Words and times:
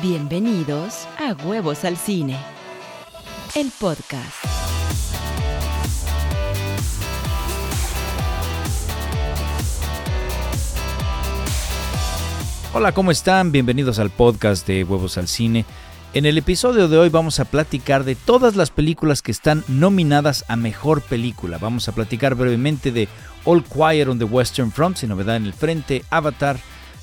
Bienvenidos 0.00 1.06
a 1.18 1.34
Huevos 1.44 1.84
al 1.84 1.98
Cine, 1.98 2.38
el 3.54 3.70
podcast. 3.78 4.42
Hola, 12.72 12.92
¿cómo 12.92 13.10
están? 13.10 13.52
Bienvenidos 13.52 13.98
al 13.98 14.08
podcast 14.08 14.66
de 14.66 14.82
Huevos 14.82 15.18
al 15.18 15.28
Cine. 15.28 15.66
En 16.14 16.24
el 16.24 16.38
episodio 16.38 16.88
de 16.88 16.96
hoy 16.96 17.10
vamos 17.10 17.38
a 17.38 17.44
platicar 17.44 18.04
de 18.04 18.14
todas 18.14 18.56
las 18.56 18.70
películas 18.70 19.20
que 19.20 19.30
están 19.30 19.62
nominadas 19.68 20.46
a 20.48 20.56
Mejor 20.56 21.02
Película. 21.02 21.58
Vamos 21.58 21.86
a 21.88 21.92
platicar 21.92 22.34
brevemente 22.34 22.92
de 22.92 23.08
All 23.44 23.62
Quiet 23.62 24.08
on 24.08 24.18
the 24.18 24.24
Western 24.24 24.72
Front, 24.72 24.96
sin 24.96 25.10
novedad 25.10 25.36
en 25.36 25.44
el 25.44 25.52
frente, 25.52 26.02
Avatar, 26.08 26.56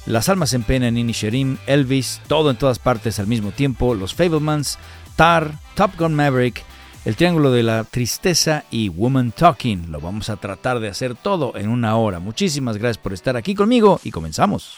las 0.06 0.30
almas 0.30 0.54
en 0.54 0.64
pena, 0.64 0.90
Nini 0.90 1.14
Sherim, 1.14 1.58
Elvis, 1.68 2.22
todo 2.28 2.52
en 2.52 2.58
todas 2.58 2.80
partes 2.80 3.20
al 3.20 3.28
mismo 3.28 3.52
tiempo, 3.52 3.96
Los 3.96 4.14
Fablemans, 4.14 4.80
Tar, 5.16 5.54
Top 5.76 5.92
Gun 5.98 6.16
Maverick, 6.16 6.64
El 7.06 7.16
Triángulo 7.16 7.52
de 7.52 7.64
la 7.64 7.84
Tristeza 7.84 8.64
y 8.72 8.90
Woman 8.90 9.32
Talking. 9.32 9.92
Lo 9.92 10.00
vamos 10.00 10.30
a 10.30 10.38
tratar 10.38 10.80
de 10.80 10.90
hacer 10.90 11.16
todo 11.16 11.56
en 11.56 11.70
una 11.70 11.96
hora. 11.98 12.20
Muchísimas 12.20 12.78
gracias 12.78 12.98
por 12.98 13.14
estar 13.14 13.38
aquí 13.38 13.56
conmigo 13.56 14.00
y 14.04 14.12
comenzamos. 14.12 14.78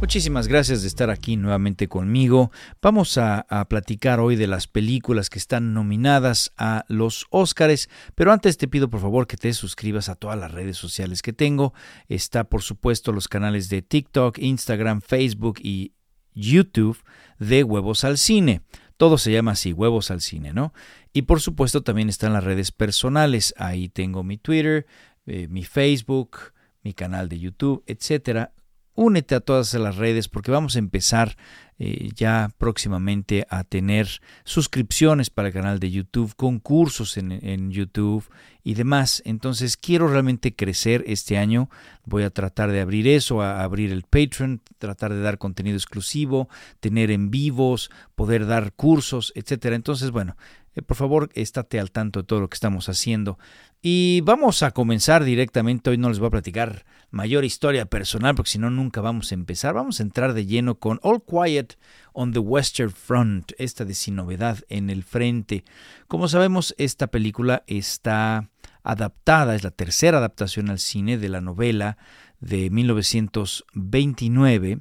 Muchísimas 0.00 0.46
gracias 0.46 0.82
de 0.82 0.88
estar 0.88 1.10
aquí 1.10 1.36
nuevamente 1.36 1.88
conmigo. 1.88 2.52
Vamos 2.80 3.18
a, 3.18 3.44
platicar 3.68 4.20
hoy 4.20 4.36
de 4.36 4.46
las 4.46 4.68
películas 4.68 5.28
que 5.28 5.40
están 5.40 5.74
nominadas 5.74 6.52
a 6.56 6.84
los 6.86 7.26
Óscares, 7.30 7.90
pero 8.14 8.30
antes 8.30 8.58
te 8.58 8.68
pido 8.68 8.88
por 8.88 9.00
favor 9.00 9.26
que 9.26 9.36
te 9.36 9.52
suscribas 9.52 10.08
a 10.08 10.14
todas 10.14 10.38
las 10.38 10.52
redes 10.52 10.76
sociales 10.76 11.20
que 11.20 11.32
tengo. 11.32 11.74
Está 12.08 12.44
por 12.44 12.62
supuesto 12.62 13.10
los 13.10 13.26
canales 13.26 13.68
de 13.70 13.82
TikTok, 13.82 14.38
Instagram, 14.38 15.00
Facebook 15.00 15.58
y 15.60 15.94
YouTube 16.32 17.02
de 17.40 17.64
Huevos 17.64 18.04
al 18.04 18.18
Cine. 18.18 18.62
Todo 18.96 19.18
se 19.18 19.32
llama 19.32 19.52
así, 19.52 19.72
Huevos 19.72 20.12
al 20.12 20.20
Cine, 20.20 20.52
¿no? 20.52 20.72
Y 21.12 21.22
por 21.22 21.40
supuesto 21.40 21.82
también 21.82 22.08
están 22.08 22.32
las 22.32 22.44
redes 22.44 22.70
personales. 22.70 23.52
Ahí 23.56 23.88
tengo 23.88 24.22
mi 24.22 24.38
Twitter, 24.38 24.86
eh, 25.26 25.48
mi 25.48 25.64
Facebook, 25.64 26.52
mi 26.84 26.94
canal 26.94 27.28
de 27.28 27.40
YouTube, 27.40 27.82
etcétera 27.88 28.52
únete 28.98 29.36
a 29.36 29.40
todas 29.40 29.72
las 29.74 29.96
redes 29.96 30.28
porque 30.28 30.50
vamos 30.50 30.74
a 30.74 30.80
empezar 30.80 31.36
eh, 31.78 32.10
ya 32.16 32.50
próximamente 32.58 33.46
a 33.48 33.62
tener 33.62 34.08
suscripciones 34.42 35.30
para 35.30 35.48
el 35.48 35.54
canal 35.54 35.78
de 35.78 35.92
YouTube, 35.92 36.34
concursos 36.34 37.16
en, 37.16 37.70
YouTube 37.70 38.28
y 38.64 38.74
demás. 38.74 39.22
Entonces 39.24 39.76
quiero 39.76 40.08
realmente 40.08 40.56
crecer 40.56 41.04
este 41.06 41.38
año. 41.38 41.70
Voy 42.04 42.24
a 42.24 42.30
tratar 42.30 42.72
de 42.72 42.80
abrir 42.80 43.06
eso, 43.06 43.40
a 43.40 43.62
abrir 43.62 43.92
el 43.92 44.02
Patreon, 44.02 44.60
tratar 44.78 45.12
de 45.12 45.20
dar 45.20 45.38
contenido 45.38 45.76
exclusivo, 45.76 46.48
tener 46.80 47.12
en 47.12 47.30
vivos, 47.30 47.92
poder 48.16 48.48
dar 48.48 48.72
cursos, 48.72 49.32
etcétera. 49.36 49.76
Entonces, 49.76 50.10
bueno, 50.10 50.36
eh, 50.74 50.82
por 50.82 50.96
favor, 50.96 51.30
estate 51.34 51.78
al 51.78 51.92
tanto 51.92 52.20
de 52.20 52.26
todo 52.26 52.40
lo 52.40 52.48
que 52.48 52.56
estamos 52.56 52.88
haciendo. 52.88 53.38
Y 53.80 54.22
vamos 54.22 54.64
a 54.64 54.72
comenzar 54.72 55.22
directamente. 55.22 55.90
Hoy 55.90 55.98
no 55.98 56.08
les 56.08 56.18
voy 56.18 56.26
a 56.26 56.32
platicar 56.32 56.84
mayor 57.10 57.44
historia 57.44 57.86
personal, 57.86 58.34
porque 58.34 58.50
si 58.50 58.58
no, 58.58 58.70
nunca 58.70 59.00
vamos 59.00 59.30
a 59.30 59.36
empezar. 59.36 59.74
Vamos 59.74 60.00
a 60.00 60.02
entrar 60.02 60.34
de 60.34 60.46
lleno 60.46 60.80
con 60.80 60.98
All 61.02 61.22
Quiet 61.22 61.78
on 62.12 62.32
the 62.32 62.40
Western 62.40 62.90
Front, 62.90 63.52
esta 63.56 63.84
de 63.84 63.94
sin 63.94 64.16
novedad 64.16 64.58
en 64.68 64.90
el 64.90 65.04
frente. 65.04 65.62
Como 66.08 66.26
sabemos, 66.26 66.74
esta 66.76 67.06
película 67.06 67.62
está 67.68 68.50
adaptada, 68.82 69.54
es 69.54 69.62
la 69.62 69.70
tercera 69.70 70.18
adaptación 70.18 70.70
al 70.70 70.80
cine 70.80 71.16
de 71.16 71.28
la 71.28 71.40
novela 71.40 71.98
de 72.40 72.70
1929 72.70 74.80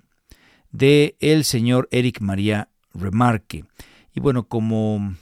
de 0.72 1.16
el 1.20 1.44
señor 1.44 1.88
Eric 1.92 2.20
María 2.22 2.70
Remarque. 2.96 3.66
Y 4.16 4.22
bueno, 4.22 4.48
como 4.48 5.14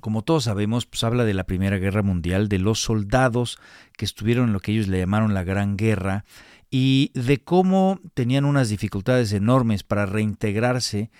como 0.00 0.22
todos 0.22 0.44
sabemos, 0.44 0.86
pues 0.86 1.04
habla 1.04 1.24
de 1.24 1.34
la 1.34 1.44
Primera 1.44 1.78
Guerra 1.78 2.02
Mundial, 2.02 2.48
de 2.48 2.58
los 2.58 2.80
soldados 2.80 3.58
que 3.96 4.04
estuvieron 4.04 4.48
en 4.48 4.52
lo 4.52 4.60
que 4.60 4.72
ellos 4.72 4.88
le 4.88 4.98
llamaron 4.98 5.34
la 5.34 5.44
Gran 5.44 5.76
Guerra 5.76 6.24
y 6.70 7.10
de 7.14 7.38
cómo 7.38 8.00
tenían 8.14 8.44
unas 8.44 8.68
dificultades 8.68 9.32
enormes 9.32 9.82
para 9.82 10.06
reintegrarse 10.06 11.10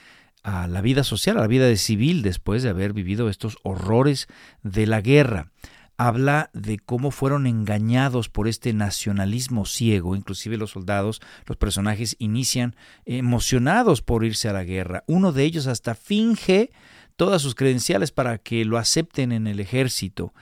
a 0.43 0.67
la 0.67 0.81
vida 0.81 1.05
social, 1.05 1.39
a 1.39 1.43
la 1.43 1.47
vida 1.47 1.75
civil 1.77 2.23
después 2.23 2.63
de 2.63 2.71
haber 2.71 2.93
vivido 2.93 3.29
estos 3.29 3.59
horrores 3.63 4.29
de 4.63 4.87
la 4.87 5.01
guerra. 5.01 5.51
Habla 5.97 6.51
de 6.53 6.79
cómo 6.79 7.11
fueron 7.11 7.49
engañados 7.49 8.29
por 8.29 8.47
este 8.47 8.73
nacionalismo 8.73 9.67
ciego, 9.67 10.15
inclusive 10.15 10.57
los 10.57 10.71
soldados, 10.71 11.21
los 11.47 11.57
personajes 11.57 12.15
inician 12.21 12.77
emocionados 13.05 14.01
por 14.01 14.25
irse 14.25 14.49
a 14.49 14.53
la 14.53 14.63
guerra. 14.63 15.03
Uno 15.09 15.33
de 15.33 15.43
ellos 15.43 15.67
hasta 15.67 15.97
finge 15.97 16.71
todas 17.19 17.43
sus 17.43 17.57
credenciales 17.57 18.13
para 18.13 18.39
que 18.39 18.65
lo 18.65 18.79
acepten 18.79 19.33
en 19.33 19.49
el 19.49 19.59
ejército 19.59 20.33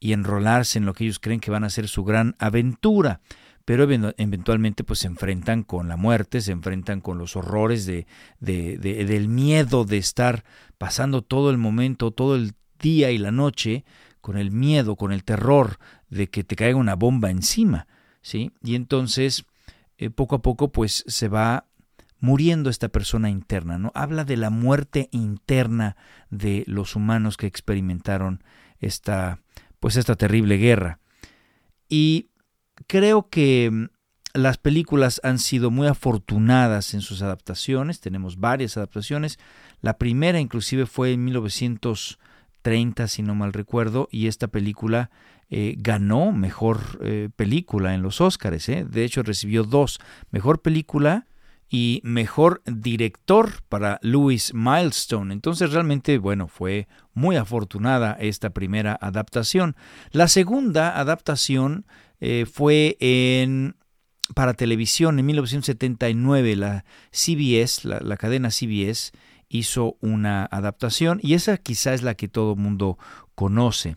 y 0.00 0.12
enrolarse 0.12 0.78
en 0.78 0.84
lo 0.84 0.92
que 0.92 1.04
ellos 1.04 1.20
creen 1.20 1.38
que 1.38 1.52
van 1.52 1.62
a 1.62 1.70
ser 1.70 1.86
su 1.86 2.02
gran 2.02 2.34
aventura. 2.40 3.20
Pero 3.64 3.84
eventualmente 3.84 4.82
pues 4.82 4.98
se 4.98 5.06
enfrentan 5.06 5.62
con 5.62 5.86
la 5.88 5.96
muerte, 5.96 6.40
se 6.40 6.50
enfrentan 6.50 7.00
con 7.00 7.18
los 7.18 7.36
horrores 7.36 7.86
de, 7.86 8.06
de, 8.40 8.76
del 8.78 9.28
miedo 9.28 9.84
de 9.84 9.96
estar 9.96 10.44
pasando 10.76 11.22
todo 11.22 11.50
el 11.50 11.56
momento, 11.56 12.10
todo 12.10 12.34
el 12.34 12.54
día 12.80 13.12
y 13.12 13.16
la 13.16 13.30
noche 13.30 13.84
con 14.20 14.36
el 14.36 14.50
miedo, 14.50 14.96
con 14.96 15.12
el 15.12 15.22
terror 15.22 15.78
de 16.10 16.28
que 16.28 16.42
te 16.42 16.56
caiga 16.56 16.76
una 16.76 16.96
bomba 16.96 17.30
encima, 17.30 17.86
¿sí? 18.22 18.50
Y 18.62 18.74
entonces 18.74 19.44
eh, 19.98 20.10
poco 20.10 20.34
a 20.34 20.42
poco 20.42 20.72
pues 20.72 21.04
se 21.06 21.28
va 21.28 21.66
muriendo 22.24 22.70
esta 22.70 22.88
persona 22.88 23.28
interna, 23.28 23.76
¿no? 23.76 23.92
Habla 23.94 24.24
de 24.24 24.38
la 24.38 24.48
muerte 24.48 25.10
interna 25.12 25.94
de 26.30 26.64
los 26.66 26.96
humanos 26.96 27.36
que 27.36 27.46
experimentaron 27.46 28.42
esta 28.80 29.40
pues 29.78 29.96
esta 29.96 30.16
terrible 30.16 30.56
guerra. 30.56 31.00
Y 31.86 32.30
creo 32.86 33.28
que 33.28 33.70
mm, 33.70 33.84
las 34.32 34.56
películas 34.56 35.20
han 35.22 35.38
sido 35.38 35.70
muy 35.70 35.86
afortunadas 35.86 36.94
en 36.94 37.02
sus 37.02 37.20
adaptaciones, 37.20 38.00
tenemos 38.00 38.40
varias 38.40 38.78
adaptaciones. 38.78 39.38
La 39.82 39.98
primera 39.98 40.40
inclusive 40.40 40.86
fue 40.86 41.12
en 41.12 41.24
1930, 41.26 43.06
si 43.06 43.22
no 43.22 43.34
mal 43.34 43.52
recuerdo, 43.52 44.08
y 44.10 44.28
esta 44.28 44.48
película 44.48 45.10
eh, 45.50 45.74
ganó 45.76 46.32
mejor 46.32 46.80
eh, 47.02 47.28
película 47.36 47.94
en 47.94 48.00
los 48.00 48.22
Óscares. 48.22 48.66
¿eh? 48.70 48.86
De 48.88 49.04
hecho, 49.04 49.22
recibió 49.22 49.64
dos, 49.64 50.00
mejor 50.30 50.62
película 50.62 51.26
y 51.74 52.00
mejor 52.04 52.62
director 52.66 53.50
para 53.68 53.98
Louis 54.00 54.54
Milestone. 54.54 55.34
Entonces 55.34 55.72
realmente, 55.72 56.18
bueno, 56.18 56.46
fue 56.46 56.86
muy 57.14 57.34
afortunada 57.34 58.16
esta 58.20 58.50
primera 58.50 58.96
adaptación. 59.00 59.74
La 60.12 60.28
segunda 60.28 60.96
adaptación 60.96 61.84
eh, 62.20 62.46
fue 62.46 62.96
en 63.00 63.74
para 64.36 64.54
televisión 64.54 65.18
en 65.18 65.26
1979. 65.26 66.54
La 66.54 66.84
CBS, 67.10 67.88
la, 67.88 67.98
la 67.98 68.16
cadena 68.18 68.52
CBS, 68.52 69.10
hizo 69.48 69.96
una 70.00 70.44
adaptación 70.44 71.18
y 71.24 71.34
esa 71.34 71.56
quizá 71.56 71.92
es 71.92 72.02
la 72.02 72.14
que 72.14 72.28
todo 72.28 72.54
mundo 72.54 72.98
conoce. 73.34 73.96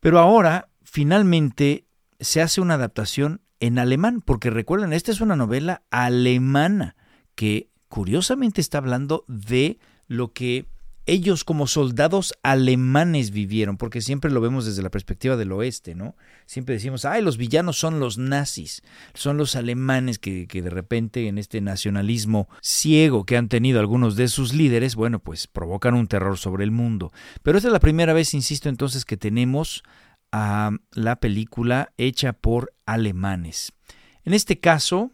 Pero 0.00 0.18
ahora, 0.18 0.68
finalmente, 0.82 1.86
se 2.20 2.42
hace 2.42 2.60
una 2.60 2.74
adaptación 2.74 3.40
en 3.60 3.78
alemán, 3.78 4.20
porque 4.20 4.50
recuerden, 4.50 4.92
esta 4.92 5.12
es 5.12 5.20
una 5.20 5.36
novela 5.36 5.82
alemana 5.90 6.96
que 7.34 7.70
curiosamente 7.88 8.60
está 8.60 8.78
hablando 8.78 9.24
de 9.28 9.78
lo 10.06 10.32
que 10.32 10.66
ellos 11.08 11.42
como 11.42 11.66
soldados 11.66 12.34
alemanes 12.42 13.30
vivieron, 13.30 13.78
porque 13.78 14.02
siempre 14.02 14.30
lo 14.30 14.42
vemos 14.42 14.66
desde 14.66 14.82
la 14.82 14.90
perspectiva 14.90 15.36
del 15.36 15.52
oeste, 15.52 15.94
¿no? 15.94 16.14
Siempre 16.44 16.74
decimos, 16.74 17.06
ay, 17.06 17.22
los 17.22 17.38
villanos 17.38 17.78
son 17.78 17.98
los 17.98 18.18
nazis, 18.18 18.82
son 19.14 19.38
los 19.38 19.56
alemanes 19.56 20.18
que, 20.18 20.46
que, 20.46 20.60
de 20.60 20.68
repente 20.68 21.26
en 21.26 21.38
este 21.38 21.62
nacionalismo 21.62 22.46
ciego 22.60 23.24
que 23.24 23.38
han 23.38 23.48
tenido 23.48 23.80
algunos 23.80 24.16
de 24.16 24.28
sus 24.28 24.52
líderes, 24.52 24.96
bueno, 24.96 25.18
pues 25.18 25.46
provocan 25.46 25.94
un 25.94 26.08
terror 26.08 26.36
sobre 26.36 26.64
el 26.64 26.72
mundo. 26.72 27.10
Pero 27.42 27.56
esta 27.56 27.68
es 27.68 27.72
la 27.72 27.80
primera 27.80 28.12
vez, 28.12 28.34
insisto 28.34 28.68
entonces, 28.68 29.06
que 29.06 29.16
tenemos 29.16 29.82
a 30.32 30.70
la 30.92 31.20
película 31.20 31.92
hecha 31.96 32.32
por 32.32 32.74
alemanes. 32.86 33.72
En 34.24 34.34
este 34.34 34.60
caso, 34.60 35.10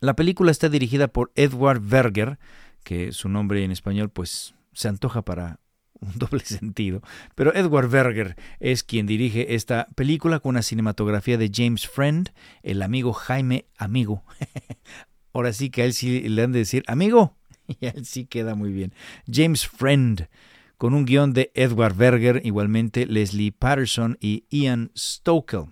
la 0.00 0.14
película 0.14 0.50
está 0.50 0.68
dirigida 0.68 1.08
por 1.08 1.32
Edward 1.34 1.80
Berger, 1.80 2.38
que 2.84 3.12
su 3.12 3.28
nombre 3.28 3.64
en 3.64 3.70
español 3.70 4.10
pues 4.10 4.54
se 4.72 4.88
antoja 4.88 5.22
para 5.22 5.58
un 6.00 6.12
doble 6.18 6.44
sentido, 6.44 7.02
pero 7.34 7.54
Edward 7.54 7.88
Berger 7.88 8.36
es 8.60 8.82
quien 8.82 9.06
dirige 9.06 9.54
esta 9.54 9.88
película 9.94 10.40
con 10.40 10.50
una 10.50 10.62
cinematografía 10.62 11.38
de 11.38 11.50
James 11.52 11.88
Friend, 11.88 12.30
el 12.62 12.82
amigo 12.82 13.12
Jaime 13.12 13.66
Amigo. 13.78 14.24
Ahora 15.32 15.52
sí 15.52 15.70
que 15.70 15.82
a 15.82 15.84
él 15.84 15.92
sí 15.92 16.28
le 16.28 16.42
han 16.42 16.52
de 16.52 16.60
decir 16.60 16.82
amigo, 16.86 17.36
y 17.80 17.86
a 17.86 17.90
él 17.90 18.04
sí 18.04 18.26
queda 18.26 18.54
muy 18.54 18.72
bien. 18.72 18.92
James 19.30 19.66
Friend 19.66 20.28
con 20.78 20.94
un 20.94 21.04
guion 21.04 21.32
de 21.32 21.50
Edward 21.54 21.94
Berger, 21.94 22.42
igualmente 22.44 23.06
Leslie 23.06 23.52
Patterson 23.52 24.18
y 24.20 24.44
Ian 24.50 24.90
Stokel. 24.96 25.66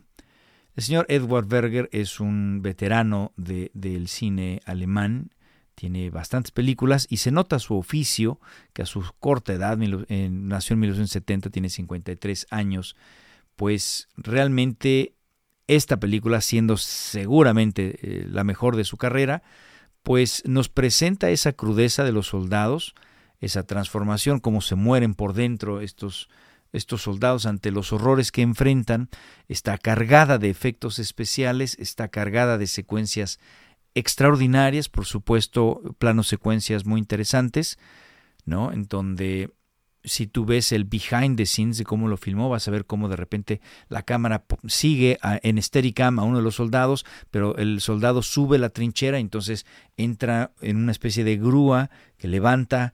El 0.77 0.83
señor 0.83 1.07
Edward 1.09 1.47
Berger 1.47 1.89
es 1.93 2.21
un 2.21 2.61
veterano 2.63 3.33
del 3.37 4.09
cine 4.09 4.61
alemán, 4.65 5.31
tiene 5.75 6.11
bastantes 6.11 6.51
películas 6.51 7.07
y 7.11 7.19
se 7.19 7.31
nota 7.31 7.59
su 7.59 7.77
oficio, 7.77 8.41
que 8.73 8.83
a 8.83 8.87
su 8.87 9.05
corta 9.21 9.53
edad, 9.53 9.77
nació 9.77 10.75
en 10.75 10.81
1970, 10.81 11.51
tiene 11.51 11.69
53 11.69 12.47
años, 12.51 12.97
pues 13.57 14.09
realmente 14.17 15.15
esta 15.67 15.99
película, 15.99 16.41
siendo 16.41 16.77
seguramente 16.77 17.99
eh, 18.03 18.27
la 18.29 18.45
mejor 18.45 18.77
de 18.77 18.85
su 18.85 18.97
carrera, 18.97 19.43
pues 20.03 20.43
nos 20.45 20.69
presenta 20.69 21.31
esa 21.31 21.53
crudeza 21.53 22.05
de 22.05 22.13
los 22.13 22.29
soldados, 22.29 22.95
esa 23.41 23.65
transformación, 23.65 24.41
cómo 24.41 24.61
se 24.61 24.75
mueren 24.75 25.15
por 25.15 25.33
dentro 25.33 25.81
estos, 25.81 26.29
estos 26.73 27.03
soldados 27.03 27.47
ante 27.47 27.71
los 27.71 27.93
horrores 27.93 28.33
que 28.33 28.43
enfrentan, 28.43 29.09
está 29.49 29.79
cargada 29.79 30.39
de 30.39 30.51
efectos 30.51 30.99
especiales, 30.99 31.77
está 31.79 32.09
cargada 32.09 32.59
de 32.59 32.67
secuencias 32.67 33.39
extraordinarias, 33.95 34.89
por 34.89 35.07
supuesto, 35.07 35.81
planos 35.99 36.27
secuencias 36.27 36.85
muy 36.85 36.99
interesantes, 36.99 37.79
¿no? 38.45 38.73
En 38.73 38.85
donde 38.85 39.51
si 40.05 40.27
tú 40.27 40.45
ves 40.45 40.73
el 40.73 40.85
behind 40.85 41.37
the 41.37 41.47
scenes 41.47 41.79
de 41.79 41.85
cómo 41.85 42.09
lo 42.09 42.17
filmó, 42.17 42.51
vas 42.51 42.69
a 42.69 42.71
ver 42.71 42.85
cómo 42.85 43.09
de 43.09 43.17
repente 43.17 43.61
la 43.89 44.03
cámara 44.03 44.45
sigue 44.67 45.19
en 45.43 45.61
Steadicam 45.61 46.19
a 46.19 46.25
uno 46.25 46.39
de 46.39 46.43
los 46.43 46.57
soldados, 46.57 47.07
pero 47.31 47.57
el 47.57 47.81
soldado 47.81 48.23
sube 48.23 48.59
la 48.59 48.69
trinchera, 48.69 49.19
entonces 49.19 49.65
entra 49.97 50.53
en 50.61 50.77
una 50.77 50.93
especie 50.93 51.25
de 51.25 51.39
grúa 51.39 51.91
que 52.19 52.29
levanta, 52.29 52.93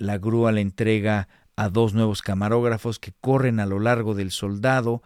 la 0.00 0.16
grúa 0.16 0.50
le 0.50 0.62
entrega 0.62 1.28
a 1.56 1.68
dos 1.68 1.92
nuevos 1.92 2.22
camarógrafos 2.22 2.98
que 2.98 3.12
corren 3.20 3.60
a 3.60 3.66
lo 3.66 3.78
largo 3.78 4.14
del 4.14 4.30
soldado 4.30 5.02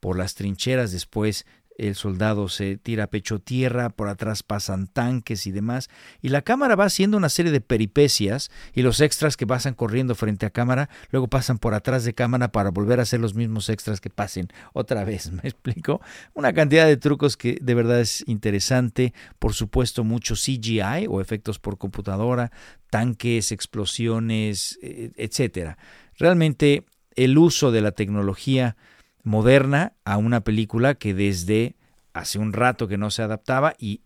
por 0.00 0.16
las 0.16 0.34
trincheras, 0.34 0.92
después 0.92 1.44
el 1.88 1.94
soldado 1.94 2.48
se 2.48 2.76
tira 2.76 3.06
pecho 3.06 3.38
tierra, 3.38 3.88
por 3.88 4.08
atrás 4.08 4.42
pasan 4.42 4.86
tanques 4.86 5.46
y 5.46 5.50
demás, 5.50 5.88
y 6.20 6.28
la 6.28 6.42
cámara 6.42 6.76
va 6.76 6.84
haciendo 6.84 7.16
una 7.16 7.30
serie 7.30 7.52
de 7.52 7.62
peripecias 7.62 8.50
y 8.74 8.82
los 8.82 9.00
extras 9.00 9.36
que 9.36 9.46
pasan 9.46 9.74
corriendo 9.74 10.14
frente 10.14 10.44
a 10.44 10.50
cámara, 10.50 10.90
luego 11.10 11.28
pasan 11.28 11.58
por 11.58 11.72
atrás 11.72 12.04
de 12.04 12.12
cámara 12.12 12.52
para 12.52 12.70
volver 12.70 13.00
a 13.00 13.04
hacer 13.04 13.20
los 13.20 13.34
mismos 13.34 13.70
extras 13.70 14.00
que 14.00 14.10
pasen 14.10 14.48
otra 14.74 15.04
vez, 15.04 15.32
¿me 15.32 15.40
explico? 15.42 16.02
Una 16.34 16.52
cantidad 16.52 16.86
de 16.86 16.98
trucos 16.98 17.38
que 17.38 17.58
de 17.60 17.74
verdad 17.74 18.00
es 18.00 18.24
interesante, 18.26 19.14
por 19.38 19.54
supuesto 19.54 20.04
mucho 20.04 20.34
CGI 20.34 21.06
o 21.08 21.20
efectos 21.20 21.58
por 21.58 21.78
computadora, 21.78 22.52
tanques, 22.90 23.52
explosiones, 23.52 24.78
e, 24.82 25.12
etcétera. 25.16 25.78
Realmente 26.18 26.84
el 27.16 27.38
uso 27.38 27.72
de 27.72 27.80
la 27.80 27.92
tecnología 27.92 28.76
moderna 29.22 29.94
a 30.04 30.16
una 30.16 30.40
película 30.40 30.94
que 30.94 31.14
desde 31.14 31.76
hace 32.12 32.38
un 32.38 32.52
rato 32.52 32.88
que 32.88 32.98
no 32.98 33.10
se 33.10 33.22
adaptaba 33.22 33.74
y 33.78 34.02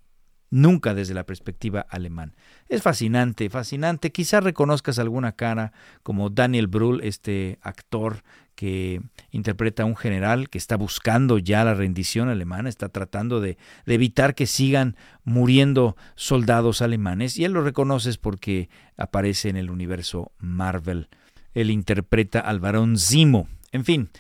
nunca 0.51 0.95
desde 0.95 1.15
la 1.15 1.27
perspectiva 1.27 1.85
alemán. 1.91 2.37
Es 2.69 2.81
fascinante, 2.83 3.51
fascinante. 3.51 4.13
Quizás 4.13 4.45
reconozcas 4.45 5.01
alguna 5.01 5.33
cara 5.33 5.73
como 6.05 6.31
Daniel 6.31 6.69
Brühl, 6.69 7.01
este 7.03 7.59
actor 7.61 8.23
que 8.55 9.03
interpreta 9.33 9.83
a 9.83 9.87
un 9.87 9.97
general 9.97 10.49
que 10.49 10.59
está 10.59 10.77
buscando 10.77 11.39
ya 11.39 11.65
la 11.65 11.75
rendición 11.75 12.29
alemana, 12.29 12.69
está 12.69 12.89
tratando 12.89 13.41
de, 13.41 13.59
de, 13.85 13.95
evitar 13.95 14.37
que 14.37 14.47
sigan 14.47 14.97
muriendo 15.25 15.97
soldados 16.15 16.83
alemanes, 16.83 17.37
y 17.37 17.45
él 17.45 17.53
lo 17.53 17.63
reconoces 17.63 18.17
porque 18.17 18.69
aparece 18.97 19.49
en 19.49 19.57
el 19.57 19.71
universo 19.71 20.31
Marvel. 20.39 21.09
Él 21.53 21.71
interpreta 21.71 22.39
al 22.39 22.61
varón 22.61 22.97
Zimo. 22.97 23.49
En 23.73 23.85
fin, 23.85 24.11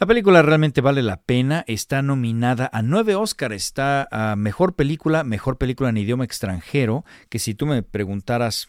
la 0.00 0.06
película 0.06 0.42
realmente 0.42 0.80
vale 0.80 1.02
la 1.02 1.22
pena, 1.22 1.64
está 1.68 2.02
nominada 2.02 2.68
a 2.72 2.82
nueve 2.82 3.14
Oscars, 3.14 3.54
está 3.54 4.08
a 4.10 4.34
Mejor 4.34 4.74
Película, 4.74 5.22
Mejor 5.22 5.56
Película 5.56 5.90
en 5.90 5.96
Idioma 5.96 6.24
Extranjero, 6.24 7.04
que 7.28 7.38
si 7.38 7.54
tú 7.54 7.66
me 7.66 7.82
preguntaras 7.82 8.68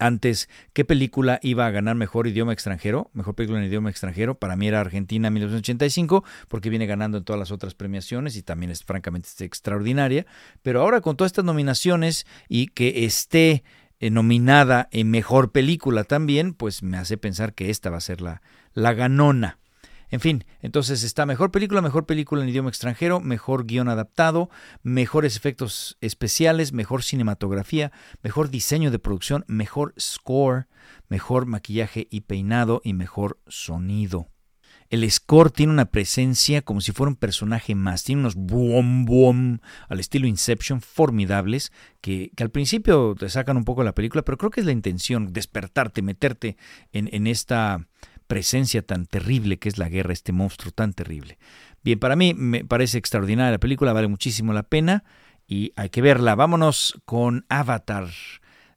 antes 0.00 0.48
qué 0.72 0.84
película 0.84 1.38
iba 1.42 1.66
a 1.66 1.70
ganar 1.70 1.94
Mejor 1.94 2.26
Idioma 2.26 2.52
Extranjero, 2.52 3.10
Mejor 3.12 3.36
Película 3.36 3.60
en 3.60 3.66
Idioma 3.66 3.90
Extranjero, 3.90 4.34
para 4.34 4.56
mí 4.56 4.66
era 4.66 4.80
Argentina 4.80 5.30
1985, 5.30 6.24
porque 6.48 6.70
viene 6.70 6.86
ganando 6.86 7.18
en 7.18 7.24
todas 7.24 7.38
las 7.38 7.52
otras 7.52 7.74
premiaciones 7.74 8.34
y 8.34 8.42
también 8.42 8.72
es 8.72 8.82
francamente 8.82 9.28
extraordinaria, 9.44 10.26
pero 10.62 10.80
ahora 10.80 11.00
con 11.02 11.16
todas 11.16 11.30
estas 11.30 11.44
nominaciones 11.44 12.26
y 12.48 12.68
que 12.68 13.04
esté 13.04 13.62
eh, 14.00 14.10
nominada 14.10 14.88
en 14.90 15.10
Mejor 15.10 15.52
Película 15.52 16.02
también, 16.02 16.54
pues 16.54 16.82
me 16.82 16.96
hace 16.96 17.16
pensar 17.16 17.54
que 17.54 17.70
esta 17.70 17.90
va 17.90 17.98
a 17.98 18.00
ser 18.00 18.22
la, 18.22 18.42
la 18.72 18.92
ganona. 18.94 19.59
En 20.10 20.20
fin, 20.20 20.44
entonces 20.60 21.04
está 21.04 21.24
mejor 21.24 21.52
película, 21.52 21.80
mejor 21.80 22.04
película 22.04 22.42
en 22.42 22.48
idioma 22.48 22.68
extranjero, 22.68 23.20
mejor 23.20 23.64
guion 23.64 23.88
adaptado, 23.88 24.50
mejores 24.82 25.36
efectos 25.36 25.98
especiales, 26.00 26.72
mejor 26.72 27.04
cinematografía, 27.04 27.92
mejor 28.22 28.50
diseño 28.50 28.90
de 28.90 28.98
producción, 28.98 29.44
mejor 29.46 29.94
score, 30.00 30.66
mejor 31.08 31.46
maquillaje 31.46 32.08
y 32.10 32.22
peinado 32.22 32.80
y 32.82 32.92
mejor 32.92 33.38
sonido. 33.46 34.26
El 34.88 35.08
score 35.08 35.52
tiene 35.52 35.72
una 35.72 35.92
presencia 35.92 36.62
como 36.62 36.80
si 36.80 36.90
fuera 36.90 37.10
un 37.10 37.16
personaje 37.16 37.76
más. 37.76 38.02
Tiene 38.02 38.22
unos 38.22 38.34
boom 38.34 39.04
boom 39.04 39.60
al 39.88 40.00
estilo 40.00 40.26
Inception 40.26 40.80
formidables 40.80 41.70
que, 42.00 42.32
al 42.38 42.50
principio 42.50 43.14
te 43.16 43.28
sacan 43.28 43.56
un 43.56 43.64
poco 43.64 43.84
la 43.84 43.94
película, 43.94 44.22
pero 44.22 44.36
creo 44.36 44.50
que 44.50 44.58
es 44.58 44.66
la 44.66 44.72
intención, 44.72 45.32
despertarte, 45.32 46.02
meterte 46.02 46.56
en 46.90 47.28
esta 47.28 47.86
presencia 48.30 48.80
tan 48.82 49.06
terrible 49.06 49.58
que 49.58 49.68
es 49.68 49.76
la 49.76 49.88
guerra, 49.88 50.12
este 50.12 50.30
monstruo 50.30 50.70
tan 50.70 50.92
terrible. 50.92 51.36
Bien, 51.82 51.98
para 51.98 52.14
mí 52.14 52.32
me 52.32 52.64
parece 52.64 52.96
extraordinaria 52.96 53.50
la 53.50 53.58
película, 53.58 53.92
vale 53.92 54.06
muchísimo 54.06 54.52
la 54.52 54.62
pena 54.62 55.02
y 55.48 55.72
hay 55.74 55.90
que 55.90 56.00
verla. 56.00 56.36
Vámonos 56.36 57.00
con 57.04 57.44
Avatar. 57.48 58.08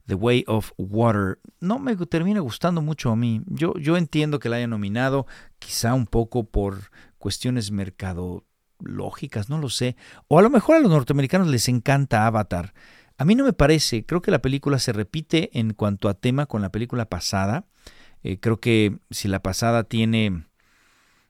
The 0.06 0.16
Way 0.16 0.44
of 0.48 0.72
Water. 0.76 1.38
No 1.60 1.78
me 1.78 1.94
termina 1.94 2.40
gustando 2.40 2.82
mucho 2.82 3.12
a 3.12 3.16
mí. 3.16 3.42
Yo, 3.46 3.74
yo 3.78 3.96
entiendo 3.96 4.40
que 4.40 4.48
la 4.48 4.56
haya 4.56 4.66
nominado, 4.66 5.26
quizá 5.60 5.94
un 5.94 6.06
poco 6.06 6.44
por 6.44 6.90
cuestiones 7.18 7.70
mercadológicas, 7.70 9.48
no 9.48 9.58
lo 9.58 9.70
sé. 9.70 9.96
O 10.26 10.40
a 10.40 10.42
lo 10.42 10.50
mejor 10.50 10.76
a 10.76 10.80
los 10.80 10.90
norteamericanos 10.90 11.46
les 11.46 11.68
encanta 11.68 12.26
Avatar. 12.26 12.74
A 13.18 13.24
mí 13.24 13.36
no 13.36 13.44
me 13.44 13.52
parece. 13.52 14.04
Creo 14.04 14.20
que 14.20 14.32
la 14.32 14.42
película 14.42 14.80
se 14.80 14.92
repite 14.92 15.56
en 15.58 15.74
cuanto 15.74 16.08
a 16.08 16.14
tema 16.14 16.46
con 16.46 16.60
la 16.60 16.70
película 16.70 17.08
pasada. 17.08 17.66
Eh, 18.24 18.40
creo 18.40 18.58
que 18.58 18.98
si 19.10 19.28
la 19.28 19.40
pasada 19.40 19.84
tiene, 19.84 20.46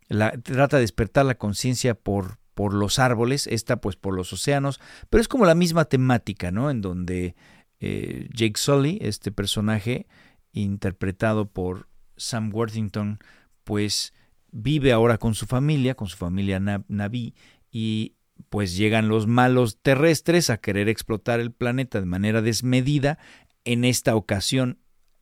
la, 0.08 0.30
trata 0.30 0.76
de 0.76 0.82
despertar 0.82 1.26
la 1.26 1.34
conciencia 1.34 1.94
por, 1.94 2.38
por 2.54 2.72
los 2.72 3.00
árboles, 3.00 3.48
esta 3.48 3.80
pues 3.80 3.96
por 3.96 4.14
los 4.14 4.32
océanos, 4.32 4.80
pero 5.10 5.20
es 5.20 5.28
como 5.28 5.44
la 5.44 5.56
misma 5.56 5.84
temática, 5.86 6.52
¿no? 6.52 6.70
En 6.70 6.80
donde 6.80 7.34
eh, 7.80 8.28
Jake 8.32 8.56
Sully, 8.56 8.98
este 9.02 9.32
personaje 9.32 10.06
interpretado 10.52 11.46
por 11.50 11.88
Sam 12.16 12.54
Worthington, 12.54 13.18
pues 13.64 14.14
vive 14.52 14.92
ahora 14.92 15.18
con 15.18 15.34
su 15.34 15.46
familia, 15.46 15.96
con 15.96 16.06
su 16.06 16.16
familia 16.16 16.60
Naví, 16.60 17.34
y 17.72 18.14
pues 18.50 18.76
llegan 18.76 19.08
los 19.08 19.26
malos 19.26 19.78
terrestres 19.82 20.48
a 20.48 20.58
querer 20.58 20.88
explotar 20.88 21.40
el 21.40 21.50
planeta 21.50 21.98
de 21.98 22.06
manera 22.06 22.40
desmedida. 22.40 23.18
En 23.64 23.84
esta 23.84 24.14
ocasión 24.14 24.78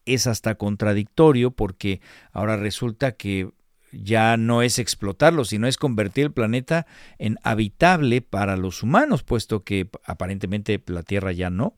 es 0.06 0.26
hasta 0.26 0.54
contradictorio 0.56 1.50
porque 1.50 2.00
ahora 2.32 2.56
resulta 2.56 3.12
que 3.12 3.50
ya 3.92 4.36
no 4.36 4.62
es 4.62 4.78
explotarlo, 4.78 5.44
sino 5.44 5.66
es 5.66 5.76
convertir 5.76 6.26
el 6.26 6.32
planeta 6.32 6.86
en 7.18 7.38
habitable 7.42 8.22
para 8.22 8.56
los 8.56 8.82
humanos, 8.82 9.22
puesto 9.22 9.64
que 9.64 9.90
aparentemente 10.04 10.82
la 10.86 11.02
Tierra 11.02 11.32
ya 11.32 11.50
no. 11.50 11.74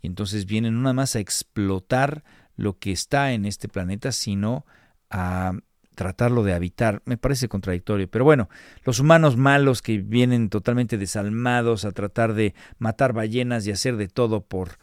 Y 0.00 0.06
entonces 0.06 0.46
vienen 0.46 0.76
una 0.76 0.92
más 0.92 1.14
a 1.16 1.20
explotar 1.20 2.24
lo 2.56 2.78
que 2.78 2.92
está 2.92 3.32
en 3.32 3.44
este 3.44 3.68
planeta, 3.68 4.12
sino 4.12 4.64
a 5.10 5.52
tratarlo 5.94 6.44
de 6.44 6.54
habitar. 6.54 7.02
Me 7.04 7.18
parece 7.18 7.48
contradictorio. 7.48 8.08
Pero 8.08 8.24
bueno, 8.24 8.48
los 8.84 9.00
humanos 9.00 9.36
malos 9.36 9.82
que 9.82 9.98
vienen 9.98 10.48
totalmente 10.48 10.96
desalmados 10.96 11.84
a 11.84 11.92
tratar 11.92 12.34
de 12.34 12.54
matar 12.78 13.12
ballenas 13.12 13.66
y 13.66 13.72
hacer 13.72 13.96
de 13.96 14.08
todo 14.08 14.46
por, 14.46 14.78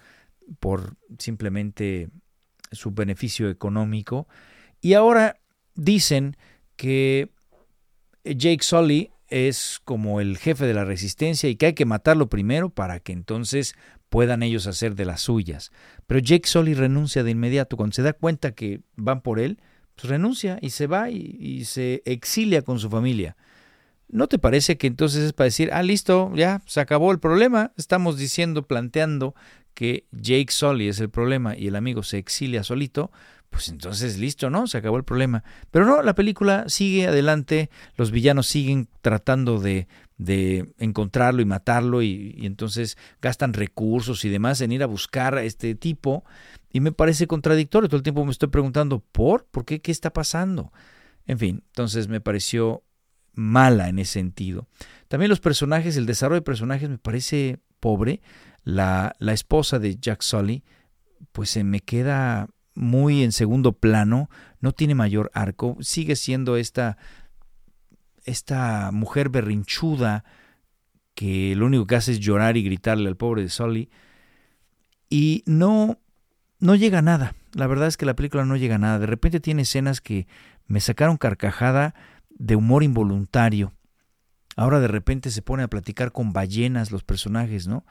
por 0.60 0.98
simplemente 1.18 2.10
su 2.72 2.92
beneficio 2.92 3.50
económico. 3.50 4.28
Y 4.82 4.94
ahora 4.94 5.38
dicen 5.76 6.38
que 6.76 7.30
Jake 8.24 8.64
Sully 8.64 9.12
es 9.28 9.82
como 9.84 10.22
el 10.22 10.38
jefe 10.38 10.66
de 10.66 10.74
la 10.74 10.86
resistencia 10.86 11.50
y 11.50 11.56
que 11.56 11.68
hay 11.68 11.74
que 11.74 11.86
matarlo 11.86 12.30
primero 12.30 12.70
para 12.70 13.00
que 13.00 13.12
entonces 13.12 13.76
puedan 14.10 14.44
ellos 14.44 14.68
hacer 14.68 14.96
de 14.96 15.06
las 15.06 15.22
suyas. 15.22 15.72
Pero 16.08 16.20
Jake 16.20 16.48
Sully 16.48 16.74
renuncia 16.74 17.24
de 17.24 17.32
inmediato. 17.32 17.78
Cuando 17.78 17.94
se 17.94 18.02
da 18.02 18.14
cuenta 18.14 18.54
que 18.54 18.82
van 18.96 19.22
por 19.22 19.40
él, 19.40 19.60
pues 19.96 20.10
renuncia 20.10 20.58
y 20.62 20.72
se 20.72 20.88
va 20.88 21.10
y, 21.10 21.38
y 21.40 21.66
se 21.66 22.02
exilia 22.06 22.62
con 22.62 22.80
su 22.80 22.90
familia. 22.90 23.36
¿No 24.08 24.28
te 24.28 24.38
parece 24.38 24.78
que 24.78 24.88
entonces 24.88 25.24
es 25.24 25.34
para 25.34 25.46
decir, 25.46 25.72
ah, 25.74 25.82
listo, 25.82 26.32
ya 26.36 26.62
se 26.68 26.80
acabó 26.80 27.12
el 27.12 27.20
problema? 27.20 27.74
Estamos 27.76 28.18
diciendo, 28.18 28.68
planteando 28.68 29.34
que 29.75 30.08
Jake 30.12 30.48
Sully 30.50 30.88
es 30.88 31.00
el 31.00 31.10
problema 31.10 31.55
y 31.55 31.67
el 31.67 31.75
amigo 31.75 32.01
se 32.01 32.17
exilia 32.17 32.63
solito, 32.63 33.12
pues 33.51 33.70
entonces 33.70 34.17
listo, 34.17 34.50
¿no? 34.50 34.67
Se 34.67 34.77
acabó 34.77 34.98
el 34.98 35.03
problema. 35.03 35.44
Pero 35.70 35.86
no, 35.86 36.01
la 36.01 36.15
película 36.15 36.65
sigue 36.67 37.08
adelante, 37.08 37.70
los 37.96 38.12
villanos 38.12 38.48
siguen 38.48 38.89
tratando 39.01 39.60
de, 39.60 39.88
de 40.17 40.74
encontrarlo 40.77 41.41
y 41.41 41.46
matarlo 41.46 42.01
y, 42.01 42.36
entonces 42.39 42.98
gastan 43.22 43.53
recursos 43.53 44.25
y 44.25 44.29
demás 44.29 44.62
en 44.62 44.72
ir 44.72 44.84
a 44.84 44.88
buscar 44.88 45.36
a 45.36 45.44
este 45.44 45.75
tipo 45.75 46.24
y 46.72 46.79
me 46.79 46.91
parece 46.91 47.27
contradictorio. 47.27 47.89
Todo 47.89 47.98
el 47.98 48.03
tiempo 48.03 48.25
me 48.25 48.32
estoy 48.32 48.50
preguntando, 48.50 49.00
¿por? 49.00 49.46
¿Por 49.46 49.65
qué? 49.65 49.82
¿Qué 49.82 49.91
está 49.91 50.12
pasando? 50.12 50.72
En 51.25 51.39
fin, 51.39 51.63
entonces 51.67 52.08
me 52.08 52.22
pareció 52.22 52.84
mala 53.34 53.89
en 53.89 54.00
ese 54.00 54.13
sentido. 54.13 54.67
También 55.08 55.29
los 55.29 55.39
personajes, 55.39 55.98
el 55.98 56.05
desarrollo 56.05 56.41
de 56.41 56.46
personajes 56.46 56.89
me 56.89 56.98
parece 56.98 57.60
pobre. 57.79 58.22
La, 58.66 59.16
la 59.20 59.32
esposa 59.32 59.80
de 59.80 59.96
Jack 59.96 60.22
Sully, 60.22 60.66
pues 61.32 61.50
se 61.50 61.64
me 61.64 61.80
queda 61.80 62.50
muy 62.74 63.24
en 63.24 63.32
segundo 63.32 63.72
plano, 63.72 64.30
no 64.60 64.74
tiene 64.74 64.94
mayor 64.94 65.32
arco, 65.34 65.78
sigue 65.80 66.18
siendo 66.18 66.58
esta, 66.58 66.98
esta 68.26 68.92
mujer 68.92 69.30
berrinchuda 69.30 70.26
que 71.14 71.56
lo 71.56 71.68
único 71.68 71.88
que 71.88 71.96
hace 71.96 72.12
es 72.12 72.20
llorar 72.20 72.58
y 72.58 72.64
gritarle 72.64 73.08
al 73.08 73.16
pobre 73.16 73.44
de 73.44 73.50
Sully 73.50 73.90
y 75.10 75.44
no 75.46 76.00
no 76.60 76.76
llega 76.76 77.00
a 77.00 77.02
nada. 77.02 77.36
La 77.54 77.68
verdad 77.68 77.88
es 77.88 77.98
que 77.98 78.06
la 78.06 78.16
película 78.16 78.46
no 78.46 78.56
llega 78.56 78.76
a 78.76 78.80
nada. 78.80 79.00
De 79.00 79.06
repente 79.06 79.40
tiene 79.40 79.64
escenas 79.64 80.02
que 80.02 80.28
me 80.68 80.80
sacaron 80.80 81.18
carcajada 81.18 81.94
de 82.30 82.56
humor 82.56 82.84
involuntario. 82.84 83.74
Ahora 84.56 84.80
de 84.80 84.88
repente 84.88 85.32
se 85.32 85.42
pone 85.42 85.64
a 85.64 85.68
platicar 85.68 86.12
con 86.12 86.34
ballenas 86.34 86.92
los 86.92 87.04
personajes, 87.04 87.68
¿no? 87.68 87.86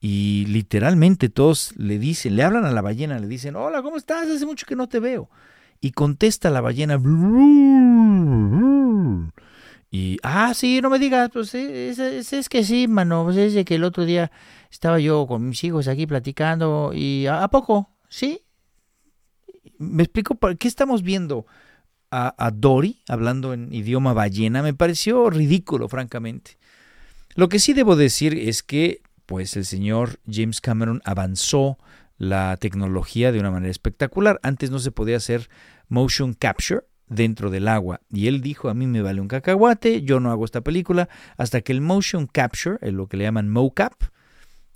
Y 0.00 0.46
literalmente 0.46 1.28
todos 1.28 1.74
le 1.76 1.98
dicen, 1.98 2.36
le 2.36 2.42
hablan 2.42 2.64
a 2.64 2.72
la 2.72 2.80
ballena, 2.80 3.18
le 3.18 3.26
dicen, 3.26 3.54
hola, 3.56 3.82
¿cómo 3.82 3.98
estás? 3.98 4.28
Hace 4.28 4.46
mucho 4.46 4.66
que 4.66 4.76
no 4.76 4.88
te 4.88 4.98
veo. 4.98 5.28
Y 5.80 5.92
contesta 5.92 6.50
la 6.50 6.60
ballena, 6.60 6.98
y, 9.92 10.18
ah, 10.22 10.54
sí, 10.54 10.80
no 10.80 10.88
me 10.88 11.00
digas, 11.00 11.30
pues 11.32 11.52
es, 11.54 11.98
es, 11.98 12.48
que 12.48 12.62
sí, 12.62 12.86
mano, 12.86 13.24
pues 13.24 13.36
es 13.36 13.54
de 13.54 13.64
que 13.64 13.74
el 13.74 13.82
otro 13.82 14.04
día 14.04 14.30
estaba 14.70 15.00
yo 15.00 15.26
con 15.26 15.48
mis 15.48 15.64
hijos 15.64 15.88
aquí 15.88 16.06
platicando 16.06 16.92
y 16.94 17.26
¿a, 17.26 17.48
poco? 17.48 17.90
¿Sí? 18.08 18.42
¿Me 19.78 20.04
explico 20.04 20.36
por 20.36 20.56
qué 20.58 20.68
estamos 20.68 21.02
viendo 21.02 21.44
a, 22.12 22.34
a 22.38 22.52
Dory 22.52 23.02
hablando 23.08 23.52
en 23.52 23.74
idioma 23.74 24.12
ballena? 24.12 24.62
Me 24.62 24.74
pareció 24.74 25.28
ridículo, 25.28 25.88
francamente. 25.88 26.56
Lo 27.34 27.48
que 27.48 27.58
sí 27.58 27.72
debo 27.72 27.96
decir 27.96 28.34
es 28.34 28.62
que 28.62 29.02
pues 29.30 29.56
el 29.56 29.64
señor 29.64 30.18
James 30.28 30.60
Cameron 30.60 31.02
avanzó 31.04 31.78
la 32.18 32.56
tecnología 32.56 33.30
de 33.30 33.38
una 33.38 33.52
manera 33.52 33.70
espectacular. 33.70 34.40
Antes 34.42 34.72
no 34.72 34.80
se 34.80 34.90
podía 34.90 35.18
hacer 35.18 35.48
motion 35.88 36.34
capture 36.34 36.80
dentro 37.06 37.48
del 37.48 37.68
agua. 37.68 38.00
Y 38.10 38.26
él 38.26 38.40
dijo, 38.40 38.68
a 38.68 38.74
mí 38.74 38.88
me 38.88 39.02
vale 39.02 39.20
un 39.20 39.28
cacahuate, 39.28 40.02
yo 40.02 40.18
no 40.18 40.32
hago 40.32 40.44
esta 40.44 40.62
película, 40.62 41.08
hasta 41.36 41.60
que 41.60 41.70
el 41.70 41.80
motion 41.80 42.26
capture, 42.26 42.76
lo 42.90 43.06
que 43.06 43.18
le 43.18 43.22
llaman 43.22 43.48
mocap, 43.48 43.92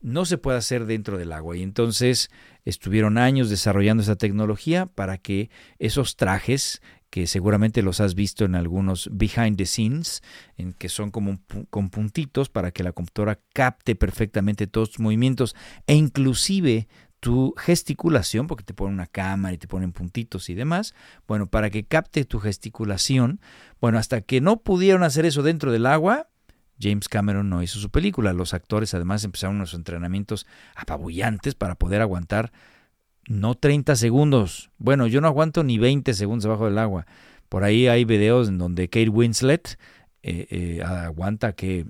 no 0.00 0.25
se 0.25 0.38
puede 0.38 0.58
hacer 0.58 0.87
dentro 0.87 1.18
del 1.18 1.32
agua. 1.32 1.56
Y 1.56 1.64
entonces 1.64 2.30
estuvieron 2.64 3.18
años 3.18 3.50
desarrollando 3.50 4.04
esa 4.04 4.14
tecnología 4.14 4.87
para 4.87 5.18
que 5.18 5.50
esos 5.80 6.14
trajes 6.14 6.80
que 7.14 7.28
seguramente 7.28 7.83
los 7.83 8.00
has 8.00 8.16
visto 8.16 8.44
en 8.44 8.56
algunos 8.56 9.09
behind 9.12 9.56
the 9.56 9.66
scenes, 9.66 10.21
en 10.56 10.73
que 10.73 10.88
son 10.88 11.12
como 11.12 11.38
con 11.71 11.88
puntitos 11.88 12.49
para 12.49 12.73
que 12.73 12.83
la 12.83 12.90
computadora 12.90 13.38
capte 13.52 13.94
perfectamente 13.94 14.66
todos 14.66 14.90
tus 14.90 14.99
movimientos 14.99 15.54
e 15.87 15.94
inclusive 15.94 16.88
tu 17.21 17.54
gesticulación, 17.56 18.49
porque 18.49 18.64
te 18.64 18.75
ponen 18.75 18.94
una 18.94 19.06
cámara 19.06 19.54
y 19.54 19.59
te 19.59 19.68
ponen 19.68 19.92
puntitos 19.92 20.50
y 20.50 20.54
demás, 20.54 20.92
bueno, 21.28 21.47
para 21.47 21.71
que 21.71 21.85
capte 21.85 22.25
tu 22.25 22.40
gesticulación, 22.40 23.40
bueno, 23.80 23.99
hasta 23.99 24.21
que 24.21 24.40
no 24.40 24.56
pudieron 24.56 25.04
hacer 25.04 25.25
eso 25.25 25.44
dentro 25.44 25.71
del 25.71 25.87
agua, 25.87 26.30
James 26.80 27.09
Cameron 27.09 27.49
no 27.49 27.62
hizo 27.62 27.78
su 27.78 27.90
película. 27.90 28.33
Los 28.33 28.54
actores 28.54 28.92
además 28.92 29.23
empezaron 29.23 29.54
unos 29.54 29.75
entrenamientos 29.75 30.49
apabullantes 30.75 31.54
para 31.54 31.76
poder 31.76 32.00
aguantar 32.00 32.50
no 33.28 33.54
30 33.54 33.97
segundos. 33.97 34.71
Bueno, 34.78 35.07
yo 35.07 35.21
no 35.21 35.28
aguanto 35.28 35.64
ni 35.64 35.78
20 35.78 36.14
segundos 36.14 36.47
abajo 36.47 36.66
del 36.66 36.78
agua. 36.78 37.07
Por 37.49 37.64
ahí 37.64 37.87
hay 37.88 38.04
videos 38.04 38.49
en 38.49 38.59
donde 38.59 38.88
Kate 38.88 39.09
Winslet 39.09 39.78
eh, 40.23 40.47
eh, 40.50 40.83
aguanta 40.83 41.52
que 41.52 41.87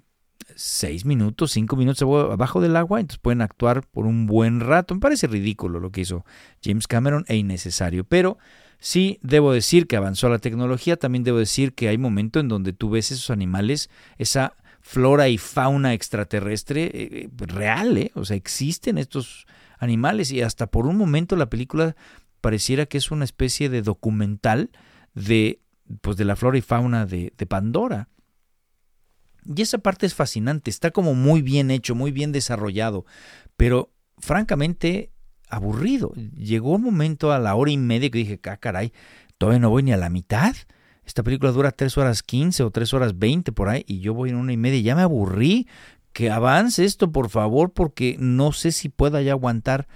6 0.56 1.04
minutos, 1.04 1.52
5 1.52 1.76
minutos 1.76 2.02
abajo 2.02 2.60
del 2.60 2.76
agua, 2.76 3.00
entonces 3.00 3.20
pueden 3.20 3.40
actuar 3.40 3.86
por 3.86 4.06
un 4.06 4.26
buen 4.26 4.60
rato. 4.60 4.94
Me 4.94 5.00
parece 5.00 5.26
ridículo 5.26 5.80
lo 5.80 5.90
que 5.90 6.02
hizo 6.02 6.24
James 6.62 6.86
Cameron 6.86 7.24
e 7.28 7.36
innecesario, 7.36 8.04
pero 8.04 8.38
sí 8.78 9.18
debo 9.22 9.52
decir 9.52 9.86
que 9.86 9.96
avanzó 9.96 10.28
la 10.28 10.38
tecnología, 10.38 10.96
también 10.96 11.24
debo 11.24 11.38
decir 11.38 11.74
que 11.74 11.88
hay 11.88 11.98
momentos 11.98 12.40
en 12.40 12.48
donde 12.48 12.72
tú 12.72 12.90
ves 12.90 13.10
esos 13.10 13.30
animales, 13.30 13.90
esa 14.18 14.54
flora 14.80 15.28
y 15.28 15.38
fauna 15.38 15.94
extraterrestre 15.94 16.90
eh, 16.92 17.28
real, 17.38 17.96
¿eh? 17.96 18.12
o 18.14 18.24
sea, 18.24 18.36
existen 18.36 18.98
estos 18.98 19.46
animales 19.84 20.32
y 20.32 20.42
hasta 20.42 20.66
por 20.66 20.86
un 20.86 20.96
momento 20.96 21.36
la 21.36 21.50
película 21.50 21.94
pareciera 22.40 22.86
que 22.86 22.98
es 22.98 23.10
una 23.10 23.24
especie 23.24 23.68
de 23.68 23.82
documental 23.82 24.70
de, 25.14 25.60
pues 26.00 26.16
de 26.16 26.24
la 26.24 26.36
flora 26.36 26.58
y 26.58 26.62
fauna 26.62 27.06
de, 27.06 27.32
de 27.36 27.46
Pandora. 27.46 28.08
Y 29.44 29.62
esa 29.62 29.78
parte 29.78 30.06
es 30.06 30.14
fascinante, 30.14 30.70
está 30.70 30.90
como 30.90 31.14
muy 31.14 31.42
bien 31.42 31.70
hecho, 31.70 31.94
muy 31.94 32.12
bien 32.12 32.32
desarrollado, 32.32 33.04
pero 33.56 33.92
francamente 34.18 35.12
aburrido. 35.48 36.12
Llegó 36.34 36.72
un 36.72 36.82
momento 36.82 37.32
a 37.32 37.38
la 37.38 37.54
hora 37.54 37.70
y 37.70 37.76
media 37.76 38.10
que 38.10 38.18
dije, 38.18 38.40
ah, 38.44 38.56
caray, 38.56 38.92
todavía 39.38 39.60
no 39.60 39.70
voy 39.70 39.82
ni 39.82 39.92
a 39.92 39.96
la 39.96 40.10
mitad. 40.10 40.54
Esta 41.06 41.22
película 41.22 41.52
dura 41.52 41.70
3 41.70 41.98
horas 41.98 42.22
15 42.22 42.62
o 42.62 42.70
3 42.70 42.94
horas 42.94 43.18
20 43.18 43.52
por 43.52 43.68
ahí 43.68 43.84
y 43.86 44.00
yo 44.00 44.14
voy 44.14 44.30
en 44.30 44.36
una 44.36 44.52
y 44.52 44.56
media 44.56 44.80
ya 44.80 44.96
me 44.96 45.02
aburrí 45.02 45.68
que 46.14 46.30
avance 46.30 46.84
esto, 46.84 47.12
por 47.12 47.28
favor, 47.28 47.72
porque 47.72 48.16
no 48.18 48.52
sé 48.52 48.72
si 48.72 48.88
pueda 48.88 49.20
ya 49.20 49.32
aguantar 49.32 49.86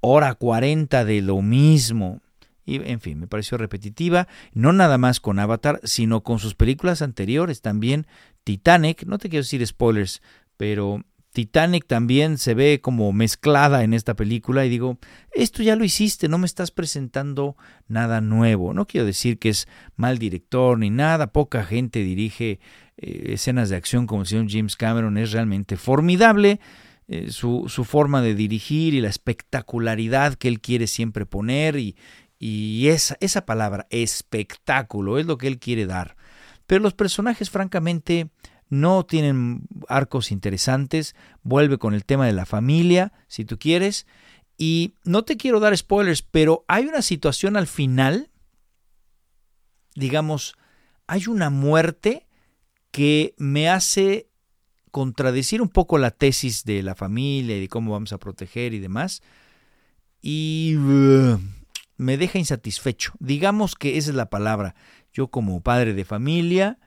hora 0.00 0.34
40 0.34 1.04
de 1.04 1.20
lo 1.20 1.42
mismo. 1.42 2.22
Y, 2.64 2.76
en 2.90 3.00
fin, 3.00 3.20
me 3.20 3.26
pareció 3.26 3.58
repetitiva, 3.58 4.26
no 4.54 4.72
nada 4.72 4.96
más 4.96 5.20
con 5.20 5.38
Avatar, 5.38 5.80
sino 5.84 6.22
con 6.22 6.38
sus 6.38 6.54
películas 6.54 7.02
anteriores 7.02 7.60
también. 7.60 8.06
Titanic, 8.42 9.04
no 9.04 9.18
te 9.18 9.28
quiero 9.28 9.42
decir 9.42 9.64
spoilers, 9.66 10.22
pero 10.56 11.04
Titanic 11.32 11.86
también 11.86 12.38
se 12.38 12.54
ve 12.54 12.80
como 12.80 13.12
mezclada 13.12 13.84
en 13.84 13.94
esta 13.94 14.14
película 14.14 14.66
y 14.66 14.68
digo, 14.68 14.98
esto 15.32 15.62
ya 15.62 15.76
lo 15.76 15.84
hiciste, 15.84 16.28
no 16.28 16.38
me 16.38 16.46
estás 16.46 16.70
presentando 16.70 17.56
nada 17.86 18.20
nuevo. 18.20 18.74
No 18.74 18.86
quiero 18.86 19.06
decir 19.06 19.38
que 19.38 19.50
es 19.50 19.68
mal 19.96 20.18
director 20.18 20.78
ni 20.78 20.90
nada, 20.90 21.32
poca 21.32 21.64
gente 21.64 22.00
dirige 22.00 22.58
eh, 22.96 23.32
escenas 23.34 23.68
de 23.68 23.76
acción 23.76 24.06
como 24.06 24.22
el 24.22 24.26
señor 24.26 24.46
James 24.50 24.76
Cameron, 24.76 25.18
es 25.18 25.32
realmente 25.32 25.76
formidable. 25.76 26.60
Eh, 27.06 27.32
su, 27.32 27.64
su, 27.68 27.84
forma 27.84 28.22
de 28.22 28.36
dirigir 28.36 28.94
y 28.94 29.00
la 29.00 29.08
espectacularidad 29.08 30.34
que 30.34 30.46
él 30.46 30.60
quiere 30.60 30.86
siempre 30.86 31.26
poner 31.26 31.76
y, 31.76 31.96
y 32.38 32.86
esa, 32.86 33.16
esa 33.20 33.44
palabra, 33.44 33.86
espectáculo, 33.90 35.18
es 35.18 35.26
lo 35.26 35.36
que 35.36 35.46
él 35.46 35.58
quiere 35.58 35.86
dar. 35.86 36.16
Pero 36.66 36.82
los 36.82 36.94
personajes, 36.94 37.50
francamente, 37.50 38.30
no 38.70 39.04
tienen 39.04 39.62
arcos 39.88 40.30
interesantes, 40.30 41.14
vuelve 41.42 41.76
con 41.76 41.92
el 41.92 42.04
tema 42.04 42.26
de 42.26 42.32
la 42.32 42.46
familia, 42.46 43.12
si 43.26 43.44
tú 43.44 43.58
quieres, 43.58 44.06
y 44.56 44.94
no 45.04 45.24
te 45.24 45.36
quiero 45.36 45.60
dar 45.60 45.76
spoilers, 45.76 46.22
pero 46.22 46.64
hay 46.68 46.86
una 46.86 47.02
situación 47.02 47.56
al 47.56 47.66
final, 47.66 48.30
digamos, 49.94 50.54
hay 51.06 51.26
una 51.26 51.50
muerte 51.50 52.26
que 52.90 53.34
me 53.36 53.68
hace 53.68 54.28
contradecir 54.90 55.62
un 55.62 55.68
poco 55.68 55.98
la 55.98 56.10
tesis 56.10 56.64
de 56.64 56.82
la 56.82 56.94
familia 56.94 57.56
y 57.56 57.60
de 57.60 57.68
cómo 57.68 57.92
vamos 57.92 58.12
a 58.12 58.18
proteger 58.18 58.72
y 58.74 58.78
demás, 58.78 59.22
y 60.22 60.76
uh, 60.76 61.40
me 61.96 62.16
deja 62.16 62.38
insatisfecho. 62.38 63.12
Digamos 63.18 63.74
que 63.74 63.96
esa 63.96 64.10
es 64.10 64.16
la 64.16 64.30
palabra. 64.30 64.74
Yo 65.12 65.28
como 65.28 65.60
padre 65.60 65.94
de 65.94 66.04
familia, 66.04 66.78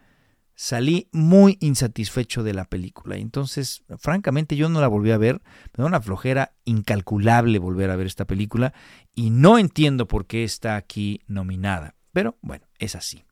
salí 0.55 1.07
muy 1.11 1.57
insatisfecho 1.61 2.43
de 2.43 2.53
la 2.53 2.65
película. 2.65 3.17
Entonces, 3.17 3.83
francamente, 3.97 4.55
yo 4.55 4.69
no 4.69 4.81
la 4.81 4.87
volví 4.87 5.11
a 5.11 5.17
ver. 5.17 5.41
Me 5.75 5.81
da 5.81 5.85
una 5.85 6.01
flojera 6.01 6.53
incalculable 6.65 7.59
volver 7.59 7.89
a 7.89 7.95
ver 7.95 8.07
esta 8.07 8.25
película 8.25 8.73
y 9.15 9.29
no 9.29 9.57
entiendo 9.57 10.07
por 10.07 10.25
qué 10.25 10.43
está 10.43 10.75
aquí 10.75 11.21
nominada. 11.27 11.95
Pero 12.11 12.37
bueno, 12.41 12.65
es 12.79 12.95
así. 12.95 13.23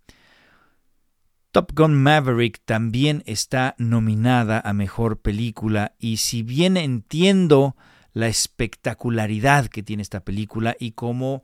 Top 1.51 1.73
Gun 1.75 2.01
Maverick 2.01 2.61
también 2.63 3.23
está 3.25 3.75
nominada 3.77 4.61
a 4.63 4.71
Mejor 4.71 5.19
Película 5.19 5.93
y 5.99 6.17
si 6.17 6.43
bien 6.43 6.77
entiendo 6.77 7.75
la 8.13 8.27
espectacularidad 8.27 9.67
que 9.67 9.83
tiene 9.83 10.01
esta 10.01 10.21
película 10.21 10.77
y 10.79 10.91
cómo 10.91 11.43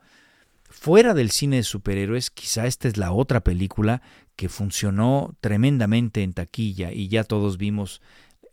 fuera 0.69 1.13
del 1.13 1.31
cine 1.31 1.57
de 1.57 1.63
superhéroes, 1.63 2.29
quizá 2.31 2.67
esta 2.67 2.87
es 2.87 2.95
la 2.95 3.11
otra 3.11 3.41
película 3.41 4.01
que 4.37 4.47
funcionó 4.47 5.35
tremendamente 5.41 6.23
en 6.23 6.31
taquilla 6.31 6.93
y 6.93 7.09
ya 7.09 7.25
todos 7.25 7.57
vimos 7.57 8.01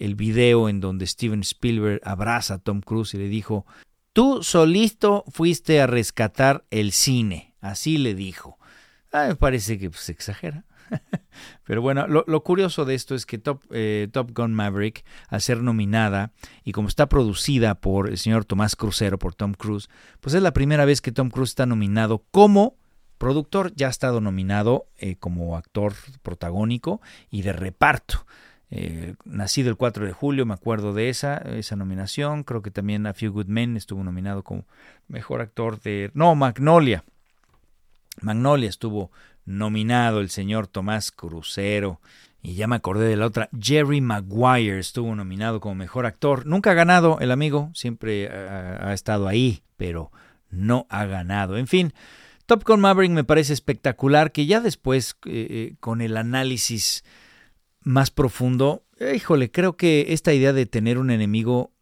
el 0.00 0.16
video 0.16 0.68
en 0.68 0.80
donde 0.80 1.06
Steven 1.06 1.40
Spielberg 1.40 2.00
abraza 2.04 2.54
a 2.54 2.58
Tom 2.58 2.80
Cruise 2.80 3.14
y 3.14 3.18
le 3.18 3.28
dijo, 3.28 3.66
tú 4.12 4.42
solito 4.42 5.24
fuiste 5.28 5.80
a 5.80 5.86
rescatar 5.86 6.64
el 6.70 6.90
cine, 6.90 7.54
así 7.60 7.98
le 7.98 8.14
dijo. 8.14 8.58
Ah, 9.12 9.26
me 9.28 9.36
parece 9.36 9.78
que 9.78 9.84
se 9.84 9.90
pues, 9.90 10.08
exagera. 10.08 10.64
Pero 11.64 11.82
bueno, 11.82 12.06
lo, 12.08 12.42
curioso 12.42 12.84
de 12.84 12.94
esto 12.94 13.14
es 13.14 13.26
que 13.26 13.38
Top, 13.38 13.62
eh, 13.70 14.08
Top 14.10 14.32
Gun 14.34 14.54
Maverick, 14.54 15.04
al 15.28 15.40
ser 15.40 15.62
nominada 15.62 16.32
y 16.64 16.72
como 16.72 16.88
está 16.88 17.08
producida 17.08 17.76
por 17.76 18.08
el 18.08 18.18
señor 18.18 18.44
Tomás 18.44 18.74
Crucero, 18.74 19.18
por 19.18 19.34
Tom 19.34 19.52
Cruise, 19.52 19.88
pues 20.20 20.34
es 20.34 20.42
la 20.42 20.52
primera 20.52 20.84
vez 20.84 21.00
que 21.00 21.12
Tom 21.12 21.30
Cruise 21.30 21.50
está 21.50 21.66
nominado 21.66 22.24
como 22.30 22.76
productor, 23.18 23.72
ya 23.74 23.88
ha 23.88 23.90
estado 23.90 24.20
nominado 24.20 24.86
eh, 24.98 25.16
como 25.16 25.56
actor 25.56 25.94
protagónico 26.22 27.00
y 27.30 27.42
de 27.42 27.52
reparto. 27.52 28.26
Eh, 28.70 29.14
nacido 29.24 29.70
el 29.70 29.76
4 29.76 30.06
de 30.06 30.12
julio, 30.12 30.46
me 30.46 30.54
acuerdo 30.54 30.92
de 30.92 31.08
esa, 31.08 31.36
esa 31.36 31.76
nominación. 31.76 32.42
Creo 32.42 32.62
que 32.62 32.70
también 32.70 33.06
A 33.06 33.14
Few 33.14 33.32
Good 33.32 33.46
Men 33.46 33.76
estuvo 33.76 34.02
nominado 34.02 34.42
como 34.42 34.64
mejor 35.08 35.40
actor 35.40 35.80
de. 35.80 36.10
No, 36.14 36.34
Magnolia. 36.34 37.04
Magnolia 38.20 38.68
estuvo 38.68 39.10
nominado 39.44 40.20
el 40.20 40.30
señor 40.30 40.66
Tomás 40.66 41.12
Crucero. 41.12 42.00
Y 42.42 42.56
ya 42.56 42.66
me 42.66 42.76
acordé 42.76 43.08
de 43.08 43.16
la 43.16 43.26
otra. 43.26 43.48
Jerry 43.58 44.02
Maguire 44.02 44.78
estuvo 44.78 45.14
nominado 45.14 45.60
como 45.60 45.74
mejor 45.76 46.04
actor. 46.04 46.44
Nunca 46.44 46.72
ha 46.72 46.74
ganado 46.74 47.18
el 47.20 47.30
amigo, 47.30 47.70
siempre 47.72 48.28
ha, 48.28 48.92
estado 48.92 49.28
ahí, 49.28 49.62
pero 49.78 50.12
no 50.50 50.86
ha 50.90 51.06
ganado. 51.06 51.56
En 51.56 51.66
fin, 51.66 51.94
Top 52.46 52.64
Gun 52.64 52.80
Maverick 52.80 53.12
me 53.12 53.24
parece 53.24 53.52
espectacular 53.52 54.32
que 54.32 54.46
ya 54.46 54.60
después, 54.60 55.16
eh, 55.26 55.46
eh, 55.50 55.76
con 55.80 56.00
el 56.00 56.16
análisis 56.16 57.04
más 57.80 58.10
profundo, 58.10 58.84
híjole, 59.14 59.50
creo 59.50 59.76
que 59.76 60.06
esta 60.10 60.32
idea 60.32 60.52
de 60.52 60.66
tener 60.66 60.98
un 60.98 61.10
enemigo 61.10 61.72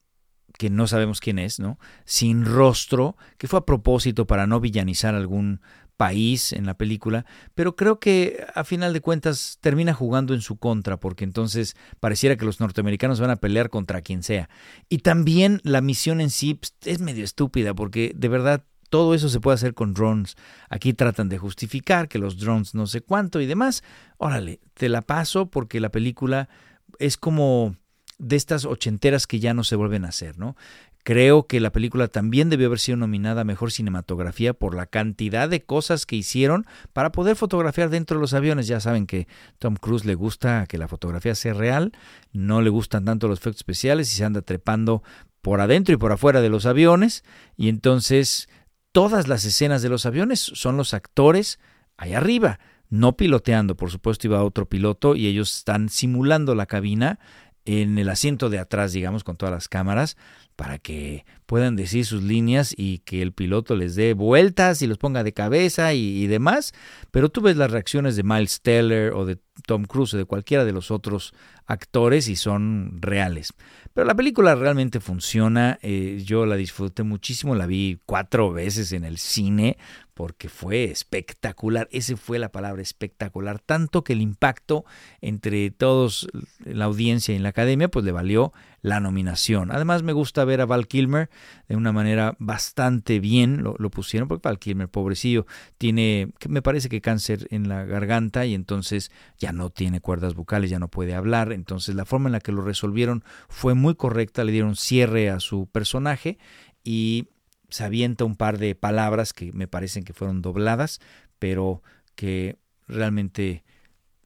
que 0.58 0.70
no 0.70 0.86
sabemos 0.86 1.20
quién 1.20 1.38
es, 1.38 1.58
¿no? 1.58 1.78
Sin 2.04 2.44
rostro, 2.44 3.16
que 3.38 3.48
fue 3.48 3.60
a 3.60 3.64
propósito 3.64 4.26
para 4.26 4.46
no 4.46 4.60
villanizar 4.60 5.14
algún 5.14 5.60
país 5.96 6.52
en 6.52 6.66
la 6.66 6.76
película, 6.76 7.26
pero 7.54 7.76
creo 7.76 8.00
que 8.00 8.44
a 8.54 8.64
final 8.64 8.92
de 8.92 9.00
cuentas 9.00 9.58
termina 9.60 9.94
jugando 9.94 10.34
en 10.34 10.40
su 10.40 10.56
contra, 10.56 10.98
porque 10.98 11.24
entonces 11.24 11.76
pareciera 12.00 12.36
que 12.36 12.44
los 12.44 12.60
norteamericanos 12.60 13.20
van 13.20 13.30
a 13.30 13.36
pelear 13.36 13.70
contra 13.70 14.02
quien 14.02 14.22
sea. 14.22 14.48
Y 14.88 14.98
también 14.98 15.60
la 15.64 15.80
misión 15.80 16.20
en 16.20 16.30
sí 16.30 16.54
pues, 16.54 16.74
es 16.84 17.00
medio 17.00 17.24
estúpida, 17.24 17.74
porque 17.74 18.12
de 18.16 18.28
verdad 18.28 18.64
todo 18.92 19.14
eso 19.14 19.30
se 19.30 19.40
puede 19.40 19.54
hacer 19.54 19.72
con 19.72 19.94
drones. 19.94 20.36
Aquí 20.68 20.92
tratan 20.92 21.30
de 21.30 21.38
justificar 21.38 22.08
que 22.08 22.18
los 22.18 22.36
drones 22.36 22.74
no 22.74 22.86
sé 22.86 23.00
cuánto 23.00 23.40
y 23.40 23.46
demás. 23.46 23.82
Órale, 24.18 24.60
te 24.74 24.90
la 24.90 25.00
paso 25.00 25.46
porque 25.46 25.80
la 25.80 25.88
película 25.88 26.50
es 26.98 27.16
como 27.16 27.74
de 28.18 28.36
estas 28.36 28.66
ochenteras 28.66 29.26
que 29.26 29.40
ya 29.40 29.54
no 29.54 29.64
se 29.64 29.76
vuelven 29.76 30.04
a 30.04 30.08
hacer, 30.08 30.36
¿no? 30.36 30.56
Creo 31.04 31.46
que 31.46 31.58
la 31.58 31.72
película 31.72 32.08
también 32.08 32.50
debió 32.50 32.66
haber 32.66 32.80
sido 32.80 32.98
nominada 32.98 33.40
a 33.40 33.44
Mejor 33.44 33.72
Cinematografía 33.72 34.52
por 34.52 34.74
la 34.74 34.84
cantidad 34.84 35.48
de 35.48 35.62
cosas 35.62 36.04
que 36.04 36.16
hicieron 36.16 36.66
para 36.92 37.12
poder 37.12 37.34
fotografiar 37.34 37.88
dentro 37.88 38.18
de 38.18 38.20
los 38.20 38.34
aviones. 38.34 38.66
Ya 38.66 38.78
saben 38.78 39.06
que 39.06 39.26
Tom 39.58 39.76
Cruise 39.76 40.04
le 40.04 40.16
gusta 40.16 40.66
que 40.66 40.76
la 40.76 40.86
fotografía 40.86 41.34
sea 41.34 41.54
real, 41.54 41.92
no 42.34 42.60
le 42.60 42.68
gustan 42.68 43.06
tanto 43.06 43.26
los 43.26 43.38
efectos 43.38 43.60
especiales 43.60 44.12
y 44.12 44.16
se 44.16 44.24
anda 44.26 44.42
trepando 44.42 45.02
por 45.40 45.62
adentro 45.62 45.94
y 45.94 45.98
por 45.98 46.12
afuera 46.12 46.40
de 46.40 46.48
los 46.48 46.66
aviones. 46.66 47.24
Y 47.56 47.68
entonces 47.68 48.48
todas 48.92 49.28
las 49.28 49.44
escenas 49.44 49.82
de 49.82 49.88
los 49.88 50.06
aviones 50.06 50.40
son 50.40 50.76
los 50.76 50.94
actores 50.94 51.58
ahí 51.96 52.14
arriba 52.14 52.58
no 52.92 53.16
piloteando, 53.16 53.74
por 53.74 53.90
supuesto 53.90 54.26
iba 54.26 54.44
otro 54.44 54.66
piloto 54.68 55.16
y 55.16 55.26
ellos 55.26 55.56
están 55.56 55.88
simulando 55.88 56.54
la 56.54 56.66
cabina 56.66 57.18
en 57.64 57.96
el 57.96 58.10
asiento 58.10 58.50
de 58.50 58.58
atrás, 58.58 58.92
digamos, 58.92 59.24
con 59.24 59.36
todas 59.36 59.54
las 59.54 59.68
cámaras, 59.68 60.18
para 60.56 60.78
que 60.78 61.24
puedan 61.46 61.74
decir 61.74 62.04
sus 62.04 62.22
líneas 62.22 62.74
y 62.76 62.98
que 62.98 63.22
el 63.22 63.32
piloto 63.32 63.76
les 63.76 63.94
dé 63.94 64.12
vueltas 64.12 64.82
y 64.82 64.86
los 64.86 64.98
ponga 64.98 65.24
de 65.24 65.32
cabeza 65.32 65.94
y, 65.94 66.26
demás. 66.26 66.74
Pero 67.10 67.30
tú 67.30 67.40
ves 67.40 67.56
las 67.56 67.70
reacciones 67.70 68.14
de 68.14 68.24
Miles 68.24 68.60
Teller 68.60 69.14
o 69.14 69.24
de 69.24 69.38
Tom 69.66 69.84
Cruise 69.84 70.12
o 70.12 70.18
de 70.18 70.26
cualquiera 70.26 70.66
de 70.66 70.72
los 70.72 70.90
otros 70.90 71.32
actores 71.64 72.28
y 72.28 72.36
son 72.36 73.00
reales. 73.00 73.54
Pero 73.94 74.06
la 74.06 74.14
película 74.14 74.54
realmente 74.54 75.00
funciona, 75.00 75.78
eh, 75.82 76.22
yo 76.24 76.46
la 76.46 76.56
disfruté 76.56 77.02
muchísimo, 77.02 77.54
la 77.54 77.66
vi 77.66 77.98
cuatro 78.06 78.52
veces 78.52 78.92
en 78.92 79.04
el 79.04 79.18
cine 79.18 79.76
porque 80.14 80.48
fue 80.48 80.84
espectacular, 80.84 81.88
esa 81.90 82.16
fue 82.16 82.38
la 82.38 82.52
palabra 82.52 82.82
espectacular, 82.82 83.58
tanto 83.60 84.04
que 84.04 84.12
el 84.12 84.20
impacto 84.20 84.84
entre 85.20 85.70
todos, 85.70 86.28
la 86.64 86.84
audiencia 86.84 87.34
y 87.34 87.38
la 87.38 87.50
academia, 87.50 87.88
pues 87.88 88.04
le 88.04 88.12
valió 88.12 88.52
la 88.82 89.00
nominación. 89.00 89.70
Además 89.70 90.02
me 90.02 90.12
gusta 90.12 90.44
ver 90.44 90.60
a 90.60 90.66
Val 90.66 90.86
Kilmer 90.86 91.30
de 91.68 91.76
una 91.76 91.92
manera 91.92 92.36
bastante 92.38 93.20
bien, 93.20 93.62
lo, 93.62 93.74
lo 93.78 93.90
pusieron, 93.90 94.28
porque 94.28 94.48
Val 94.48 94.58
Kilmer, 94.58 94.88
pobrecillo, 94.88 95.46
tiene, 95.78 96.32
me 96.48 96.62
parece 96.62 96.88
que 96.88 97.00
cáncer 97.00 97.46
en 97.50 97.68
la 97.68 97.84
garganta 97.84 98.44
y 98.44 98.54
entonces 98.54 99.10
ya 99.38 99.52
no 99.52 99.70
tiene 99.70 100.00
cuerdas 100.00 100.34
vocales, 100.34 100.70
ya 100.70 100.78
no 100.78 100.88
puede 100.88 101.14
hablar, 101.14 101.52
entonces 101.52 101.94
la 101.94 102.04
forma 102.04 102.28
en 102.28 102.32
la 102.32 102.40
que 102.40 102.52
lo 102.52 102.62
resolvieron 102.62 103.24
fue 103.48 103.74
muy 103.74 103.94
correcta, 103.94 104.44
le 104.44 104.52
dieron 104.52 104.76
cierre 104.76 105.30
a 105.30 105.40
su 105.40 105.66
personaje 105.66 106.38
y 106.84 107.28
se 107.72 107.84
avienta 107.84 108.24
un 108.24 108.36
par 108.36 108.58
de 108.58 108.74
palabras 108.74 109.32
que 109.32 109.50
me 109.52 109.66
parecen 109.66 110.04
que 110.04 110.12
fueron 110.12 110.42
dobladas, 110.42 111.00
pero 111.38 111.82
que 112.14 112.58
realmente 112.86 113.64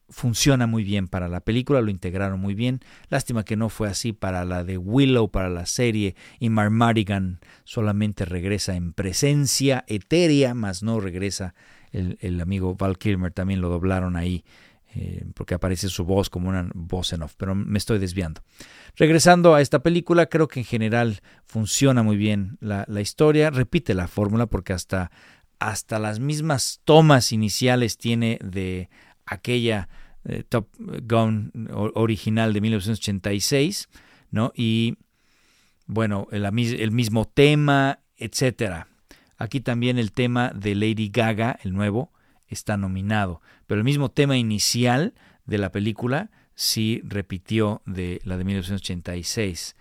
funciona 0.09 0.67
muy 0.67 0.83
bien 0.83 1.07
para 1.07 1.29
la 1.29 1.39
película, 1.41 1.81
lo 1.81 1.89
integraron 1.89 2.39
muy 2.39 2.55
bien. 2.55 2.81
Lástima 3.09 3.45
que 3.45 3.55
no 3.55 3.69
fue 3.69 3.87
así 3.87 4.11
para 4.11 4.43
la 4.43 4.63
de 4.63 4.77
Willow, 4.77 5.31
para 5.31 5.49
la 5.49 5.65
serie, 5.65 6.15
y 6.39 6.49
Marmarigan 6.49 7.39
solamente 7.63 8.25
regresa 8.25 8.75
en 8.75 8.91
presencia 8.93 9.85
etérea, 9.87 10.53
más 10.53 10.83
no 10.83 10.99
regresa 10.99 11.55
el, 11.91 12.17
el 12.19 12.41
amigo 12.41 12.75
Val 12.75 12.97
Kilmer, 12.97 13.31
también 13.31 13.61
lo 13.61 13.69
doblaron 13.69 14.17
ahí 14.17 14.43
eh, 14.95 15.25
porque 15.33 15.53
aparece 15.53 15.89
su 15.89 16.05
voz 16.05 16.29
como 16.29 16.49
una 16.49 16.69
voz 16.73 17.11
en 17.13 17.21
off, 17.21 17.35
pero 17.37 17.53
me 17.53 17.77
estoy 17.77 17.99
desviando. 17.99 18.41
Regresando 18.95 19.53
a 19.53 19.61
esta 19.61 19.79
película, 19.79 20.27
creo 20.27 20.47
que 20.47 20.61
en 20.61 20.65
general 20.65 21.19
funciona 21.45 22.03
muy 22.03 22.17
bien 22.17 22.57
la, 22.61 22.85
historia, 23.01 23.49
repite 23.49 23.93
la 23.93 24.07
fórmula 24.07 24.45
porque 24.47 24.73
hasta, 24.73 25.11
hasta 25.59 25.99
las 25.99 26.19
mismas 26.19 26.81
tomas 26.85 27.31
iniciales 27.31 27.97
tiene 27.97 28.39
de 28.41 28.89
aquella 29.25 29.89
eh, 30.25 30.43
Top 30.47 30.69
Gun 30.79 31.51
original 31.93 32.53
de 32.53 32.61
1986, 32.61 33.89
¿no? 34.31 34.51
Y 34.55 34.95
bueno, 35.85 36.27
el, 36.31 36.45
el 36.45 36.91
mismo 36.91 37.25
tema, 37.25 37.99
etcétera. 38.15 38.87
Aquí 39.37 39.59
también 39.59 39.99
el 39.99 40.11
tema 40.11 40.51
de 40.55 40.75
Lady 40.75 41.09
Gaga, 41.09 41.59
el 41.61 41.73
nuevo, 41.73 42.11
está 42.47 42.77
nominado. 42.77 43.41
Pero 43.65 43.79
el 43.79 43.85
mismo 43.85 44.09
tema 44.09 44.37
inicial 44.37 45.13
de 45.45 45.57
la 45.57 45.71
película 45.71 46.29
sí 46.55 47.01
repitió 47.03 47.81
de 47.85 48.19
la 48.23 48.37
de 48.37 48.43
1986. 48.43 49.75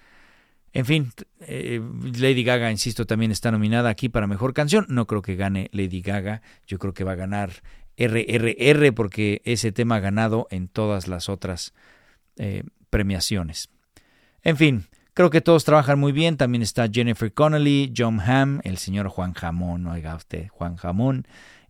En 0.73 0.85
fin, 0.85 1.11
eh, 1.41 1.81
Lady 2.19 2.45
Gaga, 2.45 2.71
insisto, 2.71 3.07
también 3.07 3.31
está 3.31 3.51
nominada 3.51 3.89
aquí 3.89 4.11
para 4.11 4.27
Mejor 4.27 4.53
Canción. 4.53 4.85
No 4.91 5.07
creo 5.07 5.23
que 5.23 5.35
gane 5.35 5.71
Lady 5.73 6.03
Gaga. 6.03 6.43
Yo 6.67 6.79
creo 6.79 6.93
que 6.93 7.03
va 7.03 7.13
a 7.13 7.17
ganar 7.17 7.63
RRR 7.97 8.93
porque 8.93 9.41
ese 9.47 9.73
tema 9.73 9.97
ha 9.97 10.01
ganado 10.01 10.47
en 10.51 10.69
todas 10.69 11.09
las 11.09 11.31
otras 11.31 11.73
eh, 12.37 12.63
premiaciones. 12.91 13.71
En 14.43 14.59
fin, 14.59 14.85
creo 15.15 15.31
que 15.31 15.41
todos 15.41 15.65
trabajan 15.65 15.99
muy 15.99 16.13
bien. 16.13 16.37
También 16.37 16.61
está 16.61 16.89
Jennifer 16.93 17.33
Connelly, 17.33 17.95
John 17.97 18.21
Hamm, 18.21 18.61
el 18.65 18.77
señor 18.77 19.09
Juan 19.09 19.33
Jamón, 19.33 19.87
oiga 19.87 20.15
usted, 20.15 20.49
Juan 20.49 20.77
Jamón. 20.77 21.27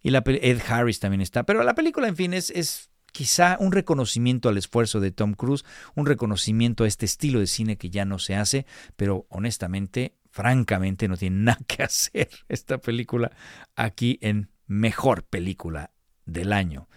Y 0.07 0.11
la, 0.11 0.23
Ed 0.25 0.61
Harris 0.69 1.01
también 1.01 1.21
está. 1.21 1.43
Pero 1.43 1.65
la 1.65 1.75
película, 1.75 2.07
en 2.07 2.15
fin, 2.15 2.33
es, 2.33 2.51
es 2.51 2.91
quizá 3.11 3.57
un 3.59 3.73
reconocimiento 3.73 4.49
al 4.49 4.57
esfuerzo 4.57 5.01
de 5.01 5.11
Tom 5.11 5.35
Cruise, 5.35 5.65
un 5.97 6.07
reconocimiento 6.07 6.85
a 6.85 6.87
este 6.87 7.07
estilo 7.07 7.41
de 7.41 7.49
cine 7.49 7.77
que 7.77 7.91
ya 7.91 8.05
no 8.05 8.21
se 8.21 8.37
hace, 8.37 8.67
pero 8.95 9.27
honestamente, 9.31 10.15
francamente, 10.31 11.09
no 11.09 11.17
tiene 11.17 11.39
nada 11.39 11.59
que 11.67 11.83
hacer 11.83 12.29
esta 12.49 12.79
película 12.79 13.33
aquí 13.75 14.21
en 14.23 14.49
mejor 14.69 15.25
película 15.25 15.91
del 16.25 16.53
año. 16.53 16.89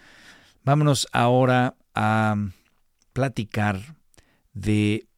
Vámonos 0.62 1.08
ahora 1.10 1.74
a 1.96 2.36
platicar 3.12 3.96
de 4.52 5.08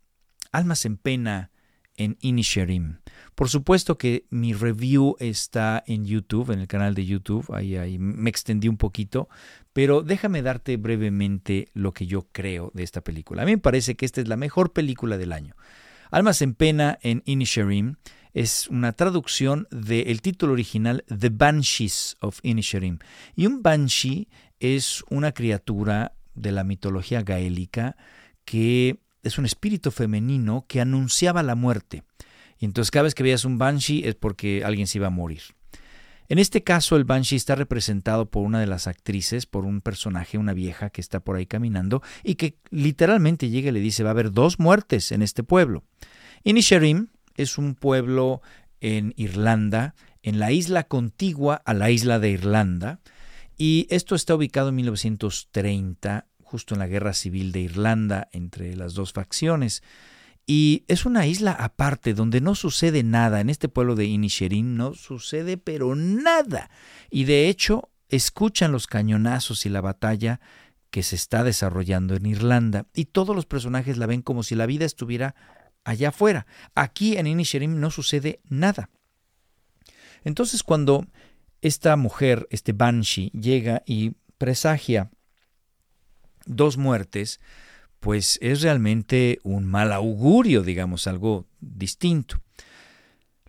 Almas 0.50 0.87
en 0.87 0.96
Pena 0.96 1.50
en 1.96 2.16
Inisherim. 2.22 3.01
Por 3.35 3.49
supuesto 3.49 3.97
que 3.97 4.25
mi 4.31 4.53
review 4.53 5.16
está 5.18 5.83
en 5.87 6.05
YouTube, 6.05 6.51
en 6.51 6.61
el 6.61 6.68
canal 6.68 6.95
de 6.95 7.07
YouTube, 7.07 7.53
ahí, 7.53 7.99
me 7.99 8.29
extendí 8.29 8.68
un 8.68 8.77
poquito, 8.77 9.29
pero 9.73 10.03
déjame 10.03 10.42
darte 10.42 10.77
brevemente 10.77 11.68
lo 11.73 11.92
que 11.92 12.07
yo 12.07 12.29
creo 12.31 12.71
de 12.75 12.83
esta 12.83 13.01
película. 13.01 13.42
A 13.42 13.47
mí 13.47 13.53
me 13.53 13.59
parece 13.59 13.95
que 13.95 14.05
esta 14.05 14.21
es 14.21 14.29
la 14.29 14.37
mejor 14.37 14.73
película 14.73 15.16
del 15.16 15.33
año. 15.33 15.57
Almas 16.11 16.42
en 16.42 16.55
Pena 16.55 16.99
en 17.01 17.23
Inisherim 17.25 17.95
es 18.35 18.68
una 18.68 18.92
traducción 18.92 19.66
del 19.71 20.21
título 20.21 20.53
original 20.53 21.05
The 21.09 21.31
Banshees 21.31 22.16
of 22.21 22.38
Inisherim. 22.42 22.99
Y 23.35 23.47
un 23.47 23.62
banshee 23.62 24.29
es 24.61 25.05
una 25.09 25.33
criatura 25.33 26.12
de 26.35 26.53
la 26.53 26.64
mitología 26.64 27.23
gaélica 27.23 27.97
que 28.45 28.99
es 29.23 29.38
un 29.38 29.47
espíritu 29.47 29.90
femenino 29.90 30.64
que 30.66 30.81
anunciaba 30.81 31.42
la 31.42 31.55
muerte. 31.55 32.03
Y 32.62 32.64
entonces 32.64 32.92
cada 32.92 33.03
vez 33.03 33.16
que 33.16 33.25
veías 33.25 33.44
un 33.44 33.59
banshee 33.59 34.05
es 34.05 34.14
porque 34.14 34.62
alguien 34.64 34.87
se 34.87 34.98
iba 34.98 35.09
a 35.09 35.11
morir. 35.11 35.42
En 36.29 36.38
este 36.38 36.62
caso, 36.62 36.94
el 36.94 37.03
Banshee 37.03 37.35
está 37.35 37.57
representado 37.57 38.31
por 38.31 38.44
una 38.44 38.61
de 38.61 38.68
las 38.68 38.87
actrices, 38.87 39.46
por 39.46 39.64
un 39.64 39.81
personaje, 39.81 40.38
una 40.38 40.55
vieja 40.55 40.88
que 40.90 41.01
está 41.01 41.18
por 41.18 41.35
ahí 41.35 41.44
caminando 41.44 42.03
y 42.22 42.37
que 42.37 42.59
literalmente 42.70 43.51
llega 43.51 43.70
y 43.70 43.72
le 43.72 43.81
dice: 43.81 44.05
Va 44.05 44.11
a 44.11 44.12
haber 44.12 44.31
dos 44.31 44.61
muertes 44.61 45.11
en 45.11 45.22
este 45.22 45.42
pueblo. 45.42 45.83
Inisherim 46.44 47.09
es 47.35 47.59
un 47.59 47.75
pueblo 47.75 48.42
en 48.81 49.12
Irlanda, 49.16 49.96
en 50.22 50.38
la 50.38 50.53
isla 50.53 50.85
contigua 50.85 51.57
a 51.66 51.75
la 51.75 51.90
isla 51.90 52.20
de 52.20 52.31
Irlanda, 52.31 53.01
y 53.59 53.88
esto 53.90 54.14
está 54.14 54.37
ubicado 54.37 54.68
en 54.68 54.77
1930, 54.77 56.29
justo 56.44 56.77
en 56.77 56.79
la 56.79 56.87
guerra 56.87 57.12
civil 57.12 57.51
de 57.51 57.61
Irlanda 57.61 58.29
entre 58.33 58.77
las 58.77 58.94
dos 58.94 59.12
facciones. 59.12 59.83
Y 60.46 60.85
es 60.88 61.07
una 61.07 61.26
isla 61.26 61.52
aparte 61.52 62.14
donde 62.14 62.40
no 62.40 62.55
sucede 62.55 63.02
nada. 63.02 63.40
En 63.40 63.48
este 63.48 63.68
pueblo 63.68 63.94
de 63.94 64.07
Inisherin 64.07 64.76
no 64.76 64.94
sucede 64.94 65.57
pero 65.57 65.94
nada. 65.94 66.70
Y 67.11 67.24
de 67.24 67.48
hecho 67.48 67.90
escuchan 68.09 68.72
los 68.72 68.87
cañonazos 68.87 69.64
y 69.66 69.68
la 69.68 69.81
batalla 69.81 70.40
que 70.90 71.02
se 71.02 71.16
está 71.16 71.44
desarrollando 71.44 72.14
en 72.14 72.26
Irlanda. 72.26 72.87
Y 72.94 73.07
todos 73.07 73.35
los 73.35 73.46
personajes 73.46 73.96
la 73.96 74.07
ven 74.07 74.22
como 74.22 74.42
si 74.42 74.55
la 74.55 74.66
vida 74.66 74.85
estuviera 74.85 75.35
allá 75.85 76.09
afuera. 76.09 76.46
Aquí 76.74 77.16
en 77.16 77.26
Inisherin 77.26 77.81
no 77.81 77.90
sucede 77.90 78.40
nada. 78.48 78.90
Entonces 80.24 80.62
cuando 80.62 81.07
esta 81.61 81.96
mujer, 81.96 82.46
este 82.50 82.72
Banshee, 82.72 83.31
llega 83.31 83.83
y 83.87 84.12
presagia 84.37 85.11
dos 86.44 86.76
muertes, 86.76 87.40
pues 88.02 88.36
es 88.42 88.62
realmente 88.62 89.38
un 89.44 89.64
mal 89.64 89.92
augurio, 89.92 90.64
digamos, 90.64 91.06
algo 91.06 91.46
distinto. 91.60 92.42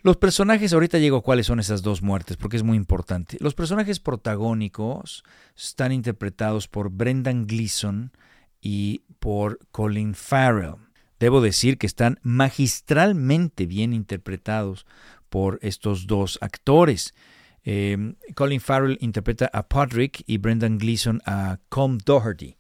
Los 0.04 0.18
personajes, 0.18 0.74
ahorita 0.74 1.00
llego 1.00 1.18
a 1.18 1.24
cuáles 1.24 1.48
son 1.48 1.60
esas 1.60 1.82
dos 1.82 2.04
muertes, 2.04 2.38
porque 2.38 2.58
es 2.58 2.62
muy 2.62 2.78
importante. 2.78 3.38
Los 3.40 3.56
personajes 3.56 4.00
protagónicos 4.00 5.24
están 5.58 5.92
interpretados 5.92 6.68
por 6.68 6.92
Brendan 6.92 7.48
Gleeson 7.48 8.12
y 8.62 9.02
por 9.18 9.58
Colin 9.72 10.14
Farrell. 10.14 10.76
Debo 11.20 11.42
decir 11.42 11.80
que 11.80 11.88
están 11.88 12.20
magistralmente 12.22 13.66
bien 13.66 13.92
interpretados 13.92 14.86
por 15.30 15.58
estos 15.64 16.06
dos 16.06 16.38
actores. 16.42 17.16
Eh, 17.64 18.14
Colin 18.36 18.62
Farrell 18.62 19.00
interpreta 19.02 19.50
a 19.52 19.68
Patrick 19.68 20.24
y 20.28 20.38
Brendan 20.38 20.78
Gleeson 20.78 21.24
a 21.26 21.58
Com 21.70 21.98
Doherty. 21.98 22.56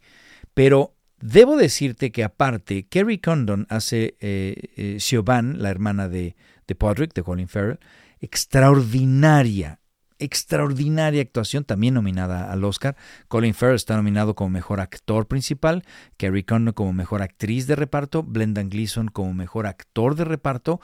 Pero 0.55 0.95
Debo 1.25 1.55
decirte 1.55 2.11
que 2.11 2.25
aparte, 2.25 2.85
Kerry 2.87 3.17
Condon 3.17 3.65
hace 3.69 4.17
eh, 4.19 4.71
eh, 4.75 4.97
Siobhan, 4.99 5.61
la 5.61 5.69
hermana 5.69 6.09
de, 6.09 6.35
de 6.67 6.75
Podrick, 6.75 7.13
de 7.13 7.23
Colin 7.23 7.47
Farrell, 7.47 7.79
extraordinaria, 8.19 9.79
extraordinaria 10.19 11.21
actuación, 11.21 11.63
también 11.63 11.93
nominada 11.93 12.51
al 12.51 12.65
Oscar. 12.65 12.97
Colin 13.29 13.53
Farrell 13.53 13.77
está 13.77 13.95
nominado 13.95 14.35
como 14.35 14.49
mejor 14.49 14.81
actor 14.81 15.25
principal, 15.25 15.85
Kerry 16.17 16.43
Condon 16.43 16.73
como 16.73 16.91
mejor 16.91 17.21
actriz 17.21 17.67
de 17.67 17.77
reparto, 17.77 18.23
Brendan 18.23 18.69
Gleeson 18.69 19.07
como 19.07 19.33
mejor 19.33 19.65
actor 19.65 20.15
de 20.15 20.25
reparto, 20.25 20.81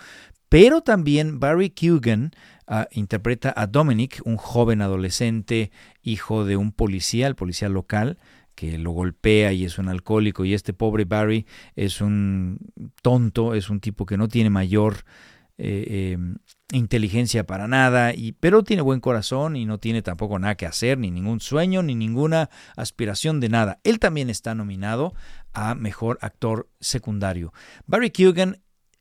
pero 0.47 0.79
también 0.79 1.41
Barry 1.41 1.69
Keoghan 1.69 2.31
ah, 2.65 2.87
interpreta 2.91 3.53
a 3.57 3.67
Dominic, 3.67 4.21
un 4.23 4.37
joven 4.37 4.81
adolescente, 4.81 5.69
hijo 6.01 6.45
de 6.45 6.55
un 6.55 6.71
policía, 6.71 7.27
el 7.27 7.35
policía 7.35 7.67
local, 7.67 8.19
que 8.59 8.77
lo 8.77 8.91
golpea 8.91 9.53
y 9.53 9.63
es 9.63 9.77
un 9.77 9.87
alcohólico 9.87 10.43
y 10.43 10.53
este 10.53 10.73
pobre 10.73 11.05
Barry 11.05 11.45
es 11.77 12.01
un 12.01 12.59
tonto, 13.01 13.53
es 13.53 13.69
un 13.69 13.79
tipo 13.79 14.05
que 14.05 14.17
no 14.17 14.27
tiene 14.27 14.49
mayor 14.49 15.05
eh, 15.57 16.11
em, 16.11 16.35
inteligencia 16.73 17.45
para 17.45 17.69
nada, 17.69 18.13
y, 18.13 18.33
pero 18.33 18.63
tiene 18.63 18.81
buen 18.81 18.99
corazón 18.99 19.55
y 19.55 19.65
no 19.65 19.77
tiene 19.77 20.01
tampoco 20.01 20.39
nada 20.39 20.55
que 20.55 20.65
hacer, 20.65 20.97
ni 20.97 21.09
ningún 21.09 21.39
sueño, 21.39 21.83
ni 21.83 21.95
ninguna 21.95 22.49
aspiración 22.75 23.39
de 23.39 23.47
nada. 23.47 23.79
Él 23.85 23.97
también 23.97 24.29
está 24.29 24.53
nominado 24.55 25.13
a 25.53 25.73
Mejor 25.73 26.17
Actor 26.19 26.67
Secundario. 26.81 27.53
Barry 27.87 28.09
Keoghan 28.09 28.59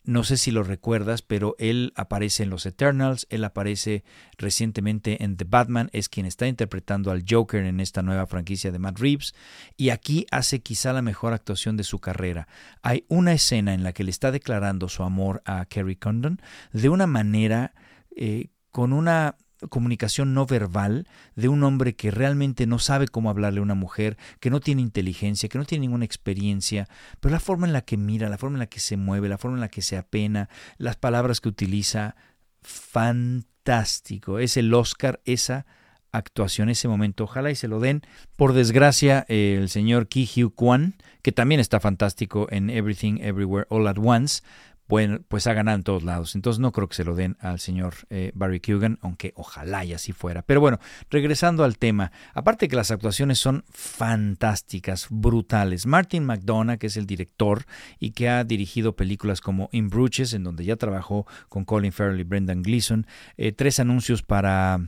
no 0.09 0.25
sé 0.25 0.39
si 0.39 0.53
lo 0.53 0.63
recuerdas, 0.63 1.21
pero 1.21 1.55
él 1.59 1.93
aparece 1.95 2.43
en 2.43 2.49
los 2.49 2.65
Eternals, 2.65 3.27
él 3.29 3.45
aparece 3.45 4.05
recientemente 4.39 5.23
en 5.23 5.37
The 5.37 5.45
Batman, 5.45 5.91
es 5.93 6.09
quien 6.09 6.25
está 6.25 6.47
interpretando 6.47 7.11
al 7.11 7.25
Joker 7.29 7.63
en 7.63 7.79
esta 7.79 8.01
nueva 8.01 8.27
franquicia 8.27 8.73
de 8.73 8.79
Matt 8.79 8.99
Reeves, 8.99 9.35
y 9.77 9.91
aquí 9.91 10.25
hace 10.31 10.61
quizá 10.61 10.95
la 10.95 11.03
mejor 11.03 11.35
actuación 11.35 11.77
de 11.77 11.85
su 11.85 11.99
carrera. 11.99 12.49
Hay 12.81 13.05
una 13.09 13.35
escena 13.35 13.75
en 13.75 13.83
la 13.83 13.93
que 13.93 14.03
le 14.03 14.11
está 14.11 14.33
declarando 14.33 14.89
su 14.89 15.03
amor 15.03 15.43
a 15.45 15.67
Kerry 15.67 15.97
Condon 15.97 16.41
de 16.73 16.89
una 16.89 17.07
manera 17.07 17.75
eh, 18.17 18.49
con 18.71 18.95
una 18.95 19.37
comunicación 19.71 20.35
no 20.35 20.47
verbal 20.47 21.07
de 21.35 21.49
un 21.49 21.63
hombre 21.65 21.95
que 21.95 22.11
realmente 22.11 22.67
no 22.67 22.79
sabe 22.79 23.09
cómo 23.09 23.31
hablarle 23.31 23.61
a 23.61 23.63
una 23.63 23.75
mujer, 23.75 24.17
que 24.41 24.51
no 24.51 24.61
tiene 24.61 24.83
inteligencia, 24.83 25.49
que 25.49 25.59
no 25.59 25.65
tiene 25.65 25.83
ninguna 25.83 26.05
experiencia, 26.05 26.89
pero 27.21 27.33
la 27.33 27.41
forma 27.41 27.67
en 27.67 27.73
la 27.73 27.83
que 27.83 27.97
mira, 27.97 28.29
la 28.29 28.39
forma 28.39 28.57
en 28.57 28.61
la 28.61 28.67
que 28.67 28.81
se 28.81 28.97
mueve, 28.97 29.29
la 29.29 29.39
forma 29.39 29.57
en 29.57 29.63
la 29.63 29.69
que 29.69 29.83
se 29.83 29.97
apena, 29.97 30.49
las 30.77 30.97
palabras 30.97 31.41
que 31.41 31.49
utiliza, 31.49 32.17
fantástico. 32.63 34.39
Es 34.39 34.57
el 34.57 34.73
Oscar 34.73 35.21
esa 35.25 35.67
actuación, 36.13 36.69
ese 36.69 36.89
momento. 36.89 37.25
Ojalá 37.25 37.51
y 37.51 37.55
se 37.55 37.69
lo 37.69 37.81
den. 37.81 38.03
Por 38.37 38.53
desgracia, 38.53 39.25
el 39.29 39.69
señor 39.69 40.09
Ki 40.09 40.29
Hugh 40.29 40.55
Kwan, 40.55 40.95
que 41.23 41.33
también 41.33 41.61
está 41.61 41.81
fantástico 41.81 42.47
en 42.51 42.71
Everything 42.71 43.19
Everywhere 43.21 43.67
All 43.71 43.87
at 43.89 43.99
Once, 43.99 44.43
bueno, 44.89 45.21
pues 45.29 45.47
ha 45.47 45.53
ganado 45.53 45.77
en 45.77 45.85
todos 45.85 46.03
lados. 46.03 46.35
Entonces 46.35 46.61
no 46.61 46.73
creo 46.73 46.89
que 46.89 46.97
se 46.97 47.05
lo 47.05 47.15
den 47.15 47.37
al 47.41 47.61
señor 47.61 47.95
eh, 48.09 48.33
Barry 48.35 48.61
Kugan, 48.61 48.99
aunque 49.03 49.33
ojalá 49.37 49.85
y 49.85 49.93
así 49.93 50.13
fuera. 50.13 50.43
Pero 50.43 50.61
bueno, 50.61 50.79
regresando 51.11 51.63
al 51.63 51.79
tema, 51.79 52.11
aparte 52.33 52.69
que 52.69 52.77
las 52.77 52.91
actuaciones 52.91 53.39
son 53.39 53.65
fantásticas, 53.71 55.07
brutales. 55.11 55.87
Martin 55.87 56.25
McDonough, 56.25 56.79
que 56.79 56.87
es 56.87 56.97
el 56.97 57.07
director 57.07 57.67
y 57.99 58.13
que 58.13 58.31
ha 58.31 58.45
dirigido 58.45 58.97
películas 58.97 59.41
como 59.43 59.69
In 59.73 59.91
Bruches, 59.91 60.33
en 60.33 60.43
donde 60.43 60.65
ya 60.65 60.77
trabajó 60.77 61.27
con 61.49 61.65
Colin 61.65 61.93
Farrell 61.93 62.21
y 62.21 62.25
Brendan 62.25 62.63
Gleeson, 62.63 63.07
eh, 63.37 63.53
tres 63.53 63.81
anuncios 63.81 64.23
para 64.23 64.81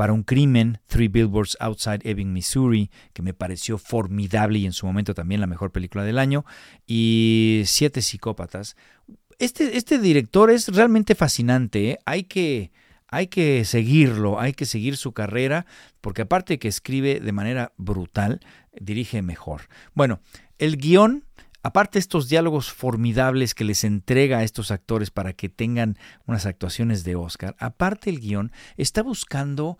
para 0.00 0.14
un 0.14 0.22
crimen, 0.22 0.78
Three 0.86 1.08
Billboards 1.08 1.58
Outside 1.60 2.00
Ebbing, 2.04 2.32
Missouri, 2.32 2.90
que 3.12 3.20
me 3.20 3.34
pareció 3.34 3.76
formidable 3.76 4.58
y 4.58 4.64
en 4.64 4.72
su 4.72 4.86
momento 4.86 5.12
también 5.12 5.42
la 5.42 5.46
mejor 5.46 5.72
película 5.72 6.04
del 6.04 6.18
año, 6.18 6.46
y 6.86 7.64
Siete 7.66 8.00
Psicópatas, 8.00 8.76
este, 9.40 9.76
este 9.78 9.98
director 9.98 10.50
es 10.50 10.68
realmente 10.68 11.14
fascinante. 11.14 11.90
¿eh? 11.90 11.98
Hay 12.04 12.24
que 12.24 13.64
seguirlo, 13.64 14.38
hay 14.38 14.52
que 14.52 14.66
seguir 14.66 14.96
su 14.96 15.12
carrera, 15.12 15.66
porque 16.00 16.22
aparte 16.22 16.54
de 16.54 16.58
que 16.58 16.68
escribe 16.68 17.20
de 17.20 17.32
manera 17.32 17.72
brutal, 17.76 18.40
dirige 18.78 19.22
mejor. 19.22 19.62
Bueno, 19.94 20.20
el 20.58 20.76
guion, 20.76 21.24
aparte 21.62 21.98
estos 21.98 22.28
diálogos 22.28 22.70
formidables 22.70 23.54
que 23.54 23.64
les 23.64 23.82
entrega 23.82 24.38
a 24.38 24.44
estos 24.44 24.70
actores 24.70 25.10
para 25.10 25.32
que 25.32 25.48
tengan 25.48 25.98
unas 26.26 26.44
actuaciones 26.44 27.02
de 27.02 27.16
Oscar, 27.16 27.56
aparte 27.58 28.10
el 28.10 28.20
guion 28.20 28.52
está 28.76 29.02
buscando 29.02 29.78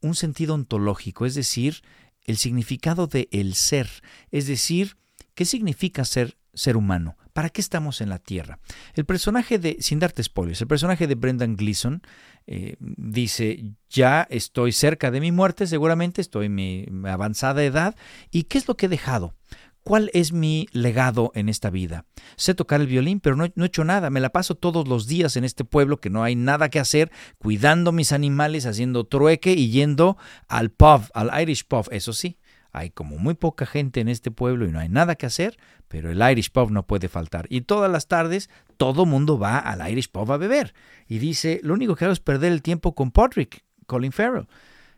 un 0.00 0.14
sentido 0.14 0.54
ontológico, 0.54 1.26
es 1.26 1.34
decir, 1.34 1.82
el 2.24 2.36
significado 2.36 3.08
de 3.08 3.28
el 3.32 3.54
ser, 3.54 3.88
es 4.30 4.46
decir, 4.46 4.96
qué 5.34 5.44
significa 5.44 6.04
ser 6.04 6.36
ser 6.54 6.76
humano. 6.76 7.16
¿Para 7.32 7.50
qué 7.50 7.60
estamos 7.60 8.00
en 8.00 8.08
la 8.08 8.18
Tierra? 8.18 8.58
El 8.94 9.04
personaje 9.04 9.58
de, 9.58 9.76
sin 9.80 9.98
darte 9.98 10.22
spoilers, 10.22 10.60
el 10.60 10.66
personaje 10.66 11.06
de 11.06 11.14
Brendan 11.14 11.56
Gleeson 11.56 12.02
eh, 12.46 12.76
dice, 12.80 13.74
ya 13.88 14.26
estoy 14.30 14.72
cerca 14.72 15.10
de 15.10 15.20
mi 15.20 15.32
muerte, 15.32 15.66
seguramente 15.66 16.20
estoy 16.20 16.46
en 16.46 16.54
mi 16.54 16.86
avanzada 17.04 17.62
edad, 17.62 17.94
¿y 18.30 18.44
qué 18.44 18.58
es 18.58 18.66
lo 18.66 18.76
que 18.76 18.86
he 18.86 18.88
dejado? 18.88 19.34
¿Cuál 19.82 20.10
es 20.12 20.32
mi 20.32 20.66
legado 20.72 21.32
en 21.34 21.48
esta 21.48 21.70
vida? 21.70 22.04
Sé 22.36 22.54
tocar 22.54 22.82
el 22.82 22.86
violín, 22.86 23.18
pero 23.20 23.36
no, 23.36 23.46
no, 23.54 23.64
he 23.64 23.68
hecho 23.68 23.82
nada. 23.82 24.10
Me 24.10 24.20
la 24.20 24.30
paso 24.30 24.54
todos 24.54 24.86
los 24.86 25.06
días 25.06 25.36
en 25.36 25.44
este 25.44 25.64
pueblo 25.64 26.00
que 26.00 26.10
no 26.10 26.22
hay 26.22 26.36
nada 26.36 26.68
que 26.68 26.80
hacer, 26.80 27.10
cuidando 27.38 27.90
mis 27.90 28.12
animales, 28.12 28.66
haciendo 28.66 29.04
trueque 29.04 29.52
y 29.52 29.70
yendo 29.70 30.18
al 30.48 30.70
pub, 30.70 31.02
al 31.14 31.30
Irish 31.40 31.66
pub, 31.66 31.88
eso 31.90 32.12
sí. 32.12 32.36
Hay 32.72 32.90
como 32.90 33.18
muy 33.18 33.34
poca 33.34 33.66
gente 33.66 34.00
en 34.00 34.08
este 34.08 34.30
pueblo 34.30 34.66
y 34.66 34.72
no 34.72 34.78
hay 34.78 34.88
nada 34.88 35.16
que 35.16 35.26
hacer, 35.26 35.58
pero 35.88 36.10
el 36.10 36.20
Irish 36.30 36.50
Pub 36.50 36.70
no 36.70 36.86
puede 36.86 37.08
faltar. 37.08 37.46
Y 37.48 37.62
todas 37.62 37.90
las 37.90 38.06
tardes 38.06 38.50
todo 38.76 39.06
mundo 39.06 39.38
va 39.38 39.58
al 39.58 39.88
Irish 39.90 40.10
Pub 40.10 40.30
a 40.32 40.36
beber. 40.36 40.74
Y 41.08 41.18
dice, 41.18 41.60
lo 41.62 41.74
único 41.74 41.96
que 41.96 42.04
hago 42.04 42.12
es 42.12 42.20
perder 42.20 42.52
el 42.52 42.62
tiempo 42.62 42.94
con 42.94 43.10
Patrick, 43.10 43.64
Colin 43.86 44.12
Farrell. 44.12 44.46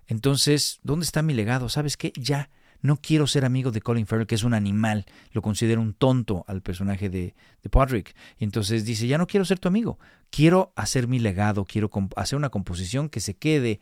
Entonces, 0.07 0.81
¿dónde 0.83 1.05
está 1.05 1.23
mi 1.23 1.33
legado? 1.35 1.69
¿Sabes 1.69 1.97
qué? 1.97 2.13
Ya 2.17 2.51
no 2.83 2.97
quiero 2.97 3.27
ser 3.27 3.45
amigo 3.45 3.71
de 3.71 3.81
Colin 3.81 4.07
Farrell, 4.07 4.27
que 4.27 4.35
es 4.35 4.43
un 4.43 4.55
animal. 4.55 5.07
Lo 5.31 5.41
considero 5.41 5.81
un 5.81 5.95
tonto 5.95 6.45
al 6.49 6.63
personaje 6.63 7.09
de, 7.09 7.35
de 7.63 7.71
Patrick. 7.71 8.15
Y 8.39 8.45
entonces 8.45 8.85
dice, 8.85 9.07
ya 9.07 9.19
no 9.19 9.27
quiero 9.27 9.45
ser 9.45 9.59
tu 9.61 9.69
amigo. 9.69 9.99
Quiero 10.31 10.73
hacer 10.77 11.07
mi 11.07 11.21
legado, 11.21 11.65
quiero 11.65 11.91
hacer 12.17 12.37
una 12.37 12.51
composición 12.51 13.09
que 13.09 13.21
se 13.21 13.35
quede 13.35 13.81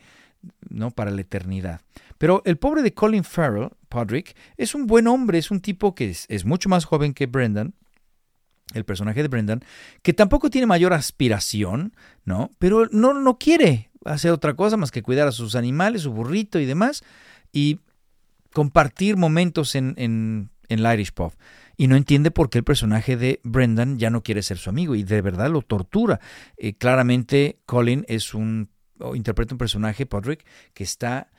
¿no? 0.68 0.90
para 0.90 1.10
la 1.10 1.20
eternidad. 1.20 1.80
Pero 2.20 2.42
el 2.44 2.58
pobre 2.58 2.82
de 2.82 2.92
Colin 2.92 3.24
Farrell, 3.24 3.70
Podrick, 3.88 4.36
es 4.58 4.74
un 4.74 4.86
buen 4.86 5.06
hombre, 5.06 5.38
es 5.38 5.50
un 5.50 5.60
tipo 5.60 5.94
que 5.94 6.10
es, 6.10 6.44
mucho 6.44 6.68
más 6.68 6.84
joven 6.84 7.14
que 7.14 7.24
Brendan, 7.24 7.72
el 8.74 8.84
personaje 8.84 9.22
de 9.22 9.28
Brendan, 9.28 9.64
que 10.02 10.12
tampoco 10.12 10.50
tiene 10.50 10.66
mayor 10.66 10.92
aspiración, 10.92 11.94
¿no? 12.26 12.50
Pero 12.58 12.88
no, 12.92 13.14
no 13.14 13.38
quiere 13.38 13.88
hacer 14.04 14.32
otra 14.32 14.52
cosa 14.52 14.76
más 14.76 14.90
que 14.90 15.02
cuidar 15.02 15.28
a 15.28 15.32
sus 15.32 15.54
animales, 15.54 16.02
su 16.02 16.12
burrito 16.12 16.58
y 16.58 16.66
demás, 16.66 17.04
y 17.52 17.80
compartir 18.52 19.16
momentos 19.16 19.74
en, 19.74 19.94
en, 19.96 20.50
en 20.68 20.78
el 20.80 20.92
Irish 20.92 21.12
Pub. 21.12 21.32
Y 21.78 21.86
no 21.86 21.96
entiende 21.96 22.30
por 22.30 22.50
qué 22.50 22.58
el 22.58 22.64
personaje 22.64 23.16
de 23.16 23.40
Brendan 23.44 23.98
ya 23.98 24.10
no 24.10 24.22
quiere 24.22 24.42
ser 24.42 24.58
su 24.58 24.68
amigo 24.68 24.94
y 24.94 25.04
de 25.04 25.22
verdad 25.22 25.48
lo 25.48 25.62
tortura. 25.62 26.20
Eh, 26.58 26.74
claramente 26.74 27.60
Colin 27.64 28.04
es 28.08 28.34
un, 28.34 28.68
o 28.98 29.16
interpreta 29.16 29.54
un 29.54 29.58
personaje, 29.58 30.04
Podrick, 30.04 30.44
que 30.74 30.84
está 30.84 31.30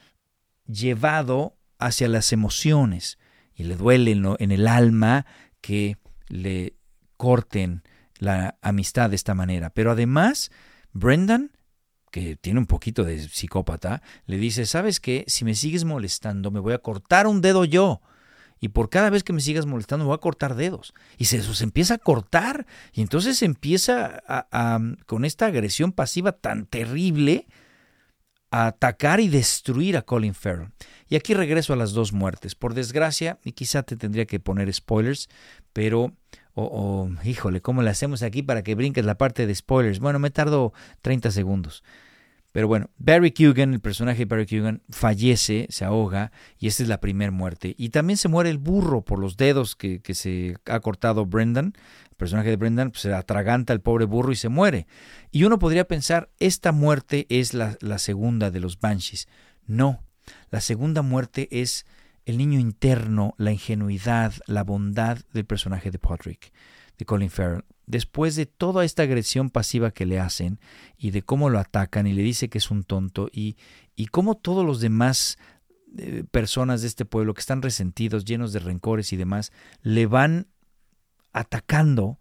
llevado 0.68 1.58
hacia 1.80 2.08
las 2.08 2.32
emociones 2.32 3.18
y 3.56 3.64
le 3.64 3.76
duele 3.76 4.12
en 4.12 4.52
el 4.52 4.68
alma 4.68 5.26
que 5.62 5.98
le 6.28 6.76
corten 7.18 7.84
la 8.18 8.58
amistad 8.62 9.10
de 9.10 9.16
esta 9.16 9.34
manera. 9.34 9.72
Pero 9.72 9.92
además, 9.92 10.52
Brendan, 10.94 11.52
que 12.12 12.36
tiene 12.36 12.60
un 12.60 12.66
poquito 12.66 13.04
de 13.04 13.20
psicópata, 13.28 14.02
le 14.26 14.38
dice, 14.38 14.66
¿sabes 14.66 15.00
qué? 15.00 15.24
Si 15.28 15.46
me 15.46 15.56
sigues 15.56 15.84
molestando, 15.86 16.52
me 16.52 16.60
voy 16.60 16.74
a 16.74 16.80
cortar 16.80 17.28
un 17.28 17.42
dedo 17.42 17.66
yo. 17.66 18.02
Y 18.60 18.70
por 18.70 18.90
cada 18.90 19.10
vez 19.10 19.24
que 19.24 19.34
me 19.34 19.42
sigas 19.42 19.66
molestando, 19.66 20.06
me 20.06 20.10
voy 20.10 20.16
a 20.16 20.20
cortar 20.20 20.56
dedos. 20.56 20.94
Y 21.18 21.26
se, 21.26 21.42
se 21.42 21.64
empieza 21.64 21.96
a 21.96 21.98
cortar. 21.98 22.68
Y 22.94 23.02
entonces 23.02 23.42
empieza 23.42 24.22
a, 24.28 24.80
con 25.08 25.26
esta 25.26 25.48
agresión 25.48 25.92
pasiva 25.92 26.34
tan 26.34 26.68
terrible 26.68 27.48
a 28.52 28.68
atacar 28.68 29.20
y 29.20 29.30
destruir 29.30 29.98
a 29.98 30.04
Colin 30.04 30.36
Farrell. 30.36 30.72
Y 31.10 31.16
aquí 31.16 31.34
regreso 31.34 31.74
a 31.74 31.78
las 31.78 31.94
dos 31.94 32.14
muertes. 32.14 32.54
Por 32.54 32.74
desgracia, 32.74 33.40
y 33.44 33.54
quizá 33.54 33.84
te 33.84 33.98
tendría 33.98 34.26
que 34.26 34.40
poner 34.40 34.72
spoilers, 34.72 35.30
pero 35.74 36.14
o, 36.54 37.10
híjole, 37.24 37.62
¿cómo 37.62 37.82
le 37.82 37.90
hacemos 37.90 38.24
aquí 38.24 38.44
para 38.44 38.62
que 38.62 38.76
brinques 38.76 39.06
la 39.06 39.18
parte 39.18 39.48
de 39.48 39.56
spoilers? 39.56 40.00
Bueno, 40.00 40.20
me 40.20 40.32
tardo 40.32 40.74
30 41.02 41.32
segundos. 41.32 41.84
Pero 42.52 42.68
bueno, 42.68 42.90
Barry 42.98 43.32
Kugan, 43.32 43.74
el 43.74 43.80
personaje 43.80 44.20
de 44.20 44.26
Barry 44.26 44.46
Kugan, 44.46 44.82
fallece, 44.90 45.68
se 45.70 45.86
ahoga, 45.86 46.34
y 46.60 46.68
esta 46.68 46.84
es 46.84 46.90
la 46.90 47.00
primera 47.00 47.32
muerte. 47.32 47.76
Y 47.78 47.90
también 47.90 48.18
se 48.18 48.28
muere 48.28 48.50
el 48.50 48.58
burro 48.58 49.06
por 49.06 49.20
los 49.20 49.38
dedos 49.38 49.78
que, 49.78 50.02
se 50.14 50.58
ha 50.66 50.80
cortado 50.82 51.26
Brendan. 51.26 51.74
Personaje 52.22 52.52
de 52.52 52.56
Brendan 52.56 52.92
pues, 52.92 53.02
se 53.02 53.12
atraganta 53.16 53.74
al 53.74 53.82
pobre 53.82 54.06
burro 54.06 54.32
y 54.32 54.36
se 54.36 54.48
muere. 54.48 54.86
Y 55.32 55.44
uno 55.46 55.58
podría 55.58 55.88
pensar, 55.88 56.30
esta 56.40 56.72
muerte 56.72 57.26
es 57.30 57.56
la, 57.56 57.76
segunda 57.98 58.52
de 58.52 58.60
los 58.60 58.80
Banshees. 58.80 59.28
No, 59.66 60.04
la 60.52 60.62
segunda 60.62 61.02
muerte 61.02 61.48
es 61.50 61.88
el 62.26 62.38
niño 62.38 62.60
interno, 62.60 63.34
la 63.40 63.52
ingenuidad, 63.52 64.34
la 64.46 64.64
bondad 64.64 65.18
del 65.34 65.46
personaje 65.46 65.90
de 65.90 65.98
Podrick, 65.98 66.54
de 67.00 67.06
Colin 67.06 67.32
Farrell. 67.32 67.66
Después 67.88 68.36
de 68.36 68.46
toda 68.46 68.86
esta 68.86 69.02
agresión 69.02 69.50
pasiva 69.50 69.90
que 69.90 70.06
le 70.06 70.20
hacen 70.20 70.60
y 71.00 71.10
de 71.10 71.24
cómo 71.24 71.50
lo 71.50 71.58
atacan 71.58 72.06
y 72.06 72.14
le 72.14 72.22
dice 72.22 72.50
que 72.50 72.60
es 72.60 72.70
un 72.70 72.84
tonto 72.84 73.30
y, 73.34 73.58
y 73.96 74.06
cómo 74.06 74.36
todos 74.36 74.64
los 74.64 74.80
demás 74.80 75.40
eh, 75.98 76.24
personas 76.30 76.84
de 76.84 76.88
este 76.88 77.04
pueblo 77.04 77.34
que 77.34 77.42
están 77.42 77.64
resentidos, 77.64 78.26
llenos 78.26 78.54
de 78.54 78.60
rencores 78.60 79.12
y 79.12 79.18
demás, 79.18 79.52
le 79.82 80.06
van 80.06 80.46
atacando, 81.34 82.20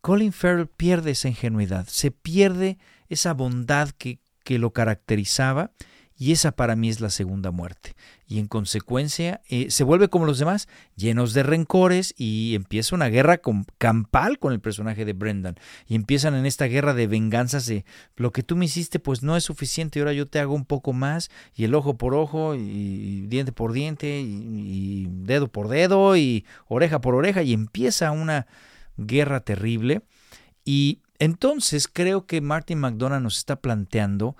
Colin 0.00 0.32
Farrell 0.32 0.66
pierde 0.66 1.12
esa 1.12 1.28
ingenuidad, 1.28 1.86
se 1.86 2.10
pierde 2.10 2.78
esa 3.08 3.34
bondad 3.34 3.90
que, 3.90 4.20
que 4.44 4.58
lo 4.58 4.72
caracterizaba 4.72 5.72
y 6.20 6.32
esa 6.32 6.52
para 6.52 6.76
mí 6.76 6.90
es 6.90 7.00
la 7.00 7.08
segunda 7.08 7.50
muerte. 7.50 7.96
Y 8.26 8.40
en 8.40 8.46
consecuencia 8.46 9.40
eh, 9.48 9.70
se 9.70 9.84
vuelve 9.84 10.08
como 10.08 10.26
los 10.26 10.38
demás, 10.38 10.68
llenos 10.94 11.32
de 11.32 11.42
rencores 11.42 12.12
y 12.14 12.54
empieza 12.54 12.94
una 12.94 13.08
guerra 13.08 13.38
con, 13.38 13.64
campal 13.78 14.38
con 14.38 14.52
el 14.52 14.60
personaje 14.60 15.06
de 15.06 15.14
Brendan. 15.14 15.56
Y 15.86 15.94
empiezan 15.94 16.34
en 16.34 16.44
esta 16.44 16.66
guerra 16.66 16.92
de 16.92 17.06
venganzas 17.06 17.64
de 17.64 17.86
lo 18.16 18.32
que 18.32 18.42
tú 18.42 18.54
me 18.54 18.66
hiciste 18.66 18.98
pues 18.98 19.22
no 19.22 19.34
es 19.34 19.44
suficiente, 19.44 19.98
ahora 19.98 20.12
yo 20.12 20.26
te 20.26 20.40
hago 20.40 20.52
un 20.52 20.66
poco 20.66 20.92
más 20.92 21.30
y 21.56 21.64
el 21.64 21.74
ojo 21.74 21.96
por 21.96 22.14
ojo 22.14 22.54
y, 22.54 23.22
diente 23.22 23.52
por 23.52 23.72
diente 23.72 24.20
y, 24.20 25.06
dedo 25.10 25.48
por 25.48 25.68
dedo 25.68 26.18
y 26.18 26.44
oreja 26.68 27.00
por 27.00 27.14
oreja 27.14 27.42
y 27.42 27.54
empieza 27.54 28.10
una 28.10 28.46
guerra 28.98 29.40
terrible. 29.40 30.02
Y 30.66 31.00
entonces 31.18 31.88
creo 31.88 32.26
que 32.26 32.42
Martin 32.42 32.78
McDonough 32.78 33.22
nos 33.22 33.38
está 33.38 33.56
planteando 33.56 34.36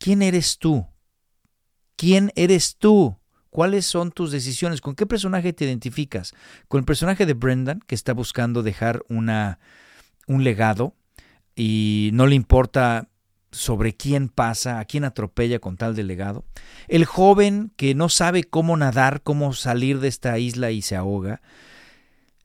¿Quién 0.00 0.22
eres 0.22 0.58
tú? 0.58 0.86
¿Quién 2.00 2.32
eres 2.34 2.76
tú? 2.78 3.18
¿Cuáles 3.50 3.84
son 3.84 4.10
tus 4.10 4.32
decisiones? 4.32 4.80
¿Con 4.80 4.94
qué 4.94 5.04
personaje 5.04 5.52
te 5.52 5.66
identificas? 5.66 6.32
¿Con 6.66 6.78
el 6.78 6.86
personaje 6.86 7.26
de 7.26 7.34
Brendan, 7.34 7.80
que 7.86 7.94
está 7.94 8.14
buscando 8.14 8.62
dejar 8.62 9.02
una, 9.10 9.58
un 10.26 10.42
legado 10.42 10.94
y 11.54 12.08
no 12.14 12.26
le 12.26 12.36
importa 12.36 13.10
sobre 13.52 13.92
quién 13.92 14.30
pasa, 14.30 14.78
a 14.78 14.86
quién 14.86 15.04
atropella 15.04 15.58
con 15.58 15.76
tal 15.76 15.94
de 15.94 16.04
legado? 16.04 16.46
¿El 16.88 17.04
joven 17.04 17.70
que 17.76 17.94
no 17.94 18.08
sabe 18.08 18.44
cómo 18.44 18.78
nadar, 18.78 19.20
cómo 19.20 19.52
salir 19.52 20.00
de 20.00 20.08
esta 20.08 20.38
isla 20.38 20.70
y 20.70 20.80
se 20.80 20.96
ahoga? 20.96 21.42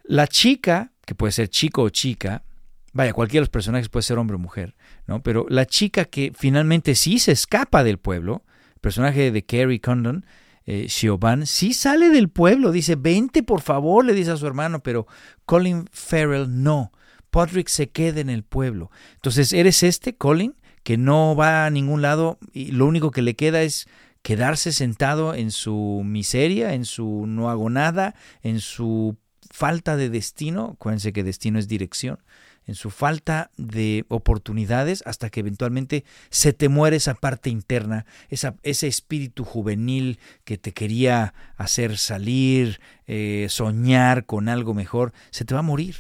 ¿La 0.04 0.28
chica, 0.28 0.92
que 1.06 1.16
puede 1.16 1.32
ser 1.32 1.48
chico 1.48 1.84
o 1.84 1.90
chica, 1.90 2.44
vaya, 2.92 3.14
cualquiera 3.14 3.40
de 3.40 3.46
los 3.46 3.50
personajes 3.52 3.88
puede 3.88 4.04
ser 4.04 4.18
hombre 4.18 4.36
o 4.36 4.40
mujer, 4.40 4.76
¿no? 5.08 5.24
Pero 5.24 5.46
la 5.48 5.66
chica 5.66 6.04
que 6.04 6.34
finalmente 6.38 6.94
sí 6.94 7.20
se 7.20 7.32
escapa 7.32 7.86
del 7.86 8.00
pueblo, 8.00 8.44
personaje 8.86 9.32
de 9.32 9.44
Carrie 9.44 9.82
Condon, 9.82 10.28
eh, 10.68 10.86
sí 10.90 11.74
sale 11.74 12.10
del 12.10 12.30
pueblo, 12.30 12.72
dice, 12.72 12.96
vente 12.96 13.42
por 13.42 13.62
favor, 13.62 14.06
le 14.06 14.14
dice 14.14 14.30
a 14.30 14.38
su 14.38 14.46
hermano, 14.46 14.84
pero 14.84 15.08
Colin 15.46 15.90
Farrell 15.92 16.62
no. 16.62 16.92
Podrick 17.32 17.68
se 17.68 17.90
queda 17.90 18.22
en 18.22 18.30
el 18.30 18.44
pueblo. 18.44 18.92
Entonces, 19.16 19.54
¿eres 19.54 19.82
este, 19.82 20.16
Colin, 20.16 20.54
que 20.84 20.98
no 20.98 21.36
va 21.36 21.66
a 21.66 21.72
ningún 21.72 22.04
lado 22.04 22.38
y 22.54 22.74
lo 22.74 22.86
único 22.86 23.10
que 23.10 23.24
le 23.24 23.36
queda 23.36 23.64
es 23.64 23.88
quedarse 24.22 24.72
sentado 24.72 25.34
en 25.34 25.50
su 25.50 26.04
miseria, 26.06 26.76
en 26.76 26.86
su 26.86 27.26
no 27.26 27.50
hago 27.50 27.72
nada, 27.72 28.14
en 28.44 28.60
su 28.60 29.18
falta 29.50 29.98
de 29.98 30.10
destino? 30.10 30.74
Acuérdense 30.76 31.12
que 31.12 31.24
destino 31.24 31.58
es 31.58 31.68
dirección 31.68 32.20
en 32.66 32.76
su 32.76 32.90
falta 32.90 33.52
de 33.58 34.06
oportunidades 34.08 35.04
hasta 35.06 35.30
que 35.30 35.42
eventualmente 35.42 36.06
se 36.30 36.54
te 36.54 36.70
muere 36.70 36.98
esa 36.98 37.14
parte 37.14 37.50
interna, 37.50 38.06
ese 38.30 38.88
espíritu 38.88 39.44
juvenil 39.44 40.20
que 40.44 40.58
te 40.58 40.74
quería 40.74 41.34
hacer 41.58 41.98
salir, 41.98 42.80
eh, 43.08 43.48
soñar 43.50 44.26
con 44.26 44.50
algo 44.50 44.74
mejor, 44.74 45.14
se 45.32 45.46
te 45.46 45.54
va 45.54 45.60
a 45.60 45.64
morir. 45.64 45.98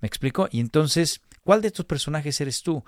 ¿Me 0.00 0.08
explico? 0.08 0.48
Y 0.50 0.60
entonces, 0.60 1.20
¿cuál 1.42 1.62
de 1.62 1.68
estos 1.68 1.86
personajes 1.86 2.40
eres 2.40 2.62
tú? 2.62 2.84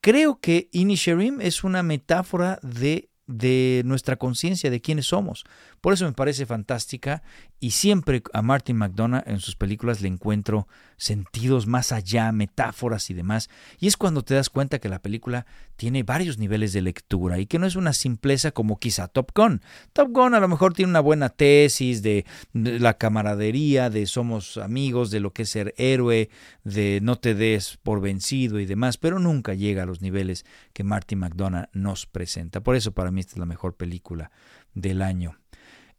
Creo 0.00 0.40
que 0.40 0.68
Inisherim 0.72 1.40
es 1.40 1.62
una 1.62 1.82
metáfora 1.82 2.58
de 2.62 3.08
de 3.26 3.82
nuestra 3.84 4.16
conciencia 4.16 4.70
de 4.70 4.80
quiénes 4.80 5.06
somos. 5.06 5.44
Por 5.82 5.92
eso 5.92 6.04
me 6.04 6.12
parece 6.12 6.46
fantástica 6.46 7.24
y 7.58 7.72
siempre 7.72 8.22
a 8.32 8.40
Martin 8.40 8.76
McDonough 8.76 9.24
en 9.26 9.40
sus 9.40 9.56
películas 9.56 10.00
le 10.00 10.06
encuentro 10.06 10.68
sentidos 10.96 11.66
más 11.66 11.90
allá, 11.90 12.30
metáforas 12.30 13.10
y 13.10 13.14
demás. 13.14 13.50
Y 13.80 13.88
es 13.88 13.96
cuando 13.96 14.22
te 14.22 14.34
das 14.34 14.48
cuenta 14.48 14.78
que 14.78 14.88
la 14.88 15.02
película 15.02 15.44
tiene 15.74 16.04
varios 16.04 16.38
niveles 16.38 16.72
de 16.72 16.82
lectura 16.82 17.40
y 17.40 17.46
que 17.46 17.58
no 17.58 17.66
es 17.66 17.74
una 17.74 17.94
simpleza 17.94 18.52
como 18.52 18.78
quizá 18.78 19.08
Top 19.08 19.32
Gun. 19.34 19.60
Top 19.92 20.12
Gun 20.12 20.34
a 20.34 20.40
lo 20.40 20.46
mejor 20.46 20.72
tiene 20.72 20.90
una 20.90 21.00
buena 21.00 21.30
tesis 21.30 22.00
de, 22.00 22.26
la 22.52 22.94
camaradería, 22.94 23.90
de 23.90 24.06
somos 24.06 24.58
amigos, 24.58 25.10
de 25.10 25.18
lo 25.18 25.32
que 25.32 25.42
es 25.42 25.48
ser 25.48 25.74
héroe, 25.78 26.30
de 26.62 27.00
no 27.02 27.16
te 27.16 27.34
des 27.34 27.80
por 27.82 28.00
vencido 28.00 28.60
y 28.60 28.66
demás, 28.66 28.98
pero 28.98 29.18
nunca 29.18 29.54
llega 29.54 29.82
a 29.82 29.86
los 29.86 30.00
niveles 30.00 30.46
que 30.74 30.84
Martin 30.84 31.18
McDonough 31.18 31.70
nos 31.72 32.06
presenta. 32.06 32.60
Por 32.60 32.76
eso 32.76 32.92
para 32.92 33.10
mí 33.10 33.18
esta 33.18 33.32
es 33.32 33.38
la 33.38 33.46
mejor 33.46 33.74
película 33.74 34.30
del 34.74 35.02
año. 35.02 35.41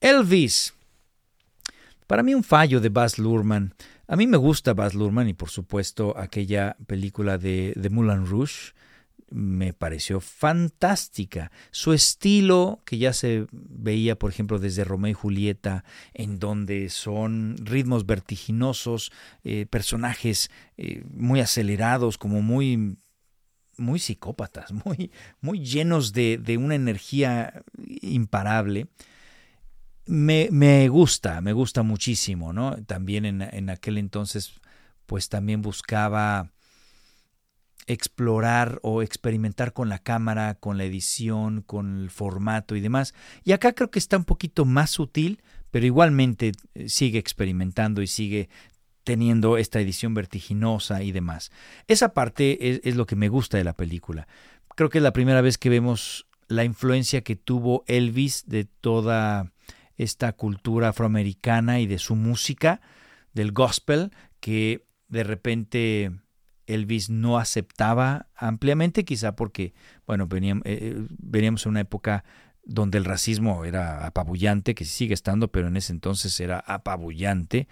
Elvis. 0.04 0.74
Para 2.08 2.24
mí 2.24 2.36
un 2.36 2.44
fallo 2.44 2.82
de 2.82 2.90
Baz 2.90 3.18
Luhrmann. 3.18 3.74
A 4.06 4.18
mí 4.18 4.28
me 4.28 4.36
gusta 4.36 4.74
Baz 4.74 4.94
Luhrmann 4.94 5.30
y 5.30 5.34
por 5.34 5.50
supuesto 5.50 6.14
aquella 6.18 6.76
película 6.88 7.38
de, 7.38 7.72
de 7.78 7.90
Moulin 7.90 8.26
Rouge 8.26 8.74
me 9.32 9.72
pareció 9.72 10.20
fantástica. 10.20 11.54
Su 11.72 11.94
estilo, 11.94 12.82
que 12.86 12.98
ya 12.98 13.14
se 13.14 13.48
veía, 13.52 14.20
por 14.20 14.30
ejemplo, 14.30 14.60
desde 14.60 14.84
Romeo 14.84 15.12
y 15.12 15.14
Julieta, 15.14 15.86
en 16.14 16.38
donde 16.38 16.90
son 16.90 17.56
ritmos 17.60 18.06
vertiginosos, 18.06 19.10
eh, 19.46 19.66
personajes 19.68 20.52
eh, 20.76 21.06
muy 21.14 21.40
acelerados, 21.40 22.18
como 22.18 22.42
muy 22.42 22.98
muy 23.78 24.00
psicópatas, 24.00 24.74
muy, 24.86 25.12
muy 25.40 25.66
llenos 25.66 26.12
de, 26.12 26.38
de 26.38 26.58
una 26.58 26.76
energía 26.76 27.64
imparable 28.02 28.88
me, 30.06 30.50
me, 30.52 30.88
gusta, 30.90 31.42
me 31.42 31.54
gusta 31.54 31.84
muchísimo, 31.84 32.54
¿no? 32.54 32.76
También 32.86 33.26
en, 33.26 33.42
en, 33.42 33.70
aquel 33.70 33.98
entonces, 33.98 34.54
pues 35.06 35.30
también 35.30 35.62
buscaba 35.62 36.52
explorar 37.88 38.80
o 38.82 39.02
experimentar 39.02 39.74
con 39.74 39.90
la 39.90 40.00
cámara, 40.00 40.56
con 40.56 40.78
la 40.78 40.86
edición, 40.86 41.62
con 41.62 42.02
el 42.02 42.10
formato 42.10 42.76
y 42.76 42.82
demás. 42.82 43.14
Y 43.44 43.52
acá 43.52 43.74
creo 43.74 43.92
que 43.92 44.00
está 44.00 44.18
un 44.18 44.26
poquito 44.26 44.66
más 44.66 44.92
sutil, 44.92 45.42
pero 45.72 45.86
igualmente 45.86 46.52
eh, 46.76 46.90
sigue 46.90 47.20
experimentando 47.20 48.02
y 48.02 48.08
sigue 48.08 48.50
teniendo 49.04 49.58
esta 49.58 49.80
edición 49.82 50.14
vertiginosa 50.14 51.04
y 51.04 51.12
demás. 51.12 51.52
Esa 51.88 52.14
parte 52.14 52.88
es, 52.88 52.96
lo 52.96 53.06
que 53.06 53.16
me 53.16 53.28
gusta 53.28 53.58
de 53.58 53.64
la 53.64 53.74
película. 53.74 54.28
Creo 54.76 54.90
que 54.90 55.00
es 55.00 55.04
la 55.04 55.14
primera 55.14 55.42
vez 55.42 55.58
que 55.58 55.70
vemos 55.70 56.28
la 56.48 56.64
influencia 56.64 57.22
que 57.22 57.36
tuvo 57.36 57.84
Elvis 57.88 58.44
de 58.48 58.66
toda 58.66 59.53
esta 59.98 60.34
cultura 60.34 60.90
afroamericana 60.90 61.80
y 61.80 61.88
de 61.88 62.00
su 62.00 62.16
música, 62.16 62.82
del 63.34 63.52
gospel, 63.52 64.12
que 64.40 64.86
de 65.08 65.24
repente 65.24 66.12
Elvis 66.68 67.10
no 67.10 67.38
aceptaba 67.38 68.28
ampliamente, 68.36 69.06
quizá 69.06 69.36
porque, 69.36 69.74
bueno, 70.06 70.28
veníamos, 70.28 70.66
eh, 70.66 70.80
eh, 70.82 71.08
veníamos 71.20 71.66
en 71.66 71.72
una 71.72 71.82
época 71.82 72.24
donde 72.66 72.98
el 72.98 73.06
racismo 73.06 73.66
era 73.66 74.06
apabullante, 74.06 74.76
que 74.76 74.86
sigue 74.86 75.14
estando, 75.14 75.52
pero 75.52 75.68
en 75.68 75.78
ese 75.78 75.92
entonces 75.92 76.40
era 76.40 76.60
apabullante. 76.60 77.68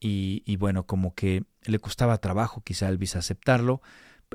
Y, 0.00 0.56
bueno, 0.56 0.86
como 0.86 1.14
que 1.14 1.42
le 1.64 1.80
costaba 1.80 2.18
trabajo 2.18 2.62
quizá 2.62 2.86
a 2.86 2.90
Elvis 2.90 3.16
aceptarlo. 3.16 3.82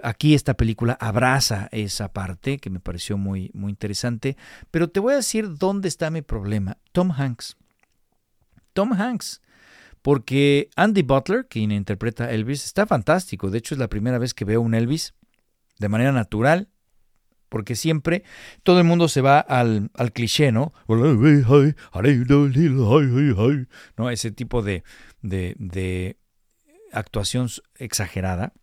Aquí 0.01 0.33
esta 0.33 0.55
película 0.55 0.97
abraza 0.99 1.69
esa 1.71 2.11
parte 2.11 2.57
que 2.57 2.69
me 2.69 2.79
pareció 2.79 3.17
muy, 3.17 3.51
muy 3.53 3.69
interesante. 3.69 4.37
Pero 4.71 4.89
te 4.89 4.99
voy 4.99 5.13
a 5.13 5.17
decir 5.17 5.57
dónde 5.57 5.87
está 5.87 6.09
mi 6.09 6.21
problema. 6.21 6.77
Tom 6.91 7.11
Hanks. 7.11 7.57
Tom 8.73 8.93
Hanks. 8.93 9.41
Porque 10.01 10.69
Andy 10.75 11.03
Butler, 11.03 11.47
quien 11.47 11.71
interpreta 11.71 12.25
a 12.25 12.31
Elvis, 12.31 12.65
está 12.65 12.85
fantástico. 12.85 13.49
De 13.49 13.59
hecho, 13.59 13.75
es 13.75 13.79
la 13.79 13.87
primera 13.87 14.17
vez 14.17 14.33
que 14.33 14.45
veo 14.45 14.61
un 14.61 14.73
Elvis 14.73 15.13
de 15.79 15.89
manera 15.89 16.11
natural 16.11 16.69
porque 17.53 17.75
siempre 17.75 18.23
todo 18.63 18.79
el 18.79 18.83
mundo 18.83 19.07
se 19.07 19.21
va 19.21 19.39
al, 19.39 19.91
al 19.93 20.11
cliché, 20.11 20.51
¿no? 20.51 20.73
¿no? 23.95 24.09
Ese 24.09 24.31
tipo 24.31 24.63
de, 24.63 24.83
de, 25.21 25.53
de 25.59 26.17
actuación 26.91 27.49
exagerada. 27.75 28.53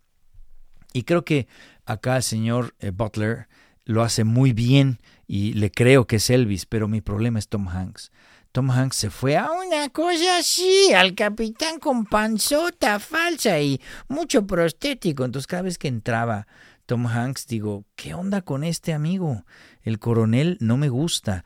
Y 0.93 1.05
creo 1.05 1.25
que 1.25 1.47
acá 1.85 2.17
el 2.17 2.23
señor 2.23 2.75
eh, 2.81 2.91
Butler 2.91 3.49
lo 3.85 4.03
hace 4.03 4.25
muy 4.25 4.53
bien 4.53 5.01
y 5.27 5.53
le 5.55 5.71
creo 5.71 6.07
que 6.07 6.17
es 6.17 6.31
Elvis, 6.31 6.67
pero 6.67 6.89
mi 6.89 7.01
problema 7.01 7.39
es 7.39 7.49
Tom 7.49 7.69
Hanks. 7.69 8.11
Tom 8.53 8.71
Hanks 8.71 8.97
se 8.97 9.11
fue 9.11 9.37
a 9.37 9.49
una 9.53 9.89
cosa 9.91 10.39
así, 10.39 10.93
al 10.93 11.15
capitán 11.15 11.79
con 11.79 12.05
panzota 12.05 12.99
falsa 12.99 13.61
y 13.61 13.81
mucho 14.09 14.47
prostético. 14.47 15.25
Entonces 15.25 15.47
cada 15.47 15.63
vez 15.63 15.79
que 15.79 15.87
entraba 15.87 16.49
Tom 16.87 17.07
Hanks, 17.07 17.47
digo, 17.47 17.85
¿qué 17.95 18.15
onda 18.15 18.43
con 18.43 18.65
este 18.65 18.93
amigo? 18.93 19.45
El 19.83 20.01
coronel 20.01 20.57
no 20.61 20.77
me 20.77 20.89
gusta. 20.89 21.45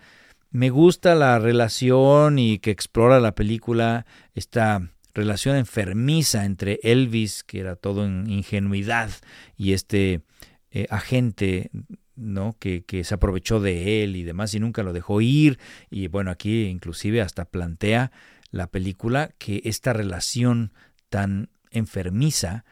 Me 0.50 0.70
gusta 0.70 1.14
la 1.14 1.38
relación 1.38 2.38
y 2.38 2.58
que 2.58 2.70
explora 2.70 3.20
la 3.20 3.34
película, 3.34 4.06
esta 4.34 4.88
relación 5.14 5.56
enfermiza 5.56 6.44
entre 6.44 6.80
Elvis, 6.82 7.44
que 7.44 7.60
era 7.60 7.76
todo 7.76 8.04
en 8.04 8.28
ingenuidad, 8.28 9.10
y 9.56 9.72
este 9.72 10.22
eh, 10.70 10.86
agente 10.90 11.70
¿no? 12.16 12.56
Que, 12.60 12.84
que, 12.84 13.02
se 13.02 13.14
aprovechó 13.14 13.60
de 13.60 14.04
él 14.04 14.14
y 14.14 14.22
demás 14.22 14.54
y 14.54 14.60
nunca 14.60 14.82
lo 14.82 14.92
dejó 14.92 15.20
ir. 15.20 15.58
Y 15.90 16.06
bueno, 16.06 16.30
aquí 16.30 16.66
inclusive 16.66 17.20
hasta 17.20 17.44
plantea 17.44 18.12
la 18.50 18.68
película 18.68 19.30
que 19.38 19.62
esta 19.64 19.92
relación 19.92 20.72
tan 21.08 21.50
enfermiza 21.70 22.64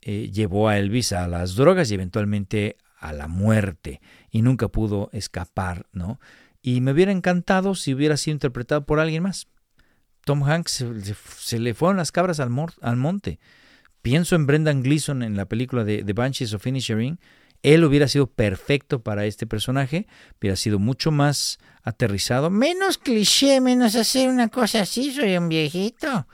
eh, 0.00 0.30
llevó 0.32 0.68
a 0.68 0.78
Elvis 0.78 1.12
a 1.12 1.28
las 1.28 1.54
drogas 1.54 1.90
y 1.90 1.94
eventualmente 1.94 2.76
a 2.98 3.12
la 3.12 3.28
muerte 3.28 4.00
y 4.30 4.42
nunca 4.42 4.68
pudo 4.68 5.10
escapar, 5.12 5.86
¿no? 5.92 6.18
Y 6.60 6.80
me 6.80 6.92
hubiera 6.92 7.12
encantado 7.12 7.76
si 7.76 7.94
hubiera 7.94 8.16
sido 8.16 8.34
interpretado 8.34 8.84
por 8.84 8.98
alguien 8.98 9.22
más. 9.22 9.46
Tom 10.24 10.44
Hanks 10.44 10.84
se, 11.38 11.58
le 11.58 11.74
fueron 11.74 11.96
las 11.96 12.12
cabras 12.12 12.40
al, 12.40 12.50
al, 12.80 12.96
monte. 12.96 13.40
Pienso 14.02 14.36
en 14.36 14.46
Brendan 14.46 14.82
Gleeson 14.82 15.22
en 15.22 15.36
la 15.36 15.46
película 15.46 15.84
de 15.84 16.04
The 16.04 16.12
Banshees 16.12 16.54
of 16.54 16.66
Inisherin. 16.66 17.18
Él 17.62 17.84
hubiera 17.84 18.08
sido 18.08 18.26
perfecto 18.26 19.02
para 19.02 19.24
este 19.24 19.46
personaje, 19.46 20.08
hubiera 20.40 20.56
sido 20.56 20.80
mucho 20.80 21.12
más 21.12 21.58
aterrizado, 21.84 22.50
menos 22.50 22.98
cliché, 22.98 23.60
menos 23.60 23.94
hacer 23.94 24.28
una 24.28 24.48
cosa 24.48 24.80
así, 24.80 25.12
soy 25.12 25.36
un 25.36 25.48
viejito. 25.48 26.26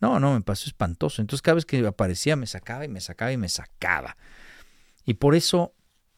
No, 0.00 0.18
no, 0.18 0.34
me 0.34 0.40
pasó 0.40 0.66
espantoso. 0.66 1.22
Entonces 1.22 1.42
cada 1.42 1.54
vez 1.54 1.64
que 1.64 1.86
aparecía 1.86 2.34
me 2.34 2.48
sacaba 2.48 2.84
y 2.84 2.88
me 2.88 3.00
sacaba 3.00 3.32
y 3.32 3.36
me 3.36 3.48
sacaba. 3.48 4.16
Y 5.04 5.14
por 5.14 5.36
eso, 5.36 5.74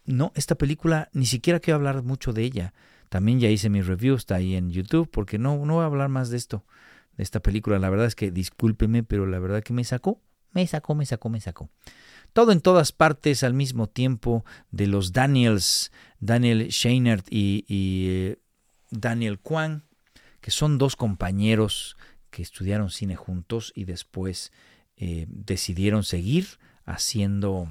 no, 0.06 0.32
esta 0.34 0.54
película 0.54 1.10
ni 1.12 1.26
siquiera 1.26 1.60
quiero 1.60 1.76
hablar 1.76 2.02
mucho 2.02 2.32
de 2.32 2.44
ella. 2.44 2.72
También 3.10 3.40
ya 3.40 3.50
hice 3.50 3.68
mi 3.68 3.82
review, 3.82 4.16
está 4.16 4.36
ahí 4.36 4.54
en 4.54 4.70
YouTube, 4.70 5.10
porque 5.10 5.38
no, 5.38 5.64
no 5.66 5.74
voy 5.74 5.82
a 5.82 5.86
hablar 5.86 6.08
más 6.08 6.30
de 6.30 6.38
esto, 6.38 6.64
esta 7.16 7.40
película. 7.40 7.78
La 7.78 7.90
verdad 7.90 8.06
es 8.06 8.14
que 8.14 8.30
discúlpeme, 8.30 9.02
pero 9.02 9.26
la 9.26 9.38
verdad 9.38 9.62
que 9.62 9.72
me 9.72 9.84
sacó, 9.84 10.20
me 10.52 10.66
sacó, 10.66 10.94
me 10.94 11.06
sacó, 11.06 11.28
me 11.28 11.40
sacó. 11.40 11.70
Todo 12.32 12.52
en 12.52 12.60
todas 12.60 12.92
partes 12.92 13.42
al 13.44 13.54
mismo 13.54 13.88
tiempo 13.88 14.44
de 14.70 14.86
los 14.86 15.12
Daniels, 15.12 15.92
Daniel 16.18 16.68
Scheinert 16.68 17.26
y, 17.30 17.64
y 17.68 18.08
eh, 18.08 18.38
Daniel 18.90 19.38
Kwan, 19.38 19.84
que 20.40 20.50
son 20.50 20.78
dos 20.78 20.96
compañeros 20.96 21.96
que 22.30 22.42
estudiaron 22.42 22.90
cine 22.90 23.14
juntos 23.14 23.72
y 23.76 23.84
después 23.84 24.52
eh, 24.96 25.26
decidieron 25.28 26.04
seguir 26.04 26.46
haciendo 26.84 27.68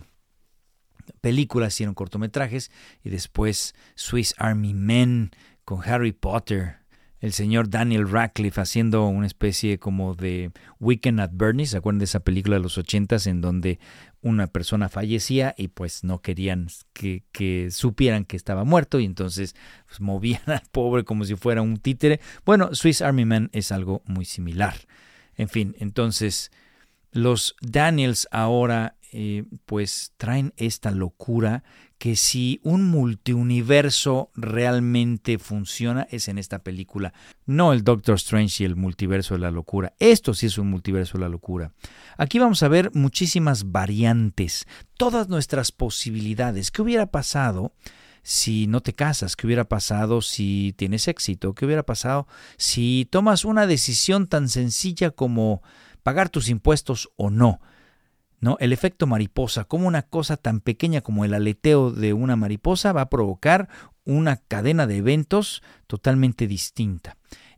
películas, 1.21 1.73
hicieron 1.73 1.95
cortometrajes 1.95 2.71
y 3.03 3.09
después 3.09 3.75
Swiss 3.95 4.33
Army 4.37 4.73
Men 4.73 5.31
con 5.65 5.81
Harry 5.83 6.13
Potter, 6.13 6.77
el 7.23 7.31
señor 7.31 7.69
Daniel 7.69 8.09
Radcliffe 8.09 8.59
haciendo 8.59 9.07
una 9.07 9.25
especie 9.25 9.79
como 9.79 10.13
de 10.13 10.51
Weekend 10.81 11.21
at 11.21 11.29
Bernie's, 11.31 11.69
¿se 11.69 11.77
acuerdan 11.77 11.99
de 11.99 12.03
esa 12.03 12.19
película 12.19 12.57
de 12.57 12.61
los 12.61 12.77
ochentas 12.77 13.27
en 13.27 13.39
donde 13.39 13.79
una 14.21 14.47
persona 14.47 14.89
fallecía 14.89 15.55
y 15.57 15.69
pues 15.69 16.03
no 16.03 16.21
querían 16.21 16.67
que, 16.91 17.69
supieran 17.71 18.25
que 18.25 18.35
estaba 18.35 18.65
muerto 18.65 18.99
y 18.99 19.05
entonces 19.05 19.55
pues, 19.87 20.01
movían 20.01 20.41
al 20.47 20.63
pobre 20.69 21.05
como 21.05 21.23
si 21.23 21.35
fuera 21.35 21.61
un 21.61 21.77
títere? 21.77 22.19
Bueno, 22.45 22.75
Swiss 22.75 23.01
Army 23.01 23.23
Man 23.23 23.49
es 23.53 23.71
algo 23.71 24.01
muy 24.05 24.25
similar. 24.25 24.75
En 25.37 25.47
fin, 25.47 25.77
entonces 25.79 26.51
los 27.13 27.55
Daniels 27.61 28.27
ahora 28.31 28.97
eh, 29.13 29.45
pues 29.65 30.11
traen 30.17 30.53
esta 30.57 30.91
locura 30.91 31.63
que 32.03 32.17
si 32.17 32.59
un 32.63 32.83
multiuniverso 32.83 34.29
realmente 34.35 35.39
funciona 35.39 36.05
es 36.11 36.27
en 36.27 36.37
esta 36.37 36.59
película, 36.59 37.13
no 37.45 37.71
el 37.71 37.85
Doctor 37.85 38.15
Strange 38.15 38.61
y 38.61 38.65
el 38.65 38.75
multiverso 38.75 39.35
de 39.35 39.39
la 39.39 39.51
locura. 39.51 39.93
Esto 39.99 40.33
sí 40.33 40.47
es 40.47 40.57
un 40.57 40.69
multiverso 40.69 41.17
de 41.17 41.21
la 41.21 41.29
locura. 41.29 41.71
Aquí 42.17 42.39
vamos 42.39 42.61
a 42.61 42.67
ver 42.67 42.91
muchísimas 42.93 43.71
variantes, 43.71 44.67
todas 44.97 45.29
nuestras 45.29 45.71
posibilidades. 45.71 46.71
¿Qué 46.71 46.81
hubiera 46.81 47.05
pasado? 47.05 47.71
si 48.21 48.67
no 48.67 48.81
te 48.81 48.91
casas? 48.91 49.37
¿Qué 49.37 49.47
hubiera 49.47 49.69
pasado 49.69 50.21
si 50.21 50.73
tienes 50.75 51.07
éxito? 51.07 51.55
¿Qué 51.55 51.65
hubiera 51.65 51.83
pasado 51.83 52.27
si 52.57 53.07
tomas 53.11 53.45
una 53.45 53.65
decisión 53.65 54.27
tan 54.27 54.49
sencilla 54.49 55.11
como 55.11 55.63
pagar 56.03 56.27
tus 56.27 56.49
impuestos 56.49 57.11
o 57.15 57.29
no? 57.29 57.61
¿No? 58.43 58.57
El 58.59 58.73
efecto 58.73 59.07
mariposa, 59.07 59.63
como 59.63 59.87
una 59.87 60.01
cosa 60.01 60.35
tan 60.35 60.59
pequeña 60.59 60.99
como 60.99 61.23
el 61.23 61.33
aleteo 61.33 61.91
de 61.91 62.11
una 62.11 62.35
mariposa 62.35 62.91
va 62.91 63.03
a 63.03 63.09
provocar 63.09 63.69
una 64.03 64.35
cadena 64.35 64.85
de 64.85 64.97
eventos 64.97 65.63
totalmente 65.87 66.45
distinta. 66.45 67.15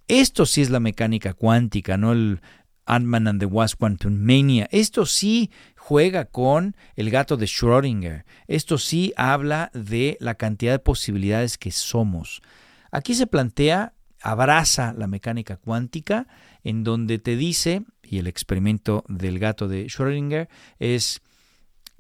Esto 0.08 0.45
sí 0.45 0.62
es 0.62 0.69
la 0.69 0.80
mecánica 0.80 1.34
cuántica, 1.34 1.98
no 1.98 2.12
el 2.12 2.39
Ant-Man 2.86 3.28
and 3.28 3.39
the 3.39 3.48
Wasp 3.48 3.80
Quantum 3.80 4.13
Mania. 4.13 4.67
Esto 4.69 5.08
sí 5.08 5.50
juega 5.76 6.26
con 6.26 6.76
el 6.95 7.10
gato 7.10 7.36
de 7.36 7.48
Schrödinger. 7.48 8.26
Esto 8.45 8.78
sí 8.78 9.12
habla 9.17 9.71
de 9.74 10.17
la 10.19 10.36
cantidad 10.36 10.74
de 10.74 10.80
posibilidades 10.80 11.58
que 11.58 11.71
somos. 11.71 12.43
Aquí 12.91 13.15
se 13.15 13.26
plantea, 13.26 13.95
abraza 14.26 14.92
la 14.98 15.06
mecánica 15.06 15.58
cuántica, 15.58 16.28
en 16.64 16.84
donde 16.84 17.20
te 17.20 17.36
dice 17.36 17.84
y 18.02 18.18
el 18.18 18.26
experimento 18.26 19.06
del 19.08 19.38
gato 19.38 19.68
de 19.68 19.86
Schrödinger 19.86 20.48
es 20.80 21.22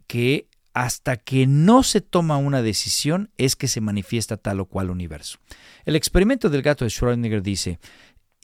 que 0.07 0.47
hasta 0.73 1.17
que 1.17 1.45
no 1.45 1.83
se 1.83 2.01
toma 2.01 2.37
una 2.37 2.63
decisión 2.63 3.29
es 3.37 3.55
que 3.55 3.67
se 3.67 3.79
manifiesta 3.79 4.37
tal 4.37 4.59
o 4.59 4.65
cual 4.65 4.89
universo. 4.89 5.37
El 5.85 5.95
experimento 5.95 6.49
del 6.49 6.63
gato 6.63 6.83
de 6.83 6.89
Schrödinger 6.89 7.43
dice, 7.43 7.79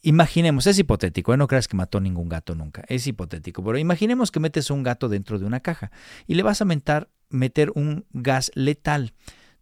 imaginemos, 0.04 0.68
es 0.68 0.78
hipotético, 0.78 1.34
¿eh? 1.34 1.38
no 1.38 1.48
creas 1.48 1.68
que 1.68 1.76
mató 1.76 2.00
ningún 2.00 2.30
gato 2.30 2.54
nunca, 2.54 2.84
es 2.88 3.08
hipotético, 3.08 3.64
pero 3.64 3.80
imaginemos 3.80 4.30
que 4.30 4.40
metes 4.40 4.70
un 4.70 4.84
gato 4.84 5.10
dentro 5.10 5.40
de 5.40 5.46
una 5.46 5.60
caja 5.60 5.92
y 6.28 6.36
le 6.36 6.44
vas 6.44 6.62
a 6.62 6.66
meter, 6.66 7.10
meter 7.30 7.72
un 7.74 8.06
gas 8.12 8.52
letal. 8.54 9.16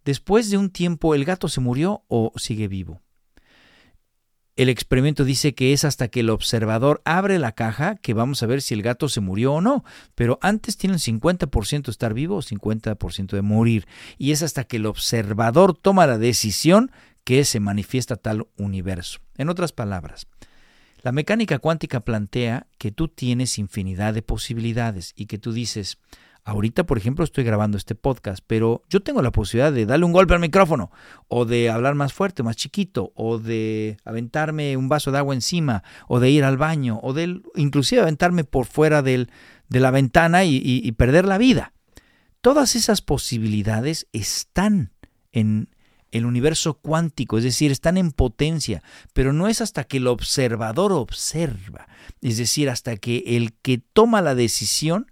Después 0.04 0.50
de 0.50 0.58
un 0.58 0.68
tiempo, 0.68 1.14
¿el 1.14 1.24
gato 1.24 1.48
se 1.48 1.62
murió 1.62 2.04
o 2.08 2.32
sigue 2.36 2.68
vivo? 2.68 3.00
El 4.60 4.68
experimento 4.68 5.24
dice 5.24 5.54
que 5.54 5.72
es 5.72 5.84
hasta 5.84 6.08
que 6.08 6.20
el 6.20 6.28
observador 6.28 7.00
abre 7.06 7.38
la 7.38 7.52
caja 7.52 7.96
que 7.96 8.12
vamos 8.12 8.42
a 8.42 8.46
ver 8.46 8.60
si 8.60 8.74
el 8.74 8.82
gato 8.82 9.08
se 9.08 9.22
murió 9.22 9.54
o 9.54 9.62
no, 9.62 9.84
pero 10.14 10.38
antes 10.42 10.76
tiene 10.76 10.96
un 10.96 11.00
50% 11.00 11.84
de 11.84 11.90
estar 11.90 12.12
vivo 12.12 12.36
o 12.36 12.42
50% 12.42 13.30
de 13.30 13.40
morir, 13.40 13.88
y 14.18 14.32
es 14.32 14.42
hasta 14.42 14.64
que 14.64 14.76
el 14.76 14.84
observador 14.84 15.74
toma 15.74 16.06
la 16.06 16.18
decisión 16.18 16.92
que 17.24 17.46
se 17.46 17.58
manifiesta 17.58 18.16
tal 18.16 18.48
universo. 18.58 19.20
En 19.38 19.48
otras 19.48 19.72
palabras, 19.72 20.26
La 21.02 21.12
mecánica 21.12 21.58
cuántica 21.58 22.00
plantea 22.00 22.66
que 22.76 22.92
tú 22.92 23.08
tienes 23.08 23.58
infinidad 23.58 24.12
de 24.12 24.20
posibilidades 24.20 25.14
y 25.16 25.24
que 25.24 25.38
tú 25.38 25.54
dices, 25.54 25.96
ahorita 26.44 26.84
por 26.84 26.98
ejemplo 26.98 27.24
estoy 27.24 27.44
grabando 27.44 27.76
este 27.76 27.94
podcast, 27.94 28.42
pero 28.46 28.82
yo 28.88 29.00
tengo 29.00 29.22
la 29.22 29.32
posibilidad 29.32 29.72
de 29.72 29.86
darle 29.86 30.04
un 30.04 30.12
golpe 30.12 30.34
al 30.34 30.40
micrófono 30.40 30.90
o 31.28 31.44
de 31.44 31.70
hablar 31.70 31.94
más 31.94 32.12
fuerte, 32.12 32.42
más 32.42 32.56
chiquito, 32.56 33.12
o 33.14 33.38
de 33.38 33.96
aventarme 34.04 34.76
un 34.76 34.88
vaso 34.88 35.12
de 35.12 35.18
agua 35.18 35.34
encima, 35.34 35.82
o 36.08 36.20
de 36.20 36.30
ir 36.30 36.44
al 36.44 36.56
baño, 36.56 37.00
o 37.02 37.12
de 37.12 37.40
inclusive 37.54 38.02
aventarme 38.02 38.44
por 38.44 38.66
fuera 38.66 39.02
de 39.02 39.28
la 39.68 39.90
ventana 39.90 40.44
y 40.44 40.92
perder 40.92 41.24
la 41.24 41.38
vida. 41.38 41.72
Todas 42.40 42.74
esas 42.74 43.02
posibilidades 43.02 44.06
están 44.12 44.92
en, 45.32 45.68
el 46.12 46.26
universo 46.26 46.74
cuántico, 46.74 47.38
es 47.38 47.44
decir, 47.44 47.70
están 47.70 47.96
en 47.96 48.12
potencia, 48.12 48.82
pero 49.12 49.32
no 49.32 49.48
es 49.48 49.60
hasta 49.60 49.84
que 49.84 49.98
el 49.98 50.06
observador 50.06 50.92
observa, 50.92 51.88
es 52.20 52.36
decir, 52.36 52.68
hasta 52.68 52.96
que 52.96 53.22
el 53.26 53.52
que 53.54 53.78
toma 53.78 54.20
la 54.22 54.34
decisión 54.34 55.09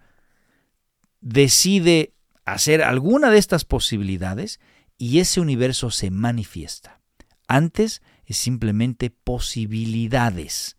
decide 1.21 2.15
hacer 2.45 2.83
alguna 2.83 3.31
de 3.31 3.39
estas 3.39 3.65
posibilidades 3.65 4.61
y 4.97 5.21
ese 5.21 5.41
universo 5.41 5.91
se 5.91 6.11
manifiesta. 6.11 7.01
Antes 7.47 8.03
es 8.27 8.37
simplemente 8.37 9.11
posibilidades. 9.11 10.77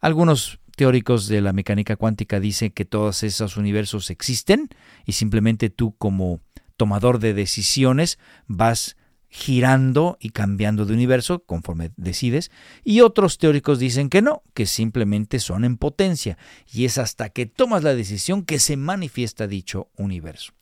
Algunos 0.00 0.60
teóricos 0.76 1.26
de 1.26 1.40
la 1.40 1.52
mecánica 1.52 1.96
cuántica 1.96 2.38
dicen 2.38 2.70
que 2.70 2.84
todos 2.84 3.22
esos 3.22 3.56
universos 3.56 4.10
existen 4.10 4.68
y 5.06 5.12
simplemente 5.12 5.70
tú 5.70 5.96
como 5.96 6.40
tomador 6.76 7.18
de 7.18 7.32
decisiones 7.32 8.18
vas 8.46 8.96
girando 9.28 10.16
y 10.20 10.30
cambiando 10.30 10.86
de 10.86 10.94
universo 10.94 11.40
conforme 11.44 11.90
decides, 11.96 12.50
y 12.84 13.00
otros 13.00 13.38
teóricos 13.38 13.78
dicen 13.78 14.08
que 14.08 14.22
no, 14.22 14.42
que 14.54 14.66
simplemente 14.66 15.40
son 15.40 15.64
en 15.64 15.76
potencia, 15.76 16.38
y 16.72 16.84
es 16.84 16.98
hasta 16.98 17.28
que 17.30 17.46
tomas 17.46 17.82
la 17.82 17.94
decisión 17.94 18.44
que 18.44 18.58
se 18.58 18.76
manifiesta 18.76 19.46
dicho 19.46 19.88
universo. 19.96 20.52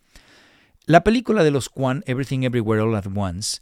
La 0.86 1.04
película 1.04 1.44
de 1.44 1.50
los 1.50 1.68
Kwan, 1.68 2.02
Everything 2.06 2.42
Everywhere 2.42 2.82
All 2.82 2.96
at 2.96 3.06
Once, 3.14 3.60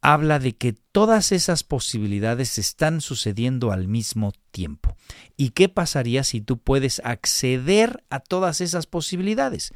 habla 0.00 0.40
de 0.40 0.52
que 0.54 0.72
todas 0.72 1.32
esas 1.32 1.62
posibilidades 1.62 2.58
están 2.58 3.00
sucediendo 3.00 3.72
al 3.72 3.88
mismo 3.88 4.32
tiempo. 4.50 4.96
¿Y 5.36 5.50
qué 5.50 5.68
pasaría 5.68 6.24
si 6.24 6.40
tú 6.40 6.58
puedes 6.58 7.00
acceder 7.04 8.04
a 8.10 8.18
todas 8.20 8.60
esas 8.60 8.86
posibilidades? 8.86 9.72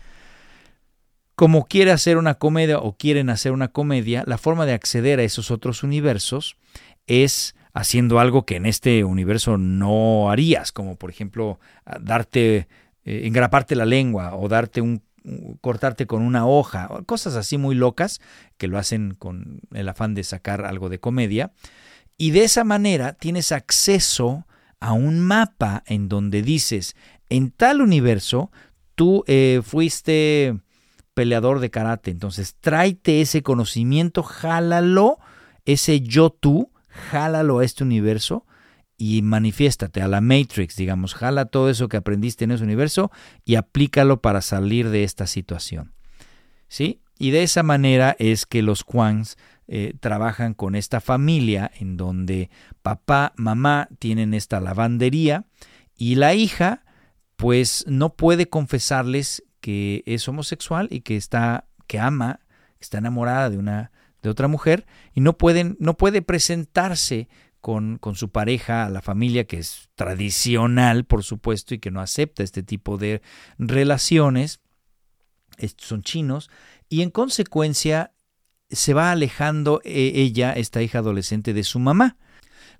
Como 1.37 1.67
quiere 1.67 1.93
hacer 1.93 2.17
una 2.17 2.35
comedia 2.35 2.79
o 2.79 2.97
quieren 2.97 3.31
hacer 3.31 3.53
una 3.53 3.69
comedia, 3.69 4.25
la 4.27 4.39
forma 4.39 4.67
de 4.67 4.73
acceder 4.73 5.21
a 5.21 5.23
esos 5.23 5.51
otros 5.51 5.83
universos 5.83 6.57
es 7.07 7.55
haciendo 7.75 8.19
algo 8.19 8.47
que 8.47 8.57
en 8.57 8.65
este 8.65 9.05
universo 9.05 9.59
no 9.59 10.31
harías, 10.31 10.73
como 10.73 10.97
por 10.97 11.11
ejemplo 11.11 11.61
darte, 12.01 12.69
eh, 13.05 13.23
engraparte 13.27 13.77
la 13.77 13.85
lengua 13.85 14.35
o 14.35 14.49
darte 14.49 14.81
un 14.81 15.03
cortarte 15.61 16.07
con 16.07 16.23
una 16.23 16.47
hoja, 16.47 16.89
cosas 17.05 17.35
así 17.35 17.59
muy 17.59 17.75
locas 17.75 18.21
que 18.59 18.69
lo 18.69 18.79
hacen 18.79 19.15
con 19.19 19.61
el 19.73 19.89
afán 19.89 20.15
de 20.15 20.25
sacar 20.25 20.65
algo 20.65 20.89
de 20.89 21.01
comedia. 21.01 21.53
Y 22.17 22.31
de 22.31 22.45
esa 22.45 22.65
manera 22.65 23.13
tienes 23.13 23.53
acceso 23.53 24.47
a 24.81 24.93
un 24.93 25.21
mapa 25.21 25.83
en 25.87 26.09
donde 26.09 26.43
dices, 26.43 26.95
en 27.29 27.51
tal 27.51 27.81
universo, 27.81 28.51
tú 28.95 29.25
eh, 29.27 29.63
fuiste 29.65 30.61
peleador 31.17 31.61
de 31.61 31.71
karate. 31.71 32.11
Entonces, 32.11 32.57
tráete 32.61 33.23
ese 33.23 33.43
conocimiento, 33.43 34.23
jálalo, 34.23 35.17
ese 35.65 36.03
yo 36.03 36.29
tú, 36.29 36.71
jálalo 36.89 37.61
a 37.61 37.65
este 37.65 37.85
universo 37.85 38.45
y 38.99 39.23
manifiéstate 39.23 40.03
a 40.03 40.09
la 40.09 40.21
Matrix, 40.21 40.77
digamos, 40.77 41.15
jala 41.15 41.47
todo 41.47 41.71
eso 41.71 41.89
que 41.89 41.97
aprendiste 41.97 42.45
en 42.45 42.51
ese 42.51 42.65
universo 42.65 43.11
y 43.47 43.55
aplícalo 43.55 44.21
para 44.21 44.43
salir 44.43 44.91
de 44.91 45.05
esta 45.05 45.27
situación. 45.27 45.95
¿Sí? 46.69 47.01
Y 47.19 47.31
de 47.31 47.45
esa 47.45 47.63
manera 47.63 48.15
es 48.19 48.45
que 48.45 48.61
los 48.61 48.85
Kwans 48.85 49.39
eh, 49.69 49.95
trabajan 49.99 50.53
con 50.53 50.75
esta 50.75 51.01
familia 51.01 51.71
en 51.81 51.97
donde 51.97 52.51
papá, 52.83 53.33
mamá 53.37 53.89
tienen 53.99 54.35
esta 54.35 54.61
lavandería 54.61 55.47
y 55.97 56.17
la 56.17 56.35
hija 56.35 56.85
pues 57.37 57.85
no 57.87 58.17
puede 58.17 58.51
confesarles 58.51 59.46
que 59.67 60.05
es 60.07 60.29
homosexual 60.29 60.87
y 60.93 61.01
que 61.01 61.17
está, 61.17 61.67
que 61.89 61.99
ama, 61.99 62.39
está 62.79 62.99
enamorada 62.99 63.51
de 63.51 63.59
una, 63.59 63.91
de 64.23 64.31
otra 64.31 64.47
mujer 64.47 64.87
y 65.13 65.21
no 65.21 65.37
pueden, 65.37 65.77
no 65.81 65.97
puede 65.97 66.23
presentarse 66.23 67.29
con, 67.61 67.99
con, 67.99 68.15
su 68.15 68.29
pareja 68.29 68.87
a 68.87 68.91
la 68.91 69.03
familia 69.03 69.43
que 69.49 69.59
es 69.59 69.89
tradicional, 69.97 71.05
por 71.05 71.25
supuesto, 71.25 71.75
y 71.75 71.81
que 71.81 71.91
no 71.91 72.01
acepta 72.01 72.45
este 72.45 72.63
tipo 72.63 72.97
de 72.97 73.23
relaciones. 73.59 74.61
Son 75.79 76.03
chinos 76.03 76.49
y 76.89 77.03
en 77.03 77.11
consecuencia 77.11 78.13
se 78.71 78.95
va 78.95 79.11
alejando 79.11 79.81
eh, 79.83 80.13
ella, 80.15 80.53
esta 80.53 80.81
hija 80.81 81.01
adolescente, 81.01 81.53
de 81.53 81.65
su 81.65 81.81
mamá. 81.81 82.19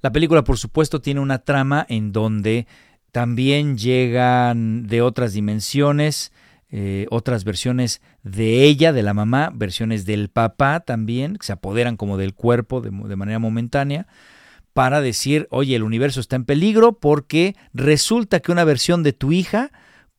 La 0.03 0.13
película, 0.13 0.45
por 0.45 0.57
supuesto, 0.57 1.01
tiene 1.01 1.19
una 1.19 1.41
trama 1.41 1.85
en 1.89 2.13
donde 2.13 2.69
también 3.11 3.77
llegan 3.77 4.87
de 4.87 5.03
otras 5.03 5.33
dimensiones 5.33 6.31
eh, 6.71 7.07
otras 7.11 7.45
versiones 7.45 8.03
de 8.23 8.65
ella, 8.65 8.93
de 8.93 9.03
la 9.03 9.15
mamá, 9.15 9.51
versiones 9.55 10.05
del 10.05 10.29
papá 10.29 10.81
también, 10.81 11.37
que 11.37 11.47
se 11.47 11.53
apoderan 11.53 11.97
como 11.97 12.17
del 12.17 12.35
cuerpo 12.35 12.81
de, 12.81 12.91
de 12.91 13.17
manera 13.17 13.39
momentánea, 13.39 14.07
para 14.73 15.01
decir, 15.01 15.47
oye, 15.51 15.75
el 15.75 15.83
universo 15.83 16.21
está 16.21 16.37
en 16.37 16.45
peligro 16.45 16.99
porque 16.99 17.57
resulta 17.73 18.41
que 18.41 18.53
una 18.53 18.65
versión 18.65 19.03
de 19.03 19.13
tu 19.13 19.33
hija 19.33 19.71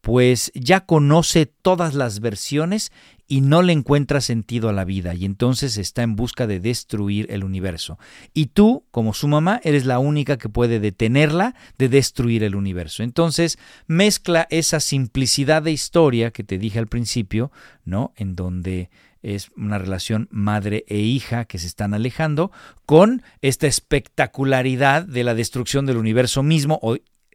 pues 0.01 0.51
ya 0.55 0.85
conoce 0.85 1.45
todas 1.45 1.93
las 1.93 2.19
versiones 2.19 2.91
y 3.27 3.41
no 3.41 3.61
le 3.61 3.73
encuentra 3.73 4.21
sentido 4.21 4.69
a 4.69 4.73
la 4.73 4.85
vida 4.85 5.13
y 5.13 5.25
entonces 5.25 5.77
está 5.77 6.03
en 6.03 6.15
busca 6.15 6.47
de 6.47 6.59
destruir 6.59 7.27
el 7.29 7.43
universo. 7.43 7.99
Y 8.33 8.47
tú, 8.47 8.85
como 8.91 9.13
su 9.13 9.27
mamá, 9.27 9.59
eres 9.63 9.85
la 9.85 9.99
única 9.99 10.37
que 10.37 10.49
puede 10.49 10.79
detenerla 10.79 11.55
de 11.77 11.89
destruir 11.89 12.43
el 12.43 12.55
universo. 12.55 13.03
Entonces 13.03 13.59
mezcla 13.85 14.47
esa 14.49 14.79
simplicidad 14.79 15.61
de 15.61 15.71
historia 15.71 16.31
que 16.31 16.43
te 16.43 16.57
dije 16.57 16.79
al 16.79 16.87
principio, 16.87 17.51
¿no? 17.83 18.13
En 18.15 18.35
donde 18.35 18.89
es 19.21 19.49
una 19.57 19.77
relación 19.77 20.29
madre 20.31 20.85
e 20.87 20.99
hija 20.99 21.45
que 21.45 21.59
se 21.59 21.67
están 21.67 21.93
alejando, 21.93 22.51
con 22.85 23.23
esta 23.41 23.67
espectacularidad 23.67 25.03
de 25.03 25.25
la 25.25 25.35
destrucción 25.35 25.85
del 25.85 25.97
universo 25.97 26.43
mismo 26.43 26.79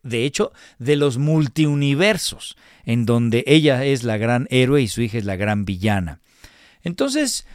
de 0.02 0.24
hecho, 0.24 0.52
de 0.78 0.96
los 0.96 1.18
multiuniversos, 1.18 2.56
en 2.84 3.06
donde 3.06 3.44
ella 3.46 3.84
es 3.84 4.02
la 4.02 4.16
gran 4.16 4.46
héroe 4.50 4.82
y 4.82 4.88
su 4.88 5.02
hija 5.02 5.18
es 5.18 5.24
la 5.24 5.36
gran 5.36 5.64
villana. 5.64 6.20
Entonces, 6.82 7.46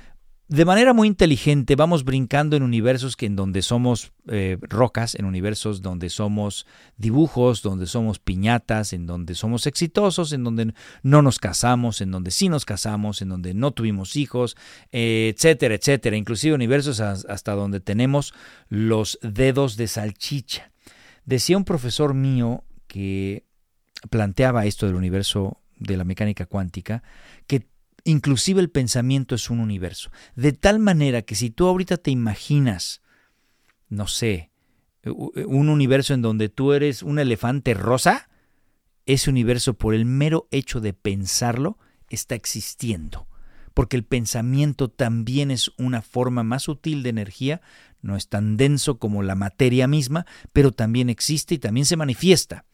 de 0.49 0.63
manera 0.63 0.93
muy 0.93 1.09
inteligente 1.09 1.75
vamos 1.75 2.05
brincando 2.05 2.55
en 2.55 2.63
universos 2.63 3.17
en 3.19 3.35
donde 3.35 3.61
somos 3.61 4.13
eh, 4.29 4.57
rocas, 4.61 5.15
en 5.15 5.25
universos 5.25 5.81
donde 5.81 6.09
somos 6.09 6.65
dibujos, 6.95 7.61
donde 7.61 7.85
somos 7.85 8.19
piñatas, 8.19 8.93
en 8.93 9.07
donde 9.07 9.35
somos 9.35 9.67
exitosos, 9.67 10.31
en 10.31 10.45
donde 10.45 10.73
no 11.03 11.21
nos 11.21 11.39
casamos, 11.39 11.99
en 11.99 12.11
donde 12.11 12.31
sí 12.31 12.47
nos 12.47 12.63
casamos, 12.63 13.21
en 13.21 13.27
donde 13.27 13.53
no 13.53 13.71
tuvimos 13.71 14.15
hijos, 14.15 14.55
etcétera, 14.93 15.75
etcétera. 15.75 16.15
Inclusive 16.15 16.55
universos 16.55 17.01
hasta 17.01 17.51
donde 17.51 17.81
tenemos 17.81 18.33
los 18.69 19.19
dedos 19.21 19.75
de 19.75 19.89
salchicha. 19.89 20.71
Decía 21.27 21.57
un 21.57 21.65
profesor 21.65 22.13
mío 22.13 22.63
que 22.87 23.45
planteaba 24.09 24.65
esto 24.65 24.85
del 24.85 24.95
universo 24.95 25.59
de 25.75 25.97
la 25.97 26.05
mecánica 26.05 26.45
cuántica, 26.45 27.03
que 27.47 27.67
inclusive 28.05 28.61
el 28.61 28.69
pensamiento 28.69 29.35
es 29.35 29.49
un 29.49 29.59
universo. 29.59 30.09
De 30.37 30.53
tal 30.53 30.79
manera 30.79 31.23
que 31.23 31.35
si 31.35 31.49
tú 31.49 31.67
ahorita 31.67 31.97
te 31.97 32.11
imaginas, 32.11 33.01
no 33.89 34.07
sé, 34.07 34.51
un 35.03 35.67
universo 35.67 36.13
en 36.13 36.21
donde 36.21 36.47
tú 36.47 36.71
eres 36.71 37.03
un 37.03 37.19
elefante 37.19 37.73
rosa, 37.73 38.29
ese 39.05 39.29
universo 39.29 39.73
por 39.73 39.95
el 39.95 40.05
mero 40.05 40.47
hecho 40.49 40.79
de 40.79 40.93
pensarlo 40.93 41.77
está 42.09 42.35
existiendo 42.35 43.27
porque 43.77 43.95
el 43.95 44.03
pensamiento 44.03 44.89
también 44.89 45.51
es 45.51 45.71
una 45.77 46.01
forma 46.01 46.41
más 46.41 46.63
sutil 46.63 47.03
de 47.03 47.09
energía, 47.09 47.61
no 48.07 48.15
es 48.15 48.29
tan 48.29 48.55
denso 48.55 48.97
como 48.97 49.21
la 49.21 49.35
materia 49.35 49.85
misma, 49.85 50.25
pero 50.53 50.71
también 50.71 51.09
existe 51.09 51.55
y 51.55 51.59
también 51.59 51.85
se 51.85 51.97
manifiesta. 51.97 52.65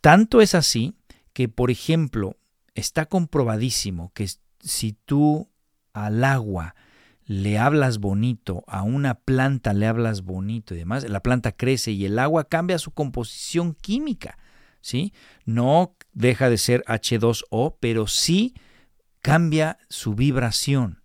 Tanto 0.00 0.40
es 0.40 0.54
así 0.54 0.94
que, 1.32 1.48
por 1.48 1.70
ejemplo, 1.70 2.36
está 2.74 3.06
comprobadísimo 3.06 4.12
que 4.14 4.30
si 4.60 4.92
tú 5.04 5.50
al 5.92 6.22
agua 6.22 6.76
le 7.24 7.58
hablas 7.58 7.98
bonito, 7.98 8.62
a 8.68 8.82
una 8.82 9.14
planta 9.14 9.74
le 9.74 9.88
hablas 9.88 10.22
bonito 10.22 10.74
y 10.74 10.78
demás, 10.78 11.08
la 11.08 11.20
planta 11.20 11.50
crece 11.50 11.90
y 11.90 12.04
el 12.04 12.18
agua 12.20 12.44
cambia 12.44 12.78
su 12.78 12.92
composición 12.92 13.74
química, 13.74 14.38
¿sí? 14.80 15.12
No 15.44 15.96
deja 16.12 16.48
de 16.48 16.58
ser 16.58 16.84
H2O, 16.86 17.78
pero 17.80 18.06
sí 18.06 18.54
cambia 19.22 19.78
su 19.88 20.14
vibración. 20.14 21.02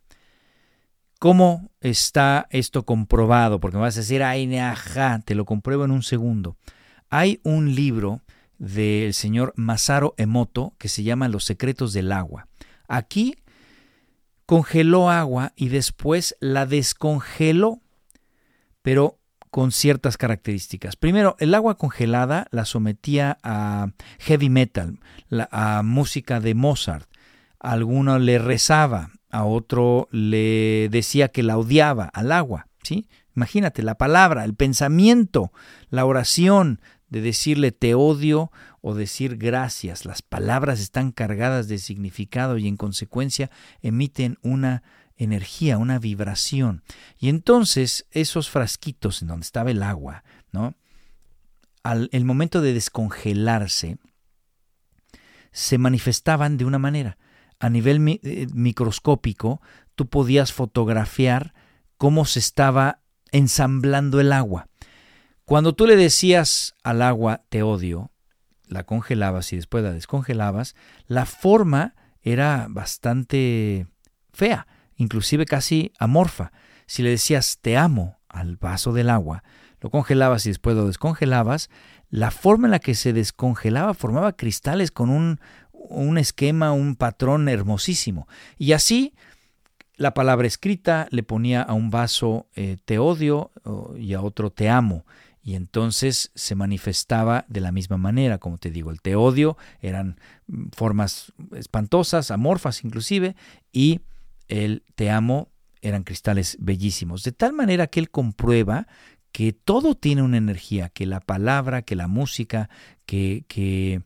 ¿Cómo 1.22 1.70
está 1.82 2.48
esto 2.50 2.84
comprobado? 2.84 3.60
Porque 3.60 3.78
me 3.78 3.84
vas 3.84 3.96
a 3.96 4.00
decir, 4.00 4.24
ay, 4.24 4.58
ajá, 4.58 5.20
te 5.24 5.36
lo 5.36 5.46
compruebo 5.46 5.86
en 5.86 5.92
un 5.92 6.02
segundo. 6.02 6.58
Hay 7.12 7.40
un 7.44 7.76
libro 7.76 8.24
del 8.58 9.14
señor 9.14 9.54
Masaru 9.56 10.16
Emoto 10.18 10.74
que 10.80 10.90
se 10.90 11.04
llama 11.04 11.28
Los 11.28 11.44
secretos 11.44 11.94
del 11.94 12.12
agua. 12.12 12.48
Aquí 12.88 13.36
congeló 14.48 15.12
agua 15.12 15.54
y 15.56 15.68
después 15.68 16.36
la 16.40 16.66
descongeló, 16.66 17.82
pero 18.82 19.20
con 19.52 19.72
ciertas 19.72 20.18
características. 20.18 20.96
Primero, 20.96 21.36
el 21.38 21.54
agua 21.54 21.78
congelada 21.78 22.48
la 22.50 22.66
sometía 22.66 23.38
a 23.44 23.92
heavy 24.18 24.50
metal, 24.50 24.98
a 25.52 25.84
música 25.84 26.40
de 26.40 26.56
Mozart. 26.56 27.11
Alguno 27.62 28.20
le 28.20 28.40
rezaba, 28.40 29.12
a 29.30 29.46
otro 29.46 30.10
le 30.12 30.90
decía 30.90 31.30
que 31.30 31.44
la 31.44 31.58
odiaba 31.58 32.06
al 32.06 32.32
agua, 32.32 32.68
¿sí? 32.84 33.08
Imagínate 33.36 33.84
la 33.84 33.96
palabra, 33.96 34.44
el 34.44 34.56
pensamiento, 34.56 35.54
la 35.90 36.06
oración 36.06 36.82
de 37.10 37.22
decirle 37.22 37.72
te 37.72 37.94
odio 37.94 38.52
o 38.82 38.96
decir 38.96 39.38
gracias. 39.38 40.06
Las 40.06 40.22
palabras 40.22 40.80
están 40.80 41.12
cargadas 41.12 41.68
de 41.68 41.78
significado 41.78 42.58
y 42.58 42.68
en 42.68 42.78
consecuencia 42.78 43.52
emiten 43.82 44.38
una 44.42 44.84
energía, 45.16 45.78
una 45.78 46.00
vibración. 46.00 46.84
Y 47.20 47.30
entonces 47.30 48.08
esos 48.12 48.50
frasquitos 48.50 49.22
en 49.22 49.28
donde 49.28 49.46
estaba 49.46 49.72
el 49.72 49.84
agua, 49.84 50.24
¿no? 50.52 50.74
Al 51.84 52.10
el 52.12 52.26
momento 52.26 52.62
de 52.62 52.74
descongelarse, 52.74 53.98
se 55.52 55.78
manifestaban 55.78 56.58
de 56.58 56.66
una 56.66 56.80
manera. 56.80 57.18
A 57.62 57.70
nivel 57.70 58.20
eh, 58.24 58.48
microscópico, 58.54 59.62
tú 59.96 60.10
podías 60.10 60.52
fotografiar 60.52 61.54
cómo 61.98 62.26
se 62.26 62.40
estaba 62.40 63.02
ensamblando 63.32 64.20
el 64.20 64.34
agua. 64.34 64.68
Cuando 65.46 65.76
tú 65.76 65.86
le 65.86 65.96
decías 65.96 66.76
al 66.84 67.04
agua 67.04 67.44
te 67.50 67.62
odio, 67.62 68.12
la 68.68 68.84
congelabas 68.84 69.54
y 69.54 69.58
después 69.58 69.84
la 69.84 69.92
descongelabas, 69.92 70.76
la 71.06 71.26
forma 71.26 71.94
era 72.24 72.66
bastante 72.70 73.86
fea, 74.34 74.66
inclusive 74.96 75.46
casi 75.46 75.92
amorfa. 76.00 76.52
Si 76.88 77.04
le 77.04 77.12
decías 77.12 77.60
te 77.62 77.78
amo 77.78 78.20
al 78.28 78.58
vaso 78.58 78.92
del 78.94 79.10
agua, 79.10 79.44
lo 79.82 79.90
congelabas 79.90 80.46
y 80.46 80.50
después 80.50 80.76
lo 80.76 80.88
descongelabas, 80.88 81.70
la 82.10 82.32
forma 82.32 82.68
en 82.68 82.72
la 82.72 82.80
que 82.80 82.96
se 82.96 83.14
descongelaba 83.14 83.94
formaba 83.94 84.34
cristales 84.34 84.92
con 84.92 85.10
un, 85.10 85.40
un 85.92 86.18
esquema, 86.18 86.72
un 86.74 86.96
patrón 86.96 87.50
hermosísimo. 87.50 88.28
Y 88.58 88.74
así 88.74 89.14
la 89.98 90.14
palabra 90.14 90.48
escrita 90.48 91.08
le 91.12 91.24
ponía 91.24 91.62
a 91.62 91.74
un 91.74 91.92
vaso 91.92 92.48
eh, 92.56 92.78
te 92.86 92.98
odio 92.98 93.52
y 93.98 94.14
a 94.14 94.22
otro 94.22 94.50
te 94.50 94.70
amo. 94.70 95.06
Y 95.44 95.56
entonces 95.56 96.32
se 96.36 96.56
manifestaba 96.56 97.46
de 97.48 97.62
la 97.62 97.72
misma 97.72 97.98
manera, 97.98 98.38
como 98.38 98.58
te 98.58 98.70
digo, 98.70 98.92
el 98.92 99.02
te 99.02 99.16
odio 99.16 99.58
eran 99.80 100.20
mm, 100.48 100.70
formas 100.72 101.34
espantosas, 101.56 102.32
amorfas 102.32 102.84
inclusive, 102.84 103.36
y 103.72 104.02
el 104.48 104.84
te 104.96 105.10
amo 105.10 105.50
eran 105.82 106.04
cristales 106.04 106.58
bellísimos. 106.60 107.24
De 107.24 107.32
tal 107.32 107.54
manera 107.54 107.88
que 107.88 108.00
él 108.00 108.12
comprueba 108.12 108.88
que 109.32 109.54
todo 109.54 109.96
tiene 109.96 110.22
una 110.22 110.38
energía, 110.38 110.90
que 110.90 111.06
la 111.06 111.22
palabra, 111.22 111.82
que 111.82 111.96
la 111.96 112.08
música, 112.08 112.70
que, 113.06 113.46
que, 113.48 114.02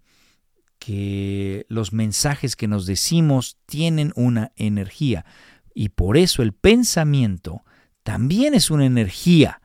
que 0.85 1.65
los 1.67 1.93
mensajes 1.93 2.55
que 2.55 2.67
nos 2.67 2.85
decimos 2.85 3.57
tienen 3.65 4.13
una 4.15 4.51
energía. 4.55 5.25
Y 5.73 5.89
por 5.89 6.15
eso 6.15 6.43
el 6.43 6.53
pensamiento 6.53 7.63
también 8.03 8.53
es 8.53 8.69
una 8.69 8.85
energía. 8.85 9.61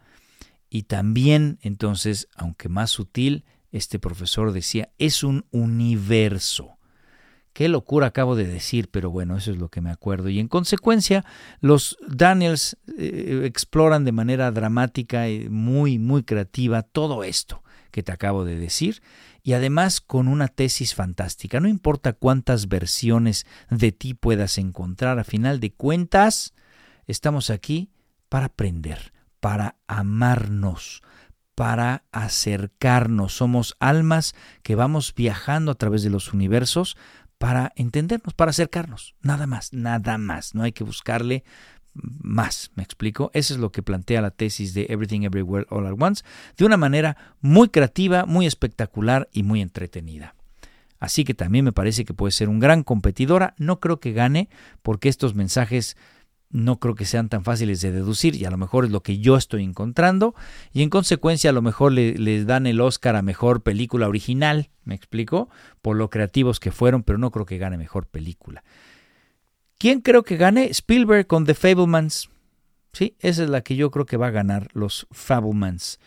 Y 0.71 0.85
también, 0.85 1.59
entonces, 1.61 2.29
aunque 2.37 2.71
más 2.71 2.91
sutil, 2.91 3.45
este 3.71 3.99
profesor 3.99 4.53
decía, 4.53 4.93
es 4.97 5.23
un 5.23 5.45
universo. 5.51 6.79
Qué 7.53 7.69
locura 7.69 8.07
acabo 8.07 8.35
de 8.35 8.47
decir, 8.47 8.89
pero 8.91 9.11
bueno, 9.11 9.37
eso 9.37 9.51
es 9.51 9.59
lo 9.59 9.69
que 9.69 9.83
me 9.83 9.91
acuerdo. 9.91 10.31
Y 10.31 10.39
en 10.39 10.49
consecuencia, 10.49 11.27
los 11.61 11.99
Daniels 12.09 12.79
eh, 12.97 13.43
exploran 13.45 14.07
de 14.07 14.13
manera 14.13 14.51
dramática 14.53 15.29
y 15.29 15.51
muy, 15.51 15.99
muy 15.99 16.23
creativa 16.23 16.81
todo 16.81 17.25
esto 17.25 17.63
que 17.91 18.03
te 18.03 18.13
acabo 18.13 18.45
de 18.45 18.57
decir, 18.57 19.03
y 19.43 19.55
además 19.55 20.01
con 20.01 20.29
una 20.29 20.49
tesis 20.49 20.95
fantástica. 20.95 21.61
No 21.61 21.69
importa 21.69 22.13
cuántas 22.13 22.69
versiones 22.69 23.47
de 23.71 23.93
ti 23.93 24.15
puedas 24.15 24.59
encontrar, 24.59 25.19
a 25.19 25.25
final 25.25 25.61
de 25.61 25.73
cuentas, 25.73 26.55
estamos 27.07 27.51
aquí 27.51 27.91
para 28.29 28.47
aprender, 28.47 29.13
para 29.41 29.77
amarnos, 29.87 31.03
para 31.55 32.05
acercarnos. 32.13 33.35
Somos 33.35 33.77
almas 33.81 34.35
que 34.63 34.75
vamos 34.75 35.15
viajando 35.15 35.73
a 35.73 35.75
través 35.75 36.03
de 36.03 36.11
los 36.11 36.33
universos 36.33 36.97
para 37.39 37.73
entendernos, 37.77 38.35
para 38.35 38.51
acercarnos. 38.51 39.15
Nada 39.23 39.47
más, 39.47 39.73
nada 39.73 40.19
más. 40.19 40.55
No 40.55 40.63
hay 40.63 40.73
que 40.73 40.85
buscarle 40.85 41.43
más, 41.95 42.71
¿me 42.75 42.83
explico? 42.83 43.31
Eso 43.35 43.55
es 43.55 43.61
lo 43.61 43.73
que 43.73 43.83
plantea 43.83 44.21
la 44.21 44.31
tesis 44.31 44.75
de 44.75 44.87
Everything 44.89 45.23
Everywhere 45.23 45.67
All 45.71 45.87
at 45.87 45.97
Once, 45.99 46.25
de 46.57 46.65
una 46.65 46.77
manera 46.77 47.17
muy 47.41 47.69
creativa, 47.69 48.27
muy 48.27 48.47
espectacular 48.47 49.29
y 49.33 49.43
muy 49.43 49.61
entretenida. 49.61 50.35
Así 50.99 51.25
que 51.25 51.35
también 51.35 51.65
me 51.65 51.73
parece 51.73 52.05
que 52.05 52.15
puede 52.15 52.31
ser 52.31 52.49
un 52.49 52.61
gran 52.61 52.83
competidora. 52.83 53.55
No 53.57 53.81
creo 53.81 54.01
que 54.01 54.13
gane 54.13 54.51
porque 54.83 55.09
estos 55.09 55.35
mensajes 55.35 55.97
no 56.51 56.79
creo 56.79 56.95
que 56.95 57.05
sean 57.05 57.29
tan 57.29 57.45
fáciles 57.45 57.81
de 57.81 57.93
deducir 57.93 58.35
y 58.35 58.45
a 58.45 58.51
lo 58.51 58.59
mejor 58.59 58.85
es 58.85 58.91
lo 58.91 59.03
que 59.03 59.19
yo 59.19 59.37
estoy 59.37 59.63
encontrando 59.63 60.35
y 60.73 60.83
en 60.83 60.91
consecuencia 60.91 61.51
a 61.51 61.53
lo 61.53 61.63
mejor 61.63 61.93
le, 61.93 62.45
dan 62.45 62.67
el 62.67 62.81
Oscar 62.81 63.17
a 63.17 63.23
mejor 63.23 63.63
película 63.63 64.09
original, 64.09 64.69
me 64.85 64.95
explico, 64.95 65.49
por 65.81 65.97
lo 65.97 66.11
creativos 66.11 66.59
que 66.59 66.73
fueron, 66.73 67.05
pero 67.05 67.19
no 67.19 67.31
creo 67.31 67.47
que 67.47 67.59
gane 67.59 67.79
mejor 67.79 68.07
película. 68.07 68.65
¿Quién 69.81 70.03
creo 70.03 70.25
que 70.25 70.37
gane? 70.37 70.67
Spielberg 70.67 71.27
con 71.27 71.47
The 71.47 71.55
Fablemans. 71.55 72.29
Sí, 72.93 73.17
esa 73.19 73.45
es 73.45 73.49
la 73.49 73.63
que 73.63 73.77
yo 73.77 73.91
creo 73.91 74.05
que 74.05 74.19
va 74.19 74.27
a 74.27 74.31
ganar 74.31 74.69
los 74.75 75.07
Fablemans, 75.11 75.99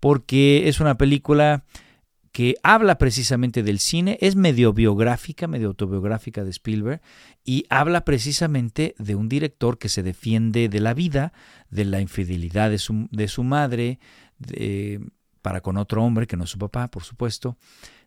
porque 0.00 0.68
es 0.68 0.80
una 0.80 0.98
película 0.98 1.62
que 2.32 2.56
habla 2.64 2.98
precisamente 2.98 3.62
del 3.62 3.78
cine, 3.78 4.18
es 4.20 4.34
medio 4.34 4.72
biográfica, 4.72 5.46
medio 5.46 5.68
autobiográfica 5.68 6.42
de 6.42 6.50
Spielberg, 6.50 7.02
y 7.44 7.66
habla 7.70 8.04
precisamente 8.04 8.96
de 8.98 9.14
un 9.14 9.28
director 9.28 9.78
que 9.78 9.88
se 9.88 10.02
defiende 10.02 10.68
de 10.68 10.80
la 10.80 10.92
vida, 10.92 11.32
de 11.70 11.84
la 11.84 12.00
infidelidad 12.00 12.68
de 12.68 12.78
su, 12.78 13.06
de 13.12 13.28
su 13.28 13.44
madre, 13.44 14.00
para 15.40 15.60
con 15.60 15.76
otro 15.76 16.02
hombre 16.02 16.26
que 16.26 16.36
no 16.36 16.42
es 16.42 16.50
su 16.50 16.58
papá, 16.58 16.88
por 16.88 17.04
supuesto, 17.04 17.56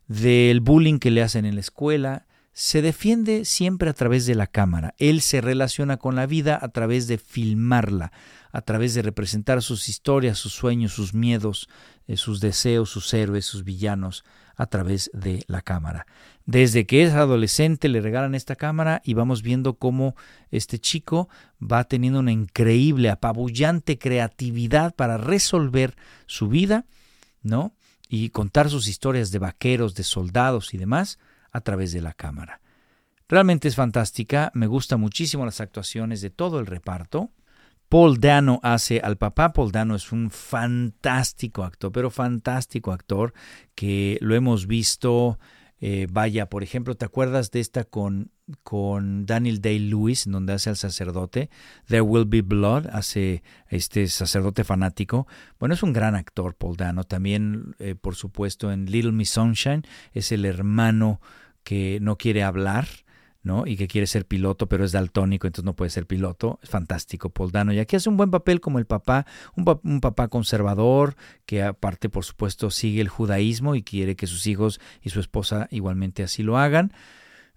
del 0.06 0.60
bullying 0.60 0.98
que 0.98 1.10
le 1.10 1.22
hacen 1.22 1.46
en 1.46 1.54
la 1.54 1.62
escuela, 1.62 2.26
se 2.54 2.82
defiende 2.82 3.44
siempre 3.44 3.90
a 3.90 3.94
través 3.94 4.26
de 4.26 4.36
la 4.36 4.46
cámara. 4.46 4.94
Él 4.98 5.20
se 5.20 5.40
relaciona 5.40 5.96
con 5.96 6.14
la 6.14 6.26
vida 6.26 6.56
a 6.62 6.68
través 6.68 7.08
de 7.08 7.18
filmarla, 7.18 8.12
a 8.52 8.62
través 8.62 8.94
de 8.94 9.02
representar 9.02 9.60
sus 9.60 9.88
historias, 9.88 10.38
sus 10.38 10.52
sueños, 10.52 10.92
sus 10.92 11.14
miedos, 11.14 11.68
eh, 12.06 12.16
sus 12.16 12.40
deseos, 12.40 12.90
sus 12.90 13.12
héroes, 13.12 13.44
sus 13.44 13.64
villanos, 13.64 14.24
a 14.54 14.66
través 14.66 15.10
de 15.12 15.44
la 15.48 15.62
cámara. 15.62 16.06
Desde 16.46 16.86
que 16.86 17.02
es 17.02 17.12
adolescente 17.14 17.88
le 17.88 18.00
regalan 18.00 18.36
esta 18.36 18.54
cámara 18.54 19.02
y 19.04 19.14
vamos 19.14 19.42
viendo 19.42 19.74
cómo 19.74 20.14
este 20.52 20.78
chico 20.78 21.28
va 21.60 21.82
teniendo 21.82 22.20
una 22.20 22.30
increíble, 22.30 23.10
apabullante 23.10 23.98
creatividad 23.98 24.94
para 24.94 25.16
resolver 25.16 25.96
su 26.26 26.46
vida, 26.48 26.84
¿no? 27.42 27.74
Y 28.08 28.30
contar 28.30 28.70
sus 28.70 28.86
historias 28.86 29.32
de 29.32 29.40
vaqueros, 29.40 29.96
de 29.96 30.04
soldados 30.04 30.72
y 30.72 30.78
demás, 30.78 31.18
a 31.54 31.62
través 31.62 31.92
de 31.92 32.02
la 32.02 32.12
cámara. 32.12 32.60
Realmente 33.26 33.68
es 33.68 33.76
fantástica, 33.76 34.50
me 34.52 34.66
gustan 34.66 35.00
muchísimo 35.00 35.46
las 35.46 35.62
actuaciones 35.62 36.20
de 36.20 36.28
todo 36.28 36.60
el 36.60 36.66
reparto. 36.66 37.30
Paul 37.88 38.18
Dano 38.18 38.60
hace 38.62 39.00
al 39.00 39.16
papá. 39.16 39.52
Paul 39.52 39.72
Dano 39.72 39.94
es 39.94 40.12
un 40.12 40.30
fantástico 40.30 41.64
actor, 41.64 41.92
pero 41.92 42.10
fantástico 42.10 42.92
actor 42.92 43.32
que 43.74 44.18
lo 44.20 44.34
hemos 44.34 44.66
visto. 44.66 45.38
Eh, 45.80 46.06
vaya, 46.10 46.48
por 46.48 46.62
ejemplo, 46.62 46.96
¿te 46.96 47.04
acuerdas 47.04 47.50
de 47.50 47.60
esta 47.60 47.84
con, 47.84 48.30
con 48.62 49.26
Daniel 49.26 49.60
Day-Lewis, 49.60 50.24
donde 50.26 50.54
hace 50.54 50.70
al 50.70 50.76
sacerdote? 50.76 51.50
There 51.86 52.00
Will 52.00 52.24
Be 52.24 52.42
Blood, 52.42 52.86
hace 52.88 53.42
este 53.68 54.06
sacerdote 54.08 54.64
fanático. 54.64 55.26
Bueno, 55.58 55.74
es 55.74 55.82
un 55.82 55.92
gran 55.92 56.14
actor, 56.14 56.54
Paul 56.54 56.76
Dano. 56.76 57.04
También, 57.04 57.74
eh, 57.78 57.94
por 57.94 58.16
supuesto, 58.16 58.72
en 58.72 58.86
Little 58.86 59.12
Miss 59.12 59.30
Sunshine, 59.30 59.82
es 60.12 60.32
el 60.32 60.44
hermano 60.46 61.20
que 61.64 61.98
no 62.00 62.16
quiere 62.16 62.42
hablar, 62.42 62.86
¿no? 63.42 63.66
Y 63.66 63.76
que 63.76 63.88
quiere 63.88 64.06
ser 64.06 64.26
piloto, 64.26 64.68
pero 64.68 64.84
es 64.84 64.92
daltónico, 64.92 65.46
entonces 65.46 65.64
no 65.64 65.76
puede 65.76 65.90
ser 65.90 66.06
piloto. 66.06 66.58
Es 66.62 66.70
fantástico, 66.70 67.30
Paul 67.30 67.52
Dano. 67.52 67.72
Y 67.72 67.78
aquí 67.78 67.96
hace 67.96 68.08
un 68.08 68.16
buen 68.16 68.30
papel 68.30 68.60
como 68.60 68.78
el 68.78 68.86
papá, 68.86 69.26
un, 69.54 70.00
papá 70.00 70.28
conservador, 70.28 71.16
que 71.44 71.62
aparte, 71.62 72.08
por 72.08 72.24
supuesto, 72.24 72.70
sigue 72.70 73.00
el 73.00 73.08
judaísmo 73.08 73.74
y 73.74 73.82
quiere 73.82 74.16
que 74.16 74.26
sus 74.26 74.46
hijos 74.46 74.80
y 75.02 75.10
su 75.10 75.20
esposa 75.20 75.68
igualmente 75.70 76.22
así 76.22 76.42
lo 76.42 76.56
hagan. 76.56 76.92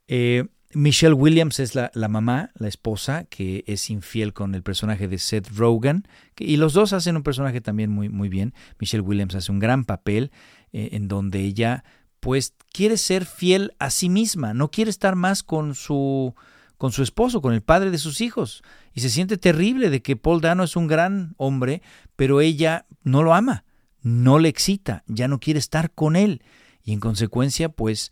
Eh, 0.07 0.45
Michelle 0.73 1.13
Williams 1.13 1.61
es 1.61 1.75
la, 1.75 1.89
mamá, 2.09 2.51
la 2.55 2.67
esposa, 2.67 3.23
que 3.23 3.63
es 3.67 3.89
infiel 3.89 4.33
con 4.33 4.53
el 4.53 4.63
personaje 4.63 5.07
de 5.07 5.17
Seth 5.17 5.47
Rogen. 5.55 6.05
y 6.37 6.57
los 6.57 6.73
dos 6.73 6.91
hacen 6.91 7.15
un 7.15 7.23
personaje 7.23 7.61
también 7.61 7.89
muy, 7.89 8.09
muy 8.09 8.27
bien. 8.27 8.53
Michelle 8.77 9.01
Williams 9.01 9.35
hace 9.35 9.51
un 9.51 9.59
gran 9.59 9.85
papel. 9.85 10.31
eh, 10.73 10.89
en 10.91 11.07
donde 11.07 11.39
ella 11.39 11.85
pues 12.19 12.53
quiere 12.71 12.97
ser 12.97 13.25
fiel 13.25 13.73
a 13.79 13.89
sí 13.89 14.09
misma, 14.09 14.53
no 14.53 14.71
quiere 14.71 14.89
estar 14.89 15.15
más 15.15 15.43
con 15.43 15.75
su 15.75 16.35
con 16.77 16.91
su 16.91 17.01
esposo, 17.01 17.41
con 17.41 17.53
el 17.53 17.61
padre 17.61 17.89
de 17.89 17.97
sus 17.97 18.21
hijos, 18.21 18.63
y 18.93 19.01
se 19.01 19.09
siente 19.09 19.37
terrible 19.37 19.89
de 19.89 20.01
que 20.01 20.15
Paul 20.15 20.41
Dano 20.41 20.63
es 20.63 20.75
un 20.75 20.87
gran 20.87 21.33
hombre, 21.37 21.81
pero 22.15 22.39
ella 22.39 22.85
no 23.03 23.23
lo 23.23 23.33
ama, 23.33 23.65
no 24.01 24.37
le 24.37 24.49
excita, 24.49 25.03
ya 25.07 25.27
no 25.27 25.39
quiere 25.39 25.59
estar 25.59 25.91
con 25.91 26.15
él, 26.15 26.43
y 26.83 26.93
en 26.93 26.99
consecuencia, 26.99 27.69
pues, 27.69 28.11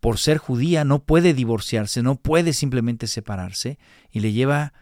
por 0.00 0.18
ser 0.18 0.38
judía 0.38 0.84
no 0.84 1.02
puede 1.02 1.32
divorciarse, 1.32 2.02
no 2.02 2.16
puede 2.16 2.52
simplemente 2.52 3.06
separarse, 3.06 3.78
y 4.10 4.20
le 4.20 4.32
lleva 4.32 4.74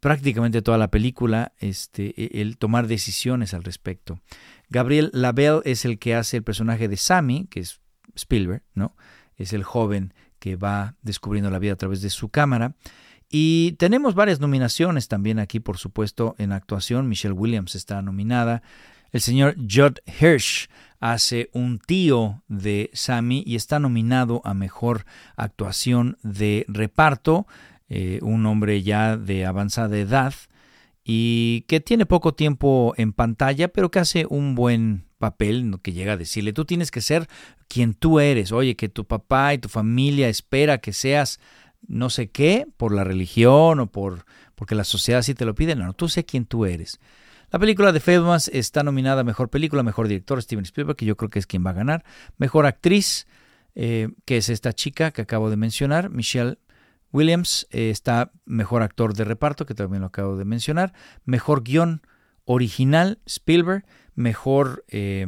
prácticamente 0.00 0.62
toda 0.62 0.78
la 0.78 0.90
película 0.90 1.52
este, 1.58 2.14
e, 2.16 2.40
el 2.40 2.58
tomar 2.58 2.86
decisiones 2.86 3.54
al 3.54 3.64
respecto. 3.64 4.20
Gabriel 4.68 5.10
Labelle 5.12 5.60
es 5.64 5.84
el 5.84 5.98
que 5.98 6.14
hace 6.14 6.38
el 6.38 6.42
personaje 6.42 6.88
de 6.88 6.96
Sammy, 6.96 7.46
que 7.50 7.60
es 7.60 7.80
Spielberg, 8.14 8.62
¿no? 8.74 8.96
Es 9.36 9.52
el 9.52 9.64
joven 9.64 10.14
que 10.38 10.56
va 10.56 10.96
descubriendo 11.02 11.50
la 11.50 11.58
vida 11.58 11.72
a 11.72 11.76
través 11.76 12.02
de 12.02 12.10
su 12.10 12.28
cámara. 12.28 12.74
Y 13.30 13.72
tenemos 13.72 14.14
varias 14.14 14.40
nominaciones 14.40 15.08
también 15.08 15.38
aquí, 15.38 15.58
por 15.58 15.78
supuesto, 15.78 16.34
en 16.38 16.52
actuación. 16.52 17.08
Michelle 17.08 17.34
Williams 17.34 17.74
está 17.74 18.00
nominada. 18.02 18.62
El 19.10 19.20
señor 19.20 19.56
Judd 19.56 19.98
Hirsch 20.06 20.68
hace 21.00 21.50
un 21.52 21.78
tío 21.78 22.42
de 22.48 22.90
Sammy 22.94 23.42
y 23.46 23.56
está 23.56 23.78
nominado 23.78 24.40
a 24.44 24.54
mejor 24.54 25.04
actuación 25.36 26.16
de 26.22 26.64
reparto. 26.68 27.46
Eh, 27.88 28.18
un 28.22 28.46
hombre 28.46 28.82
ya 28.82 29.16
de 29.16 29.44
avanzada 29.44 29.98
edad 29.98 30.34
y 31.04 31.66
que 31.68 31.80
tiene 31.80 32.06
poco 32.06 32.32
tiempo 32.32 32.94
en 32.96 33.12
pantalla, 33.12 33.68
pero 33.68 33.90
que 33.90 33.98
hace 33.98 34.26
un 34.28 34.54
buen 34.54 35.04
papel 35.18 35.78
que 35.82 35.92
llega 35.92 36.14
a 36.14 36.16
decirle, 36.16 36.54
tú 36.54 36.64
tienes 36.64 36.90
que 36.90 37.02
ser 37.02 37.28
quien 37.68 37.92
tú 37.92 38.20
eres, 38.20 38.52
oye, 38.52 38.74
que 38.74 38.88
tu 38.88 39.04
papá 39.04 39.52
y 39.52 39.58
tu 39.58 39.68
familia 39.68 40.28
espera 40.28 40.78
que 40.78 40.94
seas 40.94 41.40
no 41.86 42.08
sé 42.08 42.30
qué, 42.30 42.66
por 42.78 42.94
la 42.94 43.04
religión 43.04 43.80
o 43.80 43.90
por 43.90 44.24
porque 44.54 44.74
la 44.74 44.84
sociedad 44.84 45.22
sí 45.22 45.34
te 45.34 45.44
lo 45.44 45.54
pide, 45.54 45.76
no, 45.76 45.92
tú 45.92 46.08
sé 46.08 46.24
quien 46.24 46.46
tú 46.46 46.64
eres. 46.64 47.00
La 47.50 47.58
película 47.58 47.92
de 47.92 48.00
Fablemans 48.00 48.48
está 48.48 48.82
nominada 48.82 49.20
a 49.20 49.24
Mejor 49.24 49.50
Película, 49.50 49.82
Mejor 49.82 50.08
Director 50.08 50.42
Steven 50.42 50.64
Spielberg, 50.64 50.96
que 50.96 51.04
yo 51.04 51.16
creo 51.16 51.28
que 51.28 51.38
es 51.38 51.46
quien 51.46 51.64
va 51.64 51.70
a 51.70 51.74
ganar. 51.74 52.04
Mejor 52.38 52.66
Actriz, 52.66 53.26
eh, 53.74 54.08
que 54.24 54.38
es 54.38 54.48
esta 54.48 54.72
chica 54.72 55.10
que 55.10 55.22
acabo 55.22 55.50
de 55.50 55.56
mencionar, 55.56 56.10
Michelle 56.10 56.58
Williams, 57.14 57.66
eh, 57.70 57.90
está 57.90 58.32
Mejor 58.44 58.82
Actor 58.82 59.14
de 59.14 59.24
Reparto, 59.24 59.64
que 59.66 59.74
también 59.74 60.00
lo 60.00 60.08
acabo 60.08 60.36
de 60.36 60.44
mencionar. 60.44 60.92
Mejor 61.24 61.62
Guión 61.62 62.02
Original, 62.44 63.20
Spielberg 63.24 63.84
mejor 64.14 64.84
eh, 64.88 65.26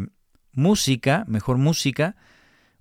música, 0.53 1.25
mejor 1.29 1.59
música, 1.59 2.17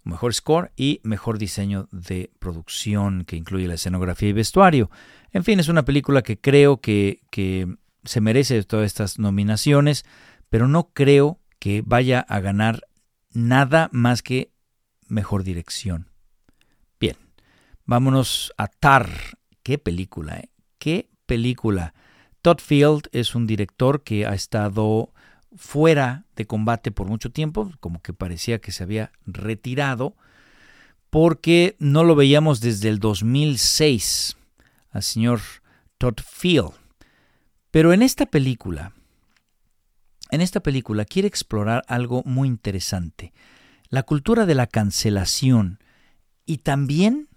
mejor 0.03 0.33
score 0.33 0.71
y 0.75 1.01
mejor 1.03 1.37
diseño 1.37 1.87
de 1.91 2.31
producción 2.39 3.25
que 3.25 3.35
incluye 3.35 3.67
la 3.67 3.75
escenografía 3.75 4.29
y 4.29 4.33
vestuario. 4.33 4.89
En 5.31 5.43
fin, 5.43 5.59
es 5.59 5.67
una 5.67 5.85
película 5.85 6.23
que 6.23 6.39
creo 6.39 6.81
que, 6.81 7.21
que 7.29 7.75
se 8.03 8.21
merece 8.21 8.63
todas 8.63 8.87
estas 8.87 9.19
nominaciones, 9.19 10.03
pero 10.49 10.67
no 10.67 10.89
creo 10.93 11.39
que 11.59 11.83
vaya 11.85 12.21
a 12.21 12.39
ganar 12.39 12.81
nada 13.31 13.89
más 13.91 14.23
que 14.23 14.51
mejor 15.07 15.43
dirección. 15.43 16.14
Vámonos 17.85 18.51
a 18.57 18.67
Tar. 18.67 19.09
Qué 19.61 19.77
película, 19.77 20.37
¿eh? 20.37 20.49
Qué 20.79 21.09
película. 21.27 21.93
Todd 22.41 22.59
Field 22.59 23.09
es 23.11 23.35
un 23.35 23.45
director 23.45 24.03
que 24.03 24.25
ha 24.25 24.33
estado 24.33 25.13
fuera 25.55 26.25
de 26.35 26.45
combate 26.47 26.91
por 26.91 27.07
mucho 27.07 27.31
tiempo, 27.31 27.71
como 27.79 28.01
que 28.01 28.13
parecía 28.13 28.59
que 28.59 28.71
se 28.71 28.83
había 28.83 29.11
retirado, 29.25 30.15
porque 31.09 31.75
no 31.79 32.03
lo 32.03 32.15
veíamos 32.15 32.59
desde 32.59 32.89
el 32.89 32.99
2006 32.99 34.35
al 34.89 35.03
señor 35.03 35.41
Todd 35.97 36.19
Field. 36.25 36.73
Pero 37.69 37.93
en 37.93 38.01
esta 38.01 38.25
película, 38.25 38.93
en 40.31 40.41
esta 40.41 40.59
película 40.59 41.05
quiere 41.05 41.27
explorar 41.27 41.83
algo 41.87 42.23
muy 42.25 42.47
interesante, 42.47 43.31
la 43.89 44.03
cultura 44.03 44.45
de 44.45 44.55
la 44.55 44.67
cancelación 44.67 45.79
y 46.45 46.57
también 46.59 47.29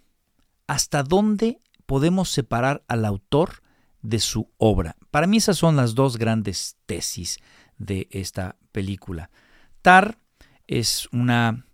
hasta 0.69 1.03
dónde 1.03 1.61
podemos 1.87 2.31
separar 2.31 2.85
al 2.87 3.05
autor 3.05 3.63
de 4.03 4.21
su 4.21 4.53
obra. 4.59 4.97
Para 5.11 5.27
mí 5.27 5.39
esas 5.39 5.57
son 5.57 5.75
las 5.75 5.97
dos 5.97 6.19
grandes 6.19 6.77
tesis 6.87 7.39
de 7.79 8.07
esta 8.13 8.57
película. 8.71 9.31
Tar 9.83 10.19
es 10.69 11.09
una 11.11 11.65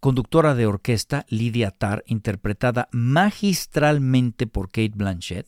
conductora 0.00 0.54
de 0.54 0.66
orquesta, 0.66 1.26
Lydia 1.28 1.70
Tar, 1.70 2.02
interpretada 2.06 2.88
magistralmente 2.90 4.46
por 4.46 4.68
Kate 4.68 4.92
Blanchett. 4.94 5.46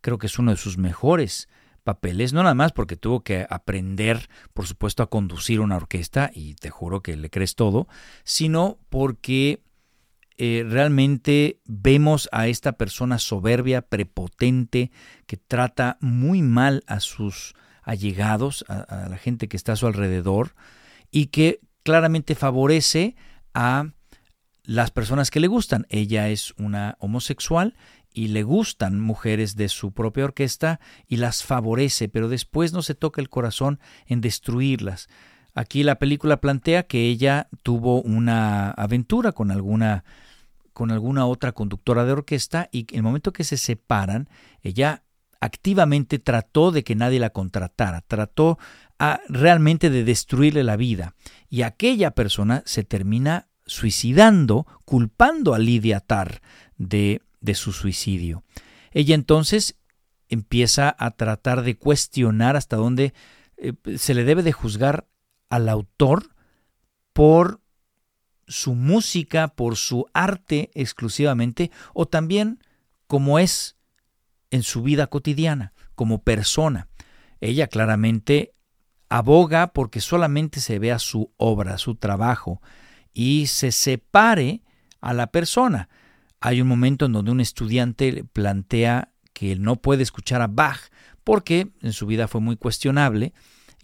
Creo 0.00 0.18
que 0.18 0.26
es 0.26 0.38
uno 0.38 0.50
de 0.50 0.58
sus 0.58 0.76
mejores 0.76 1.48
papeles, 1.82 2.32
no 2.32 2.42
nada 2.42 2.54
más 2.54 2.72
porque 2.72 2.96
tuvo 2.96 3.20
que 3.20 3.46
aprender, 3.48 4.28
por 4.52 4.66
supuesto, 4.66 5.02
a 5.02 5.10
conducir 5.10 5.60
una 5.60 5.76
orquesta, 5.76 6.30
y 6.34 6.54
te 6.54 6.70
juro 6.70 7.02
que 7.02 7.16
le 7.16 7.30
crees 7.30 7.54
todo, 7.54 7.88
sino 8.24 8.78
porque 8.90 9.63
eh, 10.36 10.64
realmente 10.68 11.60
vemos 11.64 12.28
a 12.32 12.48
esta 12.48 12.72
persona 12.72 13.18
soberbia, 13.18 13.82
prepotente, 13.82 14.90
que 15.26 15.36
trata 15.36 15.98
muy 16.00 16.42
mal 16.42 16.82
a 16.86 17.00
sus 17.00 17.54
allegados, 17.82 18.64
a, 18.68 18.80
a 19.04 19.08
la 19.08 19.18
gente 19.18 19.48
que 19.48 19.56
está 19.56 19.72
a 19.72 19.76
su 19.76 19.86
alrededor, 19.86 20.54
y 21.10 21.26
que 21.26 21.60
claramente 21.82 22.34
favorece 22.34 23.14
a 23.52 23.90
las 24.64 24.90
personas 24.90 25.30
que 25.30 25.40
le 25.40 25.46
gustan. 25.46 25.86
Ella 25.90 26.28
es 26.28 26.54
una 26.56 26.96
homosexual 26.98 27.76
y 28.12 28.28
le 28.28 28.42
gustan 28.44 29.00
mujeres 29.00 29.56
de 29.56 29.68
su 29.68 29.92
propia 29.92 30.24
orquesta 30.24 30.80
y 31.06 31.16
las 31.16 31.42
favorece, 31.44 32.08
pero 32.08 32.28
después 32.28 32.72
no 32.72 32.82
se 32.82 32.94
toca 32.94 33.20
el 33.20 33.28
corazón 33.28 33.80
en 34.06 34.20
destruirlas. 34.20 35.08
Aquí 35.54 35.82
la 35.82 35.98
película 35.98 36.40
plantea 36.40 36.84
que 36.84 37.08
ella 37.08 37.48
tuvo 37.62 38.02
una 38.02 38.70
aventura 38.70 39.32
con 39.32 39.50
alguna 39.50 40.04
con 40.74 40.90
alguna 40.90 41.24
otra 41.24 41.52
conductora 41.52 42.04
de 42.04 42.12
orquesta 42.12 42.68
y 42.70 42.80
en 42.90 42.96
el 42.96 43.02
momento 43.02 43.32
que 43.32 43.44
se 43.44 43.56
separan, 43.56 44.28
ella 44.60 45.04
activamente 45.40 46.18
trató 46.18 46.70
de 46.70 46.84
que 46.84 46.94
nadie 46.94 47.20
la 47.20 47.30
contratara, 47.30 48.02
trató 48.02 48.58
a, 48.98 49.20
realmente 49.28 49.88
de 49.88 50.04
destruirle 50.04 50.64
la 50.64 50.76
vida. 50.76 51.14
Y 51.48 51.62
aquella 51.62 52.10
persona 52.10 52.62
se 52.66 52.84
termina 52.84 53.48
suicidando, 53.66 54.66
culpando 54.84 55.54
a 55.54 55.58
Lidia 55.58 56.00
Tar 56.00 56.42
de, 56.76 57.22
de 57.40 57.54
su 57.54 57.72
suicidio. 57.72 58.42
Ella 58.90 59.14
entonces 59.14 59.76
empieza 60.28 60.94
a 60.98 61.12
tratar 61.12 61.62
de 61.62 61.76
cuestionar 61.76 62.56
hasta 62.56 62.76
dónde 62.76 63.14
eh, 63.56 63.72
se 63.96 64.14
le 64.14 64.24
debe 64.24 64.42
de 64.42 64.52
juzgar 64.52 65.06
al 65.48 65.68
autor 65.68 66.34
por 67.12 67.60
su 68.46 68.74
música, 68.74 69.48
por 69.48 69.76
su 69.76 70.06
arte 70.12 70.70
exclusivamente, 70.74 71.70
o 71.92 72.06
también 72.06 72.58
como 73.06 73.38
es 73.38 73.76
en 74.50 74.62
su 74.62 74.82
vida 74.82 75.06
cotidiana, 75.08 75.72
como 75.94 76.22
persona. 76.22 76.88
Ella 77.40 77.66
claramente 77.66 78.54
aboga 79.08 79.72
porque 79.72 80.00
solamente 80.00 80.60
se 80.60 80.78
vea 80.78 80.98
su 80.98 81.32
obra, 81.36 81.78
su 81.78 81.94
trabajo, 81.96 82.60
y 83.12 83.46
se 83.46 83.72
separe 83.72 84.62
a 85.00 85.14
la 85.14 85.28
persona. 85.28 85.88
Hay 86.40 86.60
un 86.60 86.68
momento 86.68 87.06
en 87.06 87.12
donde 87.12 87.30
un 87.30 87.40
estudiante 87.40 88.24
plantea 88.32 89.12
que 89.32 89.56
no 89.56 89.76
puede 89.76 90.02
escuchar 90.02 90.42
a 90.42 90.46
Bach 90.46 90.80
porque 91.22 91.68
en 91.80 91.92
su 91.92 92.06
vida 92.06 92.28
fue 92.28 92.40
muy 92.40 92.56
cuestionable 92.56 93.32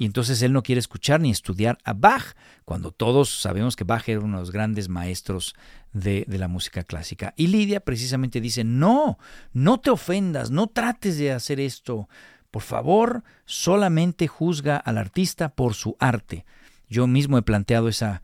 y 0.00 0.06
entonces 0.06 0.40
él 0.40 0.54
no 0.54 0.62
quiere 0.62 0.78
escuchar 0.78 1.20
ni 1.20 1.30
estudiar 1.30 1.76
a 1.84 1.92
Bach, 1.92 2.34
cuando 2.64 2.90
todos 2.90 3.42
sabemos 3.42 3.76
que 3.76 3.84
Bach 3.84 4.08
era 4.08 4.20
uno 4.20 4.38
de 4.38 4.40
los 4.40 4.50
grandes 4.50 4.88
maestros 4.88 5.54
de, 5.92 6.24
la 6.26 6.48
música 6.48 6.84
clásica. 6.84 7.34
Y 7.36 7.48
Lidia 7.48 7.80
precisamente 7.80 8.40
dice, 8.40 8.64
no, 8.64 9.18
no 9.52 9.78
te 9.78 9.90
ofendas, 9.90 10.50
no 10.50 10.68
trates 10.68 11.18
de 11.18 11.32
hacer 11.32 11.60
esto. 11.60 12.08
Por 12.50 12.62
favor, 12.62 13.24
solamente 13.44 14.26
juzga 14.26 14.78
al 14.78 14.96
artista 14.96 15.50
por 15.50 15.74
su 15.74 15.98
arte. 16.00 16.46
Yo 16.88 17.06
mismo 17.06 17.36
he 17.36 17.42
planteado 17.42 17.86
esa, 17.86 18.22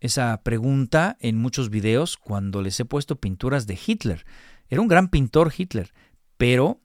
esa 0.00 0.42
pregunta 0.42 1.16
en 1.20 1.38
muchos 1.38 1.70
videos 1.70 2.18
cuando 2.18 2.60
les 2.60 2.78
he 2.78 2.84
puesto 2.84 3.16
pinturas 3.16 3.66
de 3.66 3.78
Hitler. 3.86 4.26
Era 4.68 4.82
un 4.82 4.88
gran 4.88 5.08
pintor 5.08 5.50
Hitler, 5.56 5.94
pero, 6.36 6.82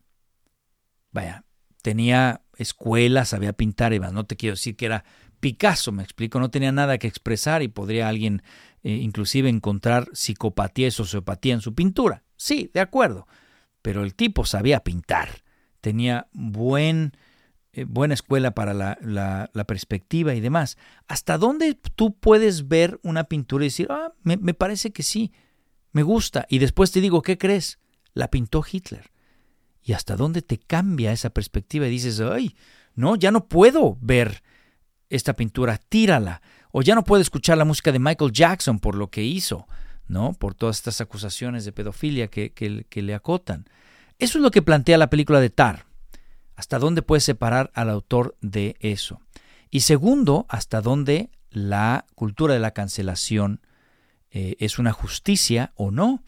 vaya, 1.11 1.43
tenía 1.81 2.43
escuela, 2.61 3.25
sabía 3.25 3.53
pintar 3.53 3.93
y 3.93 3.99
más. 3.99 4.13
No 4.13 4.25
te 4.25 4.35
quiero 4.35 4.55
decir 4.55 4.75
que 4.75 4.85
era 4.85 5.03
Picasso, 5.39 5.91
me 5.91 6.03
explico, 6.03 6.39
no 6.39 6.51
tenía 6.51 6.71
nada 6.71 6.97
que 6.97 7.07
expresar 7.07 7.63
y 7.63 7.67
podría 7.67 8.07
alguien 8.07 8.43
eh, 8.83 8.93
inclusive 8.93 9.49
encontrar 9.49 10.09
psicopatía 10.13 10.87
y 10.87 10.91
sociopatía 10.91 11.53
en 11.53 11.61
su 11.61 11.73
pintura. 11.73 12.23
Sí, 12.35 12.69
de 12.73 12.79
acuerdo, 12.79 13.27
pero 13.81 14.03
el 14.03 14.15
tipo 14.15 14.45
sabía 14.45 14.81
pintar, 14.81 15.43
tenía 15.81 16.27
buen 16.31 17.13
eh, 17.73 17.85
buena 17.85 18.13
escuela 18.13 18.51
para 18.51 18.73
la, 18.73 18.97
la, 19.01 19.63
perspectiva 19.65 20.33
y 20.35 20.41
demás. 20.41 20.77
¿Hasta 21.07 21.37
dónde 21.37 21.73
tú 21.95 22.13
puedes 22.13 22.67
ver 22.67 22.99
una 23.01 23.23
pintura 23.25 23.63
y 23.63 23.67
decir, 23.67 23.87
ah, 23.89 24.13
me, 24.23 24.35
me 24.37 24.53
parece 24.53 24.91
que 24.91 25.03
sí, 25.03 25.31
me 25.93 26.03
gusta? 26.03 26.45
Y 26.49 26.59
después 26.59 26.91
te 26.91 26.99
digo, 26.99 27.21
¿qué 27.21 27.37
crees? 27.37 27.79
La 28.13 28.29
pintó 28.29 28.61
Hitler. 28.69 29.11
¿Y 29.83 29.93
hasta 29.93 30.15
dónde 30.15 30.41
te 30.41 30.57
cambia 30.59 31.11
esa 31.11 31.31
perspectiva? 31.31 31.87
Y 31.87 31.91
dices, 31.91 32.19
ay, 32.21 32.55
no, 32.95 33.15
ya 33.15 33.31
no 33.31 33.47
puedo 33.47 33.97
ver 34.01 34.43
esta 35.09 35.33
pintura, 35.33 35.77
tírala. 35.77 36.41
O 36.71 36.81
ya 36.81 36.95
no 36.95 37.03
puedo 37.03 37.21
escuchar 37.21 37.57
la 37.57 37.65
música 37.65 37.91
de 37.91 37.99
Michael 37.99 38.31
Jackson 38.31 38.79
por 38.79 38.95
lo 38.95 39.09
que 39.09 39.23
hizo, 39.23 39.67
¿no? 40.07 40.33
Por 40.33 40.53
todas 40.53 40.77
estas 40.77 41.01
acusaciones 41.01 41.65
de 41.65 41.71
pedofilia 41.71 42.27
que, 42.27 42.53
que 42.53 43.01
le 43.01 43.13
acotan. 43.13 43.65
Eso 44.19 44.37
es 44.37 44.43
lo 44.43 44.51
que 44.51 44.61
plantea 44.61 44.97
la 44.97 45.09
película 45.09 45.39
de 45.39 45.49
Tar. 45.49 45.85
¿Hasta 46.55 46.77
dónde 46.77 47.01
puedes 47.01 47.23
separar 47.23 47.71
al 47.73 47.89
autor 47.89 48.37
de 48.41 48.75
eso? 48.79 49.19
Y 49.71 49.79
segundo, 49.79 50.45
¿hasta 50.47 50.81
dónde 50.81 51.31
la 51.49 52.05
cultura 52.13 52.53
de 52.53 52.59
la 52.59 52.71
cancelación 52.71 53.61
eh, 54.29 54.55
es 54.59 54.77
una 54.77 54.91
justicia 54.91 55.73
o 55.75 55.91
no? 55.91 56.23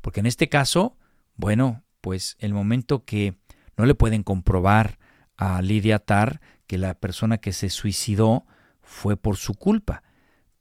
Porque 0.00 0.20
en 0.20 0.26
este 0.26 0.48
caso, 0.48 0.96
bueno, 1.36 1.84
pues 2.06 2.36
el 2.38 2.54
momento 2.54 3.04
que 3.04 3.34
no 3.76 3.84
le 3.84 3.96
pueden 3.96 4.22
comprobar 4.22 5.00
a 5.36 5.60
Lidia 5.60 5.98
Tar 5.98 6.40
que 6.68 6.78
la 6.78 6.94
persona 6.94 7.38
que 7.38 7.52
se 7.52 7.68
suicidó 7.68 8.46
fue 8.80 9.16
por 9.16 9.36
su 9.36 9.54
culpa, 9.54 10.04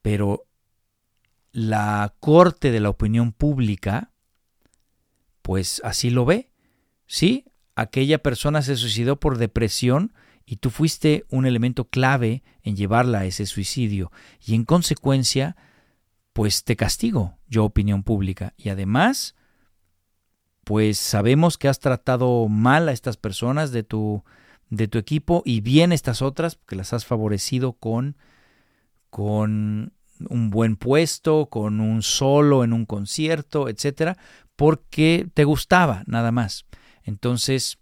pero 0.02 0.48
la 1.52 2.16
corte 2.20 2.72
de 2.72 2.80
la 2.80 2.90
opinión 2.90 3.32
pública, 3.32 4.12
pues 5.44 5.82
así 5.84 6.10
lo 6.10 6.26
ve. 6.26 6.50
Sí, 7.06 7.46
aquella 7.76 8.24
persona 8.24 8.64
se 8.64 8.76
suicidó 8.76 9.20
por 9.20 9.38
depresión 9.38 10.16
y 10.48 10.56
tú 10.56 10.72
fuiste 10.72 11.26
un 11.30 11.46
elemento 11.46 11.90
clave 11.90 12.42
en 12.64 12.76
llevarla 12.76 13.20
a 13.20 13.26
ese 13.26 13.46
suicidio 13.46 14.12
y 14.44 14.56
en 14.56 14.66
consecuencia, 14.66 15.56
pues 16.34 16.64
te 16.64 16.76
castigo, 16.76 17.38
yo 17.48 17.66
opinión 17.66 18.02
pública. 18.02 18.56
Y 18.58 18.70
además, 18.70 19.36
pues 20.66 20.98
sabemos 20.98 21.58
que 21.58 21.70
has 21.70 21.80
tratado 21.80 22.48
mal 22.50 22.90
a 22.90 22.92
estas 22.92 23.18
personas 23.18 23.72
de 23.72 23.84
tu, 23.84 24.24
de 24.70 24.88
tu 24.88 24.98
equipo 24.98 25.44
y 25.46 25.62
bien 25.62 25.92
estas 25.92 26.22
otras, 26.22 26.60
que 26.68 26.76
las 26.76 26.92
has 26.92 27.06
favorecido 27.06 27.74
con, 27.74 28.18
con 29.12 29.94
un 30.28 30.50
buen 30.50 30.76
puesto, 30.76 31.46
con 31.46 31.80
un 31.80 32.02
solo 32.02 32.64
en 32.64 32.74
un 32.74 32.86
concierto, 32.86 33.70
etcétera, 33.70 34.18
porque 34.56 35.30
te 35.36 35.44
gustaba 35.44 36.04
nada 36.08 36.32
más. 36.32 36.66
Entonces, 37.04 37.78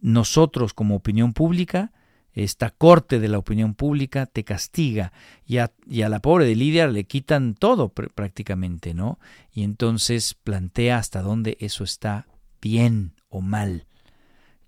nosotros 0.00 0.72
como 0.72 0.96
opinión 0.96 1.34
pública, 1.34 1.92
esta 2.34 2.70
corte 2.70 3.20
de 3.20 3.28
la 3.28 3.38
opinión 3.38 3.74
pública 3.74 4.26
te 4.26 4.44
castiga 4.44 5.12
y 5.46 5.58
a, 5.58 5.72
la 5.86 6.20
pobre 6.20 6.46
de 6.46 6.56
Lidia 6.56 6.86
le 6.86 7.04
quitan 7.04 7.54
todo 7.54 7.90
prácticamente, 7.90 8.94
¿no? 8.94 9.18
Y 9.52 9.64
entonces 9.64 10.34
plantea 10.34 10.98
hasta 10.98 11.20
dónde 11.20 11.56
eso 11.60 11.84
está 11.84 12.26
bien 12.60 13.14
o 13.28 13.42
mal. 13.42 13.86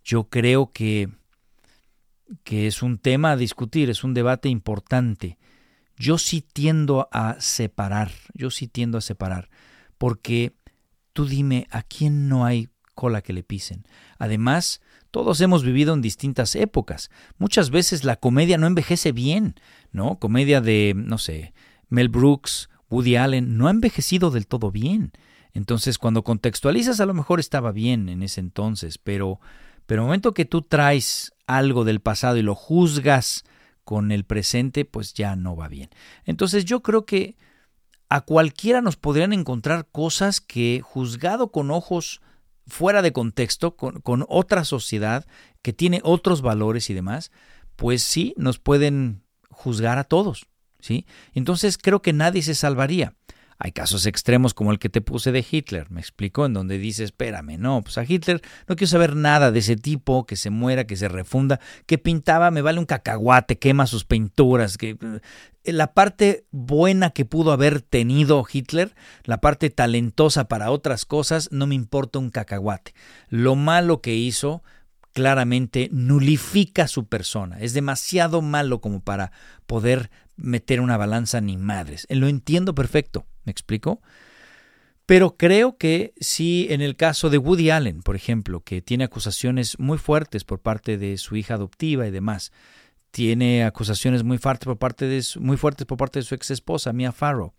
Yo 0.04 0.24
creo 0.28 0.72
que, 0.72 1.08
que 2.42 2.66
es 2.66 2.82
un 2.82 2.98
tema 2.98 3.32
a 3.32 3.36
discutir, 3.36 3.88
es 3.88 4.04
un 4.04 4.12
debate 4.12 4.50
importante. 4.50 5.38
Yo 5.96 6.18
sí 6.18 6.42
tiendo 6.42 7.08
a 7.12 7.36
separar, 7.40 8.10
yo 8.34 8.50
sí 8.50 8.68
tiendo 8.68 8.98
a 8.98 9.00
separar, 9.00 9.48
porque 9.96 10.52
tú 11.14 11.24
dime, 11.24 11.66
¿a 11.70 11.82
quién 11.82 12.28
no 12.28 12.44
hay 12.44 12.68
cola 12.94 13.22
que 13.22 13.32
le 13.32 13.42
pisen. 13.42 13.84
Además, 14.18 14.80
todos 15.14 15.40
hemos 15.40 15.62
vivido 15.62 15.94
en 15.94 16.02
distintas 16.02 16.56
épocas. 16.56 17.08
Muchas 17.38 17.70
veces 17.70 18.02
la 18.02 18.16
comedia 18.16 18.58
no 18.58 18.66
envejece 18.66 19.12
bien, 19.12 19.54
¿no? 19.92 20.18
Comedia 20.18 20.60
de, 20.60 20.92
no 20.96 21.18
sé, 21.18 21.54
Mel 21.88 22.08
Brooks, 22.08 22.68
Woody 22.90 23.14
Allen, 23.14 23.56
no 23.56 23.68
ha 23.68 23.70
envejecido 23.70 24.32
del 24.32 24.48
todo 24.48 24.72
bien. 24.72 25.12
Entonces, 25.52 25.98
cuando 25.98 26.24
contextualizas, 26.24 26.98
a 26.98 27.06
lo 27.06 27.14
mejor 27.14 27.38
estaba 27.38 27.70
bien 27.70 28.08
en 28.08 28.24
ese 28.24 28.40
entonces, 28.40 28.98
pero, 28.98 29.38
pero 29.86 30.02
el 30.02 30.06
momento 30.06 30.34
que 30.34 30.46
tú 30.46 30.62
traes 30.62 31.32
algo 31.46 31.84
del 31.84 32.00
pasado 32.00 32.36
y 32.36 32.42
lo 32.42 32.56
juzgas 32.56 33.44
con 33.84 34.10
el 34.10 34.24
presente, 34.24 34.84
pues 34.84 35.14
ya 35.14 35.36
no 35.36 35.54
va 35.54 35.68
bien. 35.68 35.90
Entonces, 36.24 36.64
yo 36.64 36.82
creo 36.82 37.06
que 37.06 37.36
a 38.08 38.22
cualquiera 38.22 38.80
nos 38.80 38.96
podrían 38.96 39.32
encontrar 39.32 39.86
cosas 39.92 40.40
que, 40.40 40.80
juzgado 40.82 41.52
con 41.52 41.70
ojos 41.70 42.20
fuera 42.66 43.02
de 43.02 43.12
contexto, 43.12 43.76
con, 43.76 44.24
otra 44.28 44.64
sociedad 44.64 45.26
que 45.62 45.72
tiene 45.72 46.00
otros 46.02 46.42
valores 46.42 46.90
y 46.90 46.94
demás, 46.94 47.30
pues 47.76 48.02
sí, 48.02 48.34
nos 48.36 48.58
pueden 48.58 49.22
juzgar 49.50 49.98
a 49.98 50.04
todos. 50.04 50.46
¿sí? 50.80 51.06
Entonces 51.32 51.78
creo 51.78 52.02
que 52.02 52.12
nadie 52.12 52.42
se 52.42 52.54
salvaría. 52.54 53.14
Hay 53.58 53.72
casos 53.72 54.06
extremos 54.06 54.54
como 54.54 54.72
el 54.72 54.78
que 54.78 54.88
te 54.88 55.00
puse 55.00 55.32
de 55.32 55.44
Hitler, 55.48 55.90
me 55.90 56.00
explicó, 56.00 56.46
en 56.46 56.52
donde 56.52 56.78
dice, 56.78 57.04
espérame, 57.04 57.58
no, 57.58 57.82
pues 57.82 57.98
a 57.98 58.04
Hitler 58.04 58.42
no 58.68 58.76
quiero 58.76 58.90
saber 58.90 59.16
nada 59.16 59.50
de 59.50 59.60
ese 59.60 59.76
tipo, 59.76 60.26
que 60.26 60.36
se 60.36 60.50
muera, 60.50 60.86
que 60.86 60.96
se 60.96 61.08
refunda, 61.08 61.60
que 61.86 61.98
pintaba, 61.98 62.50
me 62.50 62.62
vale 62.62 62.78
un 62.78 62.86
cacahuate, 62.86 63.58
quema 63.58 63.86
sus 63.86 64.04
pinturas, 64.04 64.76
que 64.76 64.96
eh, 65.64 65.72
la 65.72 65.94
parte 65.94 66.44
buena 66.50 67.10
que 67.10 67.24
pudo 67.24 67.52
haber 67.52 67.80
tenido 67.80 68.44
Hitler, 68.50 68.94
la 69.24 69.40
parte 69.40 69.70
talentosa 69.70 70.48
para 70.48 70.70
otras 70.70 71.04
cosas, 71.04 71.48
no 71.52 71.66
me 71.66 71.74
importa 71.74 72.18
un 72.18 72.30
cacahuate. 72.30 72.94
Lo 73.28 73.54
malo 73.56 74.00
que 74.00 74.14
hizo 74.14 74.62
claramente 75.14 75.88
nulifica 75.92 76.88
su 76.88 77.06
persona. 77.06 77.58
Es 77.60 77.72
demasiado 77.72 78.42
malo 78.42 78.80
como 78.80 79.00
para 79.00 79.30
poder 79.66 80.10
meter 80.36 80.80
una 80.80 80.96
balanza 80.96 81.40
ni 81.40 81.56
madres. 81.56 82.06
Lo 82.10 82.28
entiendo 82.28 82.74
perfecto. 82.74 83.26
¿Me 83.44 83.52
explico? 83.52 84.00
Pero 85.06 85.36
creo 85.36 85.76
que 85.76 86.14
sí, 86.18 86.66
en 86.70 86.80
el 86.80 86.96
caso 86.96 87.28
de 87.28 87.38
Woody 87.38 87.70
Allen, 87.70 88.02
por 88.02 88.16
ejemplo, 88.16 88.60
que 88.60 88.80
tiene 88.80 89.04
acusaciones 89.04 89.78
muy 89.78 89.98
fuertes 89.98 90.44
por 90.44 90.60
parte 90.60 90.96
de 90.96 91.18
su 91.18 91.36
hija 91.36 91.54
adoptiva 91.54 92.06
y 92.06 92.10
demás, 92.10 92.52
tiene 93.10 93.64
acusaciones 93.64 94.24
muy 94.24 94.38
fuertes 94.38 94.64
por 94.64 94.78
parte 94.78 95.06
de 95.06 95.22
su, 95.22 95.40
muy 95.40 95.56
fuertes 95.56 95.86
por 95.86 95.98
parte 95.98 96.20
de 96.20 96.24
su 96.24 96.34
ex 96.34 96.50
esposa, 96.50 96.92
Mia 96.92 97.12
Farrow. 97.12 97.52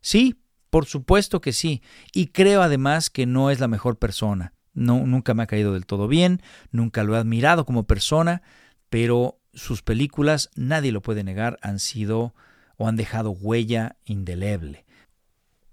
Sí, 0.00 0.40
por 0.70 0.86
supuesto 0.86 1.40
que 1.40 1.52
sí. 1.52 1.82
Y 2.12 2.26
creo 2.28 2.62
además 2.62 3.10
que 3.10 3.26
no 3.26 3.50
es 3.50 3.60
la 3.60 3.68
mejor 3.68 3.98
persona. 3.98 4.52
No, 4.74 5.06
nunca 5.06 5.34
me 5.34 5.44
ha 5.44 5.46
caído 5.46 5.72
del 5.72 5.86
todo 5.86 6.08
bien, 6.08 6.42
nunca 6.72 7.04
lo 7.04 7.14
he 7.14 7.18
admirado 7.18 7.64
como 7.64 7.86
persona, 7.86 8.42
pero 8.90 9.37
sus 9.58 9.82
películas, 9.82 10.50
nadie 10.56 10.92
lo 10.92 11.02
puede 11.02 11.24
negar, 11.24 11.58
han 11.62 11.78
sido 11.78 12.34
o 12.76 12.88
han 12.88 12.96
dejado 12.96 13.30
huella 13.30 13.96
indeleble 14.04 14.86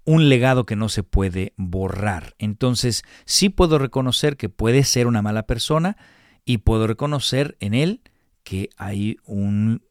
un 0.06 0.28
legado 0.28 0.64
que 0.66 0.76
no 0.76 0.88
se 0.88 1.02
puede 1.02 1.52
borrar. 1.56 2.36
Entonces, 2.38 3.02
sí 3.26 3.48
puedo 3.50 3.78
reconocer 3.78 4.36
que 4.36 4.48
puede 4.48 4.84
ser 4.84 5.08
una 5.08 5.20
mala 5.20 5.46
persona 5.46 5.96
y 6.44 6.58
puedo 6.58 6.86
reconocer 6.86 7.56
en 7.60 7.74
él 7.74 8.00
que 8.44 8.70
hay 8.76 9.18
un 9.24 9.82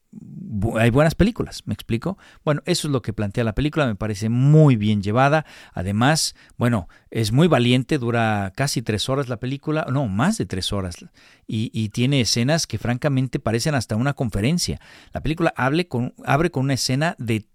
hay 0.79 0.89
buenas 0.89 1.15
películas, 1.15 1.63
¿me 1.65 1.73
explico? 1.73 2.17
Bueno, 2.43 2.61
eso 2.65 2.87
es 2.87 2.91
lo 2.91 3.01
que 3.01 3.13
plantea 3.13 3.43
la 3.43 3.55
película, 3.55 3.85
me 3.87 3.95
parece 3.95 4.29
muy 4.29 4.75
bien 4.75 5.01
llevada. 5.01 5.45
Además, 5.73 6.35
bueno, 6.57 6.87
es 7.11 7.31
muy 7.31 7.47
valiente, 7.47 7.97
dura 7.97 8.51
casi 8.55 8.81
tres 8.81 9.09
horas 9.09 9.29
la 9.29 9.37
película, 9.37 9.85
no, 9.91 10.07
más 10.07 10.37
de 10.37 10.45
tres 10.45 10.71
horas, 10.73 11.05
y, 11.47 11.89
tiene 11.89 12.21
escenas 12.21 12.67
que 12.67 12.77
francamente 12.77 13.39
parecen 13.39 13.75
hasta 13.75 13.95
una 13.95 14.13
conferencia. 14.13 14.79
La 15.13 15.21
película 15.21 15.53
con, 15.87 16.13
abre 16.25 16.51
con 16.51 16.63
una 16.63 16.73
escena 16.73 17.15
de 17.19 17.45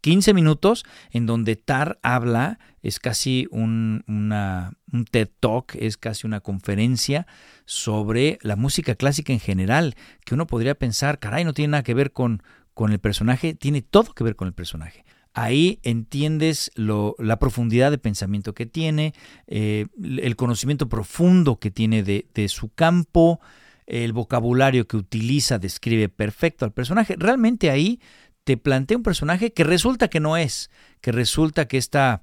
15 0.00 0.34
minutos 0.34 0.84
en 1.10 1.26
donde 1.26 1.56
Tar 1.56 1.98
habla, 2.02 2.58
es 2.88 2.98
casi 2.98 3.46
un, 3.50 4.02
una, 4.08 4.72
un 4.92 5.04
TED 5.04 5.28
Talk, 5.40 5.76
es 5.76 5.96
casi 5.96 6.26
una 6.26 6.40
conferencia 6.40 7.26
sobre 7.64 8.38
la 8.42 8.56
música 8.56 8.94
clásica 8.94 9.32
en 9.32 9.40
general, 9.40 9.94
que 10.24 10.34
uno 10.34 10.46
podría 10.46 10.74
pensar, 10.74 11.18
caray, 11.18 11.44
no 11.44 11.54
tiene 11.54 11.72
nada 11.72 11.82
que 11.82 11.94
ver 11.94 12.12
con, 12.12 12.42
con 12.74 12.92
el 12.92 12.98
personaje, 12.98 13.54
tiene 13.54 13.82
todo 13.82 14.14
que 14.14 14.24
ver 14.24 14.36
con 14.36 14.48
el 14.48 14.54
personaje. 14.54 15.04
Ahí 15.34 15.78
entiendes 15.82 16.72
lo, 16.74 17.14
la 17.18 17.38
profundidad 17.38 17.90
de 17.90 17.98
pensamiento 17.98 18.54
que 18.54 18.66
tiene, 18.66 19.14
eh, 19.46 19.86
el 20.02 20.34
conocimiento 20.34 20.88
profundo 20.88 21.60
que 21.60 21.70
tiene 21.70 22.02
de, 22.02 22.26
de 22.34 22.48
su 22.48 22.70
campo, 22.70 23.40
el 23.86 24.12
vocabulario 24.12 24.86
que 24.88 24.96
utiliza 24.96 25.58
describe 25.58 26.08
perfecto 26.08 26.64
al 26.64 26.72
personaje. 26.72 27.14
Realmente 27.16 27.70
ahí 27.70 28.00
te 28.44 28.56
plantea 28.56 28.96
un 28.96 29.02
personaje 29.02 29.52
que 29.52 29.62
resulta 29.62 30.08
que 30.08 30.20
no 30.20 30.36
es, 30.36 30.70
que 31.00 31.12
resulta 31.12 31.68
que 31.68 31.76
esta, 31.76 32.22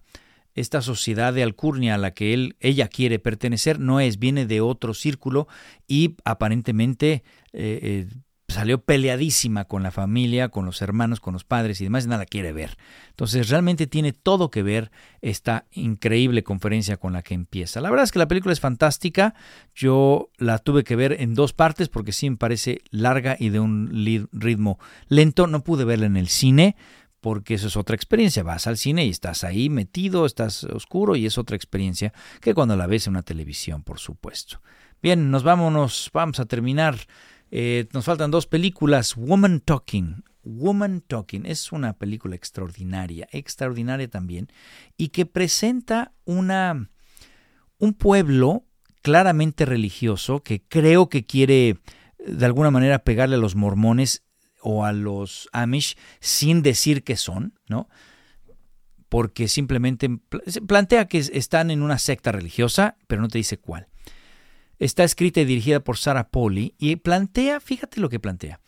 esta 0.56 0.82
sociedad 0.82 1.34
de 1.34 1.44
alcurnia 1.44 1.96
a 1.96 1.98
la 2.00 2.12
que 2.12 2.34
él, 2.34 2.56
ella 2.60 2.88
quiere 2.88 3.20
pertenecer 3.20 3.80
no 3.80 4.00
es, 4.00 4.18
viene 4.18 4.46
de 4.46 4.62
otro 4.62 4.94
círculo 4.94 5.48
y 5.88 6.16
aparentemente 6.24 7.24
eh, 7.54 7.80
eh, 7.82 8.08
salió 8.48 8.82
peleadísima 8.82 9.66
con 9.66 9.84
la 9.84 9.92
familia, 9.92 10.50
con 10.50 10.66
los 10.66 10.82
hermanos, 10.82 11.20
con 11.20 11.34
los 11.34 11.44
padres 11.44 11.82
y 11.82 11.84
demás, 11.84 12.08
nada 12.08 12.26
quiere 12.26 12.54
ver. 12.54 12.78
Entonces 13.10 13.50
realmente 13.50 13.86
tiene 13.88 14.14
todo 14.14 14.50
que 14.50 14.64
ver 14.64 14.92
esta 15.22 15.66
increíble 15.72 16.44
conferencia 16.44 16.98
con 16.98 17.14
la 17.14 17.22
que 17.22 17.34
empieza. 17.34 17.82
La 17.82 17.90
verdad 17.90 18.06
es 18.06 18.12
que 18.12 18.20
la 18.20 18.28
película 18.28 18.54
es 18.54 18.60
fantástica, 18.60 19.34
yo 19.74 20.30
la 20.38 20.60
tuve 20.60 20.84
que 20.84 20.96
ver 20.96 21.18
en 21.20 21.34
dos 21.34 21.54
partes 21.54 21.90
porque 21.90 22.12
sí 22.12 22.30
me 22.30 22.38
parece 22.38 22.82
larga 22.92 23.36
y 23.38 23.50
de 23.50 23.60
un 23.60 23.90
ritmo 24.32 24.80
lento, 25.10 25.48
no 25.48 25.64
pude 25.64 25.84
verla 25.84 26.06
en 26.06 26.18
el 26.18 26.30
cine, 26.30 26.76
porque 27.26 27.56
eso 27.56 27.66
es 27.66 27.76
otra 27.76 27.96
experiencia. 27.96 28.44
Vas 28.44 28.68
al 28.68 28.78
cine 28.78 29.04
y 29.04 29.10
estás 29.10 29.44
ahí 29.44 29.68
metido, 29.68 30.28
estás 30.28 30.64
oscuro 30.64 31.16
y 31.16 31.26
es 31.26 31.40
otra 31.40 31.56
experiencia 31.56 32.14
que 32.40 32.54
cuando 32.54 32.76
la 32.76 32.86
ves 32.86 33.08
en 33.08 33.14
una 33.14 33.24
televisión, 33.24 33.82
por 33.82 33.98
supuesto. 33.98 34.62
Bien, 35.02 35.32
nos 35.32 35.42
vámonos, 35.42 36.12
vamos 36.14 36.40
a 36.40 36.46
terminar. 36.46 36.96
Eh, 37.50 37.88
nos 37.94 38.06
faltan 38.06 38.30
dos 38.30 38.46
películas. 38.46 39.16
Woman 39.16 39.60
Talking. 39.62 40.24
Woman 40.44 41.02
Talking 41.02 41.48
es 41.48 41.72
una 41.72 41.94
película 41.94 42.36
extraordinaria, 42.36 43.28
extraordinaria 43.32 44.08
también, 44.08 44.48
y 44.96 45.08
que 45.08 45.26
presenta 45.26 46.14
una, 46.26 46.92
un 47.80 47.96
pueblo 47.96 48.66
claramente 49.02 49.66
religioso 49.66 50.44
que 50.44 50.62
creo 50.62 51.10
que 51.10 51.26
quiere 51.26 51.80
de 52.20 52.46
alguna 52.46 52.70
manera 52.70 53.00
pegarle 53.00 53.38
a 53.38 53.40
los 53.40 53.56
mormones 53.56 54.25
o 54.68 54.84
a 54.84 54.92
los 54.92 55.48
Amish 55.54 55.96
sin 56.20 56.64
decir 56.64 57.04
que 57.04 57.18
son, 57.18 57.54
¿no? 57.70 57.88
Porque 59.10 59.48
simplemente 59.48 60.10
plantea 60.68 61.06
que 61.08 61.20
están 61.20 61.70
en 61.70 61.84
una 61.84 62.00
secta 62.00 62.32
religiosa, 62.32 62.98
pero 63.06 63.22
no 63.22 63.28
te 63.28 63.38
dice 63.38 63.60
cuál. 63.60 63.88
Está 64.80 65.04
escrita 65.04 65.40
y 65.40 65.46
dirigida 65.46 65.82
por 65.82 65.98
Sarah 65.98 66.30
Polly 66.30 66.74
y 66.80 66.96
plantea, 66.96 67.60
fíjate 67.60 68.02
lo 68.02 68.10
que 68.10 68.20
plantea. 68.20 68.60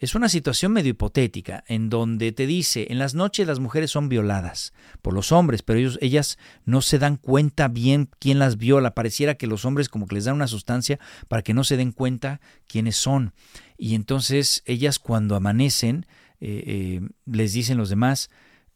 Es 0.00 0.16
una 0.16 0.28
situación 0.28 0.72
medio 0.72 0.90
hipotética 0.90 1.62
en 1.68 1.88
donde 1.88 2.32
te 2.32 2.48
dice, 2.48 2.88
en 2.90 2.98
las 2.98 3.14
noches 3.14 3.46
las 3.46 3.60
mujeres 3.60 3.92
son 3.92 4.08
violadas 4.08 4.72
por 5.02 5.14
los 5.14 5.30
hombres, 5.30 5.62
pero 5.62 5.78
ellos, 5.78 5.98
ellas 6.02 6.36
no 6.64 6.82
se 6.82 6.98
dan 6.98 7.16
cuenta 7.16 7.68
bien 7.68 8.10
quién 8.18 8.40
las 8.40 8.58
viola. 8.58 8.92
Pareciera 8.92 9.36
que 9.36 9.46
los 9.46 9.64
hombres 9.64 9.88
como 9.88 10.06
que 10.06 10.16
les 10.16 10.24
dan 10.24 10.34
una 10.34 10.48
sustancia 10.48 10.98
para 11.28 11.42
que 11.42 11.54
no 11.54 11.62
se 11.62 11.76
den 11.76 11.92
cuenta 11.92 12.40
quiénes 12.66 12.96
son. 12.96 13.32
Y 13.76 13.94
entonces 13.94 14.62
ellas 14.66 14.98
cuando 14.98 15.36
amanecen 15.36 16.06
eh, 16.40 16.64
eh, 16.66 17.08
les 17.26 17.52
dicen 17.52 17.78
los 17.78 17.88
demás, 17.88 18.30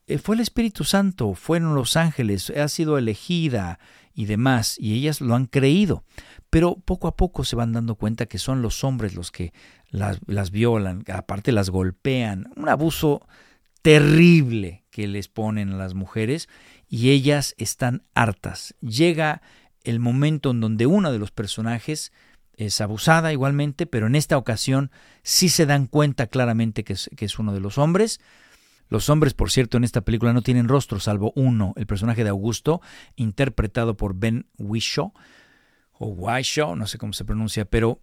eh, 0.07 0.19
fue 0.19 0.37
el 0.37 0.41
Espíritu 0.41 0.85
Santo, 0.85 1.35
fueron 1.35 1.75
los 1.75 1.97
ángeles, 1.97 2.51
ha 2.51 2.69
sido 2.69 2.97
elegida 2.97 3.79
y 4.15 4.25
demás, 4.25 4.77
y 4.79 4.95
ellas 4.95 5.21
lo 5.21 5.35
han 5.35 5.47
creído. 5.47 6.03
Pero 6.51 6.77
poco 6.77 7.09
a 7.09 7.17
poco 7.17 7.45
se 7.45 7.57
van 7.57 7.73
dando 7.73 7.95
cuenta 7.95 8.27
que 8.27 8.39
son 8.39 8.63
los 8.63 8.85
hombres 8.85 9.15
los 9.15 9.31
que 9.31 9.53
las, 9.91 10.19
las 10.27 10.51
violan, 10.51 11.05
aparte 11.13 11.53
las 11.53 11.69
golpean, 11.69 12.51
un 12.57 12.69
abuso 12.69 13.27
terrible 13.83 14.85
que 14.91 15.07
les 15.07 15.29
ponen 15.29 15.73
a 15.73 15.77
las 15.77 15.95
mujeres 15.95 16.49
y 16.89 17.11
ellas 17.11 17.55
están 17.59 18.03
hartas. 18.15 18.75
Llega 18.81 19.43
el 19.85 20.01
momento 20.01 20.51
en 20.51 20.61
donde 20.61 20.87
uno 20.87 21.13
de 21.13 21.19
los 21.19 21.31
personajes 21.31 22.13
es 22.59 22.81
abusada 22.81 23.33
igualmente, 23.33 23.87
pero 23.87 24.09
en 24.09 24.17
esta 24.17 24.37
ocasión 24.37 24.91
sí 25.23 25.49
se 25.49 25.65
dan 25.65 25.87
cuenta 25.87 26.27
claramente 26.27 26.83
que 26.83 26.95
es, 26.95 27.09
que 27.17 27.25
es, 27.25 27.39
uno 27.39 27.55
de 27.55 27.61
los 27.61 27.79
hombres. 27.79 28.21
Los 28.89 29.09
hombres, 29.11 29.33
por 29.33 29.51
cierto, 29.53 29.77
en 29.77 29.85
esta 29.85 30.01
película 30.01 30.33
no 30.33 30.43
tienen 30.43 30.67
rostro, 30.67 30.99
salvo 30.99 31.33
uno, 31.37 31.73
el 31.77 31.87
personaje 31.87 32.25
de 32.25 32.31
Augusto, 32.31 32.81
interpretado 33.15 33.97
por 33.97 34.15
Ben 34.15 34.49
Whishaw, 34.59 35.13
o 35.93 36.07
Whishaw, 36.09 36.75
no 36.75 36.87
sé 36.87 36.99
cómo 36.99 37.13
se 37.13 37.25
pronuncia, 37.25 37.65
pero 37.65 38.01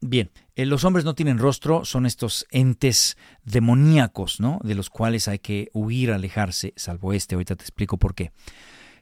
bien, 0.00 0.32
eh, 0.56 0.66
los 0.66 0.82
hombres 0.84 1.04
no 1.04 1.14
tienen 1.14 1.38
rostro, 1.38 1.84
son 1.84 2.04
estos 2.04 2.46
entes 2.50 3.16
demoníacos, 3.44 4.40
¿no? 4.40 4.60
De 4.64 4.74
los 4.74 4.90
cuales 4.90 5.28
hay 5.28 5.38
que 5.38 5.68
huir, 5.72 6.10
alejarse, 6.10 6.72
salvo 6.76 7.12
este, 7.12 7.36
ahorita 7.36 7.54
te 7.54 7.62
explico 7.62 7.98
por 7.98 8.14
qué. 8.16 8.32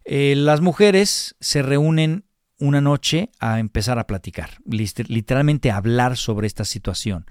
Eh, 0.05 0.35
las 0.37 0.61
mujeres 0.61 1.37
se 1.41 1.63
reúnen 1.63 2.25
una 2.63 2.81
noche 2.81 3.31
a 3.41 3.59
empezar 3.59 3.99
a 3.99 4.07
platicar, 4.07 4.51
literalmente 4.65 5.71
a 5.71 5.77
hablar 5.77 6.17
sobre 6.17 6.47
esta 6.47 6.65
situación. 6.65 7.27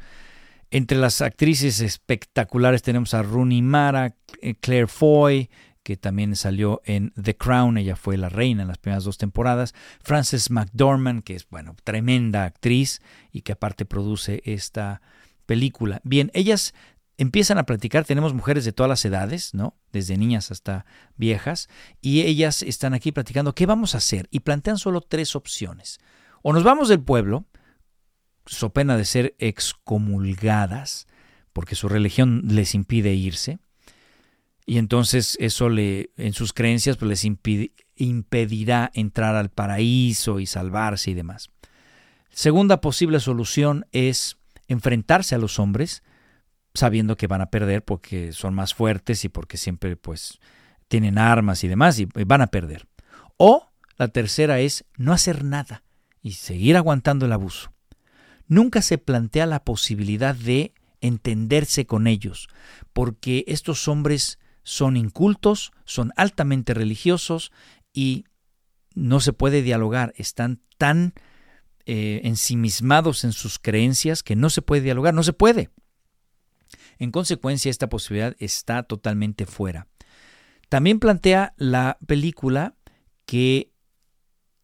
Entre 0.72 0.98
las 0.98 1.22
actrices 1.22 1.80
espectaculares 1.80 2.82
tenemos 2.82 3.14
a 3.14 3.24
Rooney 3.24 3.62
Mara, 3.62 4.16
eh, 4.42 4.56
Claire 4.56 4.88
Foy, 4.88 5.50
que 5.84 5.96
también 5.96 6.36
salió 6.36 6.82
en 6.86 7.12
The 7.22 7.36
Crown, 7.36 7.78
ella 7.78 7.96
fue 7.96 8.18
la 8.18 8.30
reina 8.30 8.64
en 8.64 8.68
las 8.68 8.78
primeras 8.78 9.06
dos 9.06 9.18
temporadas, 9.18 9.74
Frances 10.04 10.52
McDormand, 10.52 11.24
que 11.24 11.36
es, 11.36 11.48
bueno, 11.50 11.76
tremenda 11.84 12.44
actriz 12.44 13.02
y 13.32 13.42
que 13.42 13.54
aparte 13.54 13.86
produce 13.86 14.42
esta 14.46 15.02
película. 15.46 16.02
Bien, 16.04 16.30
ellas 16.34 16.74
empiezan 17.22 17.60
a 17.60 17.68
platicar, 17.68 18.04
tenemos 18.04 18.34
mujeres 18.34 18.66
de 18.66 18.72
todas 18.72 18.90
las 18.90 19.06
edades, 19.06 19.54
¿no? 19.54 19.76
Desde 19.92 20.18
niñas 20.18 20.50
hasta 20.50 20.88
viejas, 21.18 21.70
y 22.02 22.22
ellas 22.22 22.64
están 22.64 22.96
aquí 22.96 23.12
platicando 23.12 23.54
qué 23.54 23.68
vamos 23.68 23.94
a 23.94 24.00
hacer 24.00 24.28
y 24.32 24.40
plantean 24.40 24.80
solo 24.80 25.02
tres 25.02 25.36
opciones. 25.36 26.00
O 26.42 26.52
nos 26.52 26.64
vamos 26.64 26.90
del 26.90 27.00
pueblo, 27.00 27.46
so 28.48 28.74
pena 28.74 28.98
de 28.98 29.06
ser 29.06 29.36
excomulgadas, 29.38 31.06
porque 31.54 31.76
su 31.76 31.88
religión 31.90 32.42
les 32.48 32.74
impide 32.74 33.14
irse, 33.14 33.60
y 34.66 34.80
entonces 34.80 35.38
eso 35.40 35.70
le, 35.70 36.10
en 36.18 36.34
sus 36.34 36.54
creencias 36.54 36.98
pues 36.98 37.10
les 37.10 37.24
impedirá 37.98 38.90
entrar 38.96 39.36
al 39.36 39.50
paraíso 39.50 40.40
y 40.40 40.48
salvarse 40.48 41.12
y 41.12 41.14
demás. 41.14 41.52
Segunda 42.32 42.82
posible 42.82 43.20
solución 43.20 43.86
es 43.92 44.38
enfrentarse 44.68 45.36
a 45.36 45.38
los 45.38 45.60
hombres, 45.60 46.02
sabiendo 46.74 47.18
que 47.18 47.28
van 47.28 47.42
a 47.42 47.50
perder 47.50 47.84
porque 47.84 48.34
son 48.34 48.54
más 48.54 48.74
fuertes 48.74 49.26
y 49.26 49.30
porque 49.30 49.58
siempre 49.58 49.96
pues 49.96 50.40
tienen 50.88 51.18
armas 51.18 51.64
y 51.64 51.68
demás 51.68 52.00
y 52.00 52.06
van 52.06 52.42
a 52.42 52.48
perder. 52.48 52.88
O 53.38 53.72
la 53.98 54.08
tercera 54.08 54.60
es 54.60 54.86
no 54.98 55.14
hacer 55.14 55.44
nada 55.44 55.84
y 56.22 56.34
seguir 56.34 56.78
aguantando 56.78 57.26
el 57.26 57.32
abuso. 57.32 57.72
Nunca 58.48 58.82
se 58.82 58.98
plantea 58.98 59.46
la 59.46 59.64
posibilidad 59.64 60.36
de 60.36 60.74
entenderse 61.02 61.86
con 61.86 62.08
ellos, 62.08 62.48
porque 62.94 63.44
estos 63.48 63.88
hombres 63.88 64.40
son 64.64 64.98
incultos, 64.98 65.72
son 65.86 66.12
altamente 66.16 66.74
religiosos 66.74 67.52
y 67.94 68.26
no 68.94 69.20
se 69.20 69.34
puede 69.34 69.62
dialogar, 69.62 70.14
están 70.18 70.62
tan 70.78 71.14
eh, 71.86 72.22
ensimismados 72.24 73.24
en 73.24 73.34
sus 73.34 73.58
creencias 73.58 74.22
que 74.22 74.36
no 74.36 74.50
se 74.50 74.62
puede 74.62 74.82
dialogar, 74.82 75.14
no 75.14 75.24
se 75.24 75.34
puede. 75.34 75.70
En 77.02 77.10
consecuencia, 77.10 77.72
esta 77.72 77.90
posibilidad 77.90 78.36
está 78.38 78.84
totalmente 78.84 79.48
fuera. 79.48 79.88
También 80.70 81.00
plantea 81.00 81.56
la 81.58 81.98
película 82.06 82.76
que 83.26 83.72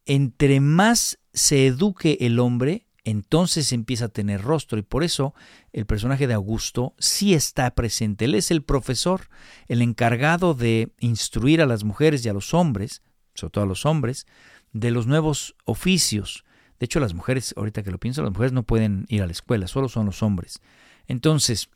entre 0.06 0.60
más 0.60 1.18
se 1.32 1.66
eduque 1.66 2.16
el 2.20 2.38
hombre, 2.38 2.86
entonces 3.02 3.72
empieza 3.72 4.04
a 4.04 4.10
tener 4.10 4.40
rostro 4.40 4.78
y 4.78 4.82
por 4.82 5.02
eso 5.02 5.34
el 5.72 5.84
personaje 5.84 6.28
de 6.28 6.34
Augusto 6.34 6.94
sí 7.00 7.34
está 7.34 7.74
presente. 7.74 8.26
Él 8.26 8.36
es 8.36 8.52
el 8.52 8.62
profesor, 8.62 9.22
el 9.66 9.82
encargado 9.82 10.54
de 10.54 10.92
instruir 11.00 11.60
a 11.60 11.66
las 11.66 11.82
mujeres 11.82 12.24
y 12.24 12.28
a 12.28 12.34
los 12.34 12.54
hombres, 12.54 13.02
sobre 13.34 13.50
todo 13.50 13.64
a 13.64 13.68
los 13.68 13.84
hombres, 13.84 14.28
de 14.72 14.92
los 14.92 15.08
nuevos 15.08 15.56
oficios. 15.64 16.44
De 16.78 16.84
hecho, 16.84 17.00
las 17.00 17.14
mujeres, 17.14 17.52
ahorita 17.56 17.82
que 17.82 17.90
lo 17.90 17.98
pienso, 17.98 18.22
las 18.22 18.30
mujeres 18.30 18.52
no 18.52 18.62
pueden 18.62 19.06
ir 19.08 19.22
a 19.22 19.26
la 19.26 19.32
escuela, 19.32 19.66
solo 19.66 19.88
son 19.88 20.06
los 20.06 20.22
hombres. 20.22 20.60
Entonces, 21.08 21.68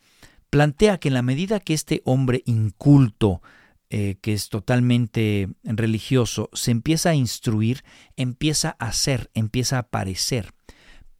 plantea 0.53 0.99
que 0.99 1.07
en 1.07 1.15
la 1.15 1.23
medida 1.23 1.59
que 1.59 1.73
este 1.73 2.03
hombre 2.05 2.43
inculto, 2.45 3.41
eh, 3.89 4.17
que 4.21 4.33
es 4.33 4.49
totalmente 4.49 5.49
religioso, 5.63 6.51
se 6.53 6.69
empieza 6.69 7.09
a 7.09 7.15
instruir, 7.15 7.83
empieza 8.17 8.75
a 8.77 8.93
ser, 8.93 9.31
empieza 9.33 9.77
a 9.77 9.79
aparecer, 9.79 10.53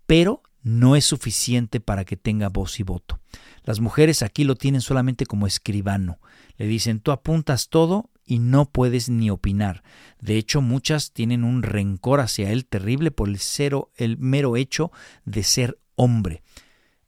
pero 0.05 0.43
no 0.61 0.95
es 0.95 1.05
suficiente 1.05 1.79
para 1.79 2.05
que 2.05 2.15
tenga 2.15 2.49
voz 2.49 2.79
y 2.79 2.83
voto. 2.83 3.21
Las 3.63 3.79
mujeres 3.79 4.21
aquí 4.21 4.43
lo 4.43 4.53
tienen 4.53 4.81
solamente 4.81 5.25
como 5.25 5.47
escribano. 5.47 6.19
Le 6.57 6.67
dicen, 6.67 6.99
tú 6.99 7.11
apuntas 7.11 7.69
todo 7.69 8.11
y 8.27 8.37
no 8.37 8.65
puedes 8.65 9.09
ni 9.09 9.31
opinar. 9.31 9.81
De 10.21 10.37
hecho, 10.37 10.61
muchas 10.61 11.11
tienen 11.11 11.43
un 11.43 11.63
rencor 11.63 12.19
hacia 12.19 12.51
él 12.51 12.67
terrible 12.67 13.09
por 13.09 13.29
el, 13.29 14.17
mero 14.19 14.57
hecho 14.57 14.91
de 15.25 15.41
ser 15.41 15.79
hombre. 15.95 16.43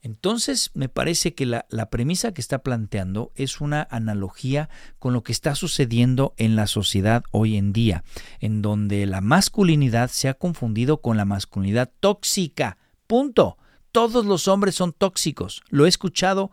Entonces, 0.06 0.70
me 0.74 0.88
parece 0.88 1.34
que 1.34 1.46
la, 1.46 1.66
premisa 1.90 2.32
que 2.32 2.40
está 2.40 2.60
planteando 2.60 3.32
es 3.34 3.60
una 3.60 3.88
analogía 3.90 4.68
con 5.00 5.12
lo 5.12 5.24
que 5.24 5.32
está 5.32 5.56
sucediendo 5.56 6.32
en 6.36 6.54
la 6.54 6.68
sociedad 6.68 7.24
hoy 7.32 7.56
en 7.56 7.72
día, 7.72 8.04
en 8.38 8.62
donde 8.62 9.04
la 9.06 9.20
masculinidad 9.20 10.08
se 10.08 10.28
ha 10.28 10.34
confundido 10.34 10.98
con 10.98 11.16
la 11.16 11.24
masculinidad 11.24 11.90
tóxica. 11.98 12.78
Punto. 13.08 13.58
Todos 13.90 14.24
los 14.26 14.46
hombres 14.46 14.76
son 14.76 14.92
tóxicos. 14.92 15.60
Lo 15.70 15.86
he 15.86 15.88
escuchado 15.88 16.52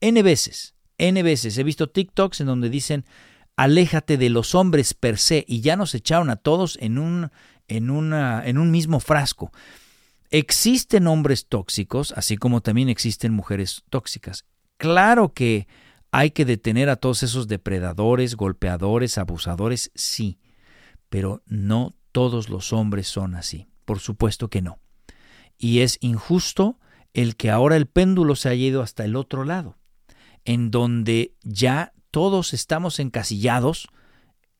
N 0.00 0.22
veces. 0.22 0.76
N 0.96 1.20
veces. 1.24 1.58
He 1.58 1.64
visto 1.64 1.90
TikToks 1.90 2.42
en 2.42 2.46
donde 2.46 2.70
dicen, 2.70 3.04
aléjate 3.56 4.16
de 4.16 4.30
los 4.30 4.54
hombres 4.54 4.94
per 4.94 5.18
se, 5.18 5.44
y 5.48 5.60
ya 5.60 5.74
nos 5.74 5.96
echaron 5.96 6.30
a 6.30 6.36
todos 6.36 6.78
en 6.80 6.98
un, 6.98 7.32
en 7.66 7.90
una, 7.90 8.46
en 8.46 8.58
un 8.58 8.70
mismo 8.70 9.00
frasco. 9.00 9.50
Existen 10.32 11.06
hombres 11.06 11.46
tóxicos, 11.46 12.12
así 12.16 12.36
como 12.36 12.62
también 12.62 12.88
existen 12.88 13.32
mujeres 13.32 13.84
tóxicas. 13.90 14.46
Claro 14.78 15.34
que 15.34 15.68
hay 16.10 16.30
que 16.30 16.44
detener 16.44 16.88
a 16.88 16.96
todos 16.96 17.22
esos 17.22 17.48
depredadores, 17.48 18.34
golpeadores, 18.34 19.18
abusadores, 19.18 19.92
sí, 19.94 20.40
pero 21.10 21.42
no 21.46 21.94
todos 22.12 22.48
los 22.48 22.72
hombres 22.72 23.06
son 23.06 23.34
así. 23.34 23.68
Por 23.84 24.00
supuesto 24.00 24.48
que 24.48 24.62
no. 24.62 24.78
Y 25.58 25.80
es 25.80 25.98
injusto 26.00 26.78
el 27.12 27.36
que 27.36 27.50
ahora 27.50 27.76
el 27.76 27.86
péndulo 27.86 28.34
se 28.34 28.48
haya 28.48 28.64
ido 28.64 28.82
hasta 28.82 29.04
el 29.04 29.16
otro 29.16 29.44
lado, 29.44 29.76
en 30.46 30.70
donde 30.70 31.34
ya 31.42 31.92
todos 32.10 32.54
estamos 32.54 32.98
encasillados 33.00 33.88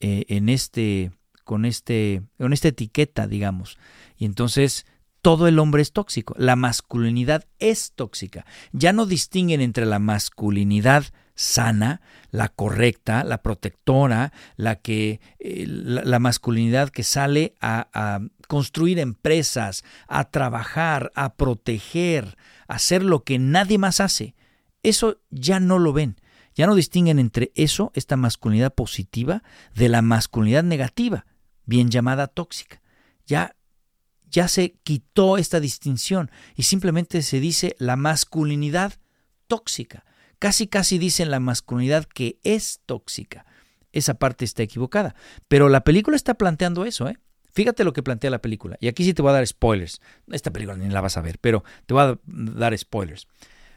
eh, 0.01 0.27
en 0.29 0.51
este, 0.51 1.13
con 1.45 1.65
este, 1.65 2.23
con 2.37 2.53
esta 2.53 2.69
etiqueta, 2.69 3.27
digamos. 3.27 3.79
Y 4.19 4.27
entonces 4.27 4.85
todo 5.23 5.47
el 5.47 5.59
hombre 5.61 5.83
es 5.83 5.93
tóxico. 5.93 6.35
La 6.37 6.57
masculinidad 6.57 7.47
es 7.61 7.93
tóxica. 7.93 8.45
Ya 8.73 8.93
no 8.93 9.07
distinguen 9.07 9.61
entre 9.61 9.87
la 9.87 10.01
masculinidad 10.01 11.05
sana, 11.35 12.03
la 12.31 12.49
correcta, 12.49 13.25
la 13.25 13.41
protectora, 13.41 14.33
la 14.57 14.77
que 14.77 15.21
eh, 15.39 15.65
la, 15.67 16.19
masculinidad 16.19 16.91
que 16.91 17.05
sale 17.05 17.55
a, 17.61 17.89
a, 17.95 18.21
construir 18.49 18.99
empresas, 18.99 19.85
a 20.09 20.25
trabajar, 20.25 21.11
a 21.15 21.35
proteger, 21.35 22.37
a 22.69 22.75
hacer 22.75 23.03
lo 23.03 23.25
que 23.25 23.39
nadie 23.39 23.79
más 23.79 24.01
hace. 24.01 24.35
Eso 24.83 25.21
ya 25.31 25.61
no 25.61 25.79
lo 25.79 25.93
ven. 25.93 26.17
Ya 26.55 26.67
no 26.67 26.75
distinguen 26.75 27.19
entre 27.19 27.51
eso, 27.55 27.93
esta 27.95 28.17
masculinidad 28.17 28.75
positiva, 28.75 29.43
de 29.75 29.89
la 29.89 30.03
masculinidad 30.03 30.65
negativa, 30.65 31.25
bien 31.65 31.91
llamada 31.91 32.27
tóxica. 32.27 32.83
Ya 33.25 33.57
ya 34.33 34.49
se 34.49 34.73
quitó 34.83 35.37
esta 35.37 35.61
distinción 35.61 36.31
y 36.57 36.65
simplemente 36.65 37.23
se 37.23 37.39
dice 37.39 37.77
la 37.79 37.97
masculinidad 37.97 38.95
tóxica. 39.47 40.05
Casi 40.39 40.67
casi 40.67 40.99
dicen 40.99 41.31
la 41.31 41.39
masculinidad 41.39 42.07
que 42.07 42.41
es 42.43 42.81
tóxica. 42.87 43.47
Esa 43.93 44.15
parte 44.15 44.45
está 44.45 44.63
equivocada. 44.63 45.15
Pero 45.47 45.69
la 45.69 45.85
película 45.85 46.17
está 46.17 46.35
planteando 46.35 46.85
eso, 46.85 47.09
¿eh? 47.09 47.19
Fíjate 47.53 47.85
lo 47.85 47.93
que 47.93 48.03
plantea 48.03 48.31
la 48.31 48.41
película. 48.41 48.79
Y 48.81 48.89
aquí 48.89 49.05
sí 49.05 49.13
te 49.13 49.21
voy 49.21 49.29
a 49.31 49.35
dar 49.35 49.47
spoilers. 49.47 50.01
Esta 50.31 50.51
película 50.51 50.79
ni 50.79 50.89
la 50.89 51.03
vas 51.03 51.19
a 51.19 51.21
ver, 51.21 51.39
pero 51.39 51.63
te 51.85 51.93
voy 51.93 52.03
a 52.03 52.19
dar 52.27 52.77
spoilers. 52.77 53.29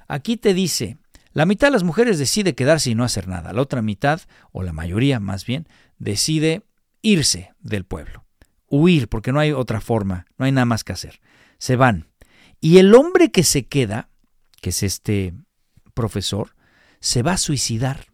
Aquí 0.08 0.38
te 0.38 0.54
dice, 0.54 0.98
la 1.34 1.46
mitad 1.46 1.68
de 1.68 1.72
las 1.72 1.84
mujeres 1.84 2.18
decide 2.18 2.56
quedarse 2.56 2.92
y 2.92 2.96
no 2.96 3.04
hacer 3.04 3.28
nada. 3.28 3.52
La 3.52 3.62
otra 3.62 3.82
mitad, 3.82 4.22
o 4.54 4.64
la 4.64 4.72
mayoría 4.72 5.20
más 5.20 5.46
bien, 5.46 5.68
decide 6.00 6.64
irse 7.02 7.54
del 7.60 7.84
pueblo 7.84 8.25
huir, 8.68 9.08
porque 9.08 9.32
no 9.32 9.40
hay 9.40 9.52
otra 9.52 9.82
forma, 9.82 10.26
no 10.38 10.46
hay 10.46 10.52
nada 10.52 10.66
más 10.66 10.84
que 10.84 10.94
hacer. 10.94 11.20
Se 11.58 11.76
van. 11.76 12.08
Y 12.62 12.78
el 12.78 12.94
hombre 12.96 13.32
que 13.32 13.44
se 13.44 13.68
queda, 13.68 14.10
que 14.62 14.70
es 14.70 14.84
este 14.84 15.34
profesor, 15.94 16.56
se 17.00 17.22
va 17.22 17.34
a 17.34 17.38
suicidar. 17.38 18.08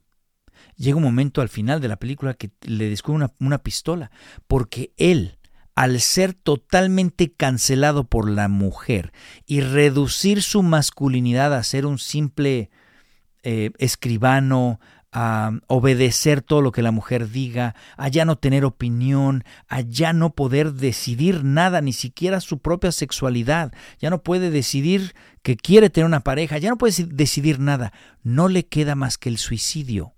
Llega 0.76 0.97
un 0.97 1.04
momento 1.04 1.41
al 1.41 1.49
final 1.49 1.80
de 1.80 1.88
la 1.88 1.97
película 1.97 2.34
que 2.34 2.52
le 2.62 2.89
descubre 2.89 3.28
una, 3.39 3.58
pistola, 3.60 4.12
porque 4.47 4.93
él, 4.97 5.38
al 5.76 5.99
ser 6.02 6.34
totalmente 6.34 7.32
cancelado 7.32 8.06
por 8.06 8.30
la 8.30 8.47
mujer 8.47 9.14
y 9.45 9.62
reducir 9.62 10.41
su 10.41 10.64
masculinidad 10.64 11.54
a 11.54 11.64
ser 11.64 11.86
un 11.86 11.99
simple 11.99 12.72
eh, 13.43 13.72
escribano, 13.78 14.80
a 15.12 15.51
obedecer 15.68 16.41
todo 16.41 16.62
lo 16.62 16.72
que 16.72 16.82
la 16.82 16.91
mujer 16.91 17.30
diga, 17.30 17.76
a 17.97 18.07
ya 18.07 18.24
no 18.24 18.38
tener 18.38 18.64
opinión, 18.64 19.43
a 19.68 19.82
ya 19.82 20.14
no 20.14 20.34
poder 20.34 20.74
decidir 20.74 21.43
nada, 21.43 21.82
ni 21.82 21.93
siquiera 21.93 22.39
su 22.39 22.59
propia 22.59 22.91
sexualidad, 22.91 23.74
ya 23.99 24.09
no 24.09 24.24
puede 24.24 24.49
decidir 24.51 25.14
que 25.41 25.57
quiere 25.57 25.89
tener 25.89 26.05
una 26.05 26.22
pareja, 26.22 26.57
ya 26.57 26.70
no 26.70 26.78
puede 26.78 27.05
decidir 27.05 27.59
nada, 27.59 27.91
no 28.24 28.47
le 28.47 28.66
queda 28.68 28.95
más 28.95 29.18
que 29.18 29.30
el 29.30 29.38
suicidio. 29.38 30.14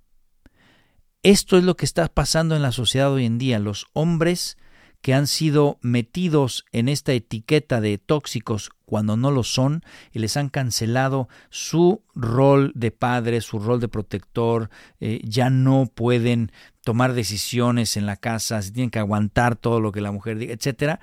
Esto 1.24 1.58
es 1.58 1.64
lo 1.64 1.76
que 1.76 1.86
está 1.86 2.08
pasando 2.10 2.56
en 2.56 2.62
la 2.62 2.74
sociedad 2.74 3.12
hoy 3.12 3.26
en 3.26 3.38
día. 3.38 3.58
Los 3.58 3.88
hombres 3.94 4.58
que 5.02 5.14
han 5.14 5.28
sido 5.28 5.80
metidos 5.82 6.66
en 6.72 6.89
esta 6.89 7.14
etiqueta 7.14 7.82
de 7.82 7.98
tóxicos 7.98 8.72
cuando 8.94 9.18
no 9.18 9.32
lo 9.32 9.41
son 9.41 9.84
y 10.12 10.20
les 10.20 10.38
han 10.38 10.50
cancelado 10.50 11.28
su 11.50 12.04
rol 12.14 12.72
de 12.76 12.91
padre, 12.91 13.41
su 13.41 13.58
rol 13.58 13.80
de 13.80 13.88
protector, 13.88 14.70
eh, 15.00 15.20
ya 15.24 15.50
no 15.50 15.88
pueden 15.91 16.52
tomar 16.84 17.14
decisiones 17.14 17.98
en 17.98 18.06
la 18.06 18.18
casa, 18.18 18.62
se 18.62 18.72
tienen 18.72 18.91
que 18.91 19.00
aguantar 19.00 19.56
todo 19.56 19.80
lo 19.80 19.91
que 19.91 20.00
la 20.00 20.12
mujer 20.12 20.38
diga, 20.38 20.54
etcétera, 20.54 21.00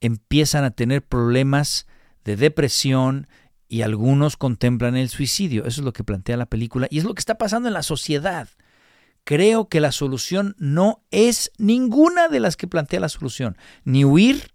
empiezan 0.00 0.62
a 0.62 0.70
tener 0.70 1.02
problemas 1.02 1.88
de 2.22 2.36
depresión 2.36 3.26
y 3.66 3.82
algunos 3.82 4.36
contemplan 4.36 4.96
el 4.96 5.08
suicidio. 5.08 5.64
Eso 5.64 5.80
es 5.80 5.84
lo 5.84 5.92
que 5.92 6.04
plantea 6.04 6.36
la 6.36 6.46
película 6.46 6.86
y 6.92 6.98
es 6.98 7.04
lo 7.04 7.12
que 7.12 7.18
está 7.18 7.38
pasando 7.38 7.66
en 7.66 7.74
la 7.74 7.82
sociedad 7.82 8.50
creo 9.24 9.68
que 9.68 9.80
la 9.80 9.90
solución 9.90 10.54
no 10.60 11.02
es 11.10 11.50
ninguna 11.58 12.28
de 12.28 12.38
las 12.38 12.56
que 12.56 12.68
plantea 12.68 13.00
la 13.00 13.08
solución. 13.08 13.56
Ni 13.82 14.04
huir, 14.04 14.52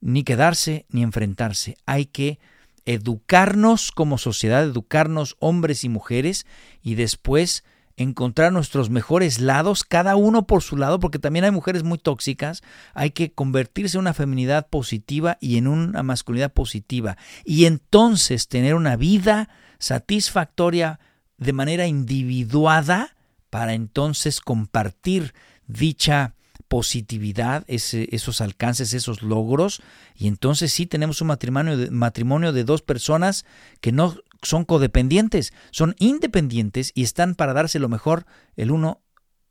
ni 0.00 0.24
quedarse, 0.24 0.86
ni 0.88 1.02
enfrentarse. 1.02 1.76
Hay 1.86 2.06
que 2.06 2.38
educarnos 2.84 3.90
como 3.90 4.18
sociedad, 4.18 4.62
educarnos 4.62 5.36
hombres 5.40 5.84
y 5.84 5.88
mujeres 5.88 6.46
y 6.82 6.94
después 6.94 7.64
encontrar 7.96 8.52
nuestros 8.52 8.90
mejores 8.90 9.40
lados, 9.40 9.82
cada 9.82 10.16
uno 10.16 10.46
por 10.46 10.62
su 10.62 10.76
lado, 10.76 11.00
porque 11.00 11.18
también 11.18 11.46
hay 11.46 11.50
mujeres 11.50 11.82
muy 11.82 11.98
tóxicas, 11.98 12.62
hay 12.94 13.10
que 13.10 13.32
convertirse 13.32 13.96
en 13.96 14.02
una 14.02 14.14
feminidad 14.14 14.68
positiva 14.68 15.38
y 15.40 15.56
en 15.56 15.66
una 15.66 16.02
masculinidad 16.02 16.52
positiva 16.52 17.16
y 17.44 17.64
entonces 17.64 18.48
tener 18.48 18.74
una 18.74 18.96
vida 18.96 19.48
satisfactoria 19.78 21.00
de 21.38 21.52
manera 21.52 21.86
individuada 21.86 23.16
para 23.50 23.74
entonces 23.74 24.40
compartir 24.40 25.34
dicha 25.66 26.35
positividad, 26.68 27.64
esos 27.68 28.40
alcances, 28.40 28.94
esos 28.94 29.22
logros, 29.22 29.82
y 30.14 30.28
entonces 30.28 30.72
sí 30.72 30.86
tenemos 30.86 31.20
un 31.20 31.28
matrimonio 31.28 31.76
de, 31.76 31.90
matrimonio 31.90 32.52
de 32.52 32.64
dos 32.64 32.82
personas 32.82 33.44
que 33.80 33.92
no 33.92 34.16
son 34.42 34.64
codependientes, 34.64 35.52
son 35.70 35.94
independientes 35.98 36.92
y 36.94 37.02
están 37.02 37.34
para 37.34 37.52
darse 37.52 37.78
lo 37.78 37.88
mejor 37.88 38.26
el 38.56 38.70
uno 38.70 39.00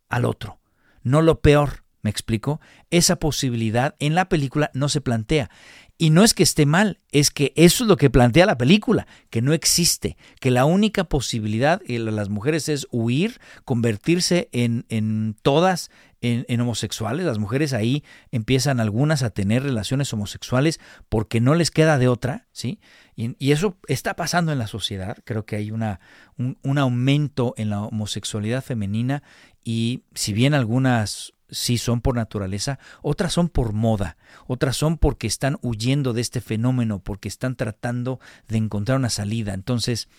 al 0.10 0.26
otro, 0.26 0.60
no 1.04 1.22
lo 1.22 1.42
peor. 1.42 1.86
¿Me 2.02 2.12
explico? 2.12 2.62
Esa 2.92 3.16
posibilidad 3.16 3.96
en 3.98 4.14
la 4.14 4.30
película 4.30 4.70
no 4.76 4.90
se 4.90 5.02
plantea. 5.02 5.50
Y 5.98 6.12
no 6.12 6.24
es 6.24 6.36
que 6.36 6.44
esté 6.44 6.68
mal, 6.68 7.00
es 7.12 7.32
que 7.32 7.52
eso 7.56 7.84
es 7.84 7.88
lo 7.88 7.98
que 7.98 8.12
plantea 8.12 8.46
la 8.46 8.60
película, 8.60 9.08
que 9.32 9.42
no 9.42 9.54
existe, 9.54 10.16
que 10.40 10.52
la 10.52 10.66
única 10.66 11.06
posibilidad 11.06 11.82
de 11.82 11.98
las 11.98 12.30
mujeres 12.30 12.70
es 12.70 12.86
huir, 12.92 13.40
convertirse 13.64 14.50
en, 14.52 14.86
en 14.90 15.36
todas 15.42 15.90
en, 16.26 16.62
homosexuales. 16.62 17.26
Las 17.26 17.40
mujeres 17.40 17.74
ahí 17.74 18.04
empiezan 18.32 18.80
algunas 18.80 19.24
a 19.24 19.30
tener 19.30 19.64
relaciones 19.64 20.12
homosexuales 20.14 20.80
porque 21.10 21.42
no 21.42 21.56
les 21.56 21.72
queda 21.72 21.98
de 21.98 22.08
otra, 22.08 22.48
¿sí? 22.52 22.80
Y, 23.16 23.52
eso 23.52 23.78
está 23.88 24.16
pasando 24.16 24.52
en 24.52 24.60
la 24.60 24.68
sociedad. 24.68 25.18
Creo 25.24 25.46
que 25.46 25.56
hay 25.56 25.72
una, 25.72 26.00
un 26.38 26.78
aumento 26.78 27.54
en 27.58 27.70
la 27.70 27.82
homosexualidad 27.82 28.64
femenina 28.64 29.24
y 29.64 30.04
si 30.14 30.34
bien 30.34 30.54
algunas 30.54 31.34
sí 31.50 31.78
son 31.78 32.02
por 32.02 32.16
naturaleza, 32.16 32.80
otras 33.02 33.34
son 33.34 33.50
por 33.50 33.74
moda, 33.74 34.18
otras 34.48 34.76
son 34.78 34.98
porque 34.98 35.28
están 35.28 35.58
huyendo 35.62 36.14
de 36.14 36.22
este 36.22 36.42
fenómeno, 36.42 37.00
porque 37.00 37.28
están 37.28 37.56
tratando 37.56 38.20
de 38.48 38.58
encontrar 38.58 38.98
una 38.98 39.10
salida. 39.10 39.54
Entonces, 39.54 40.10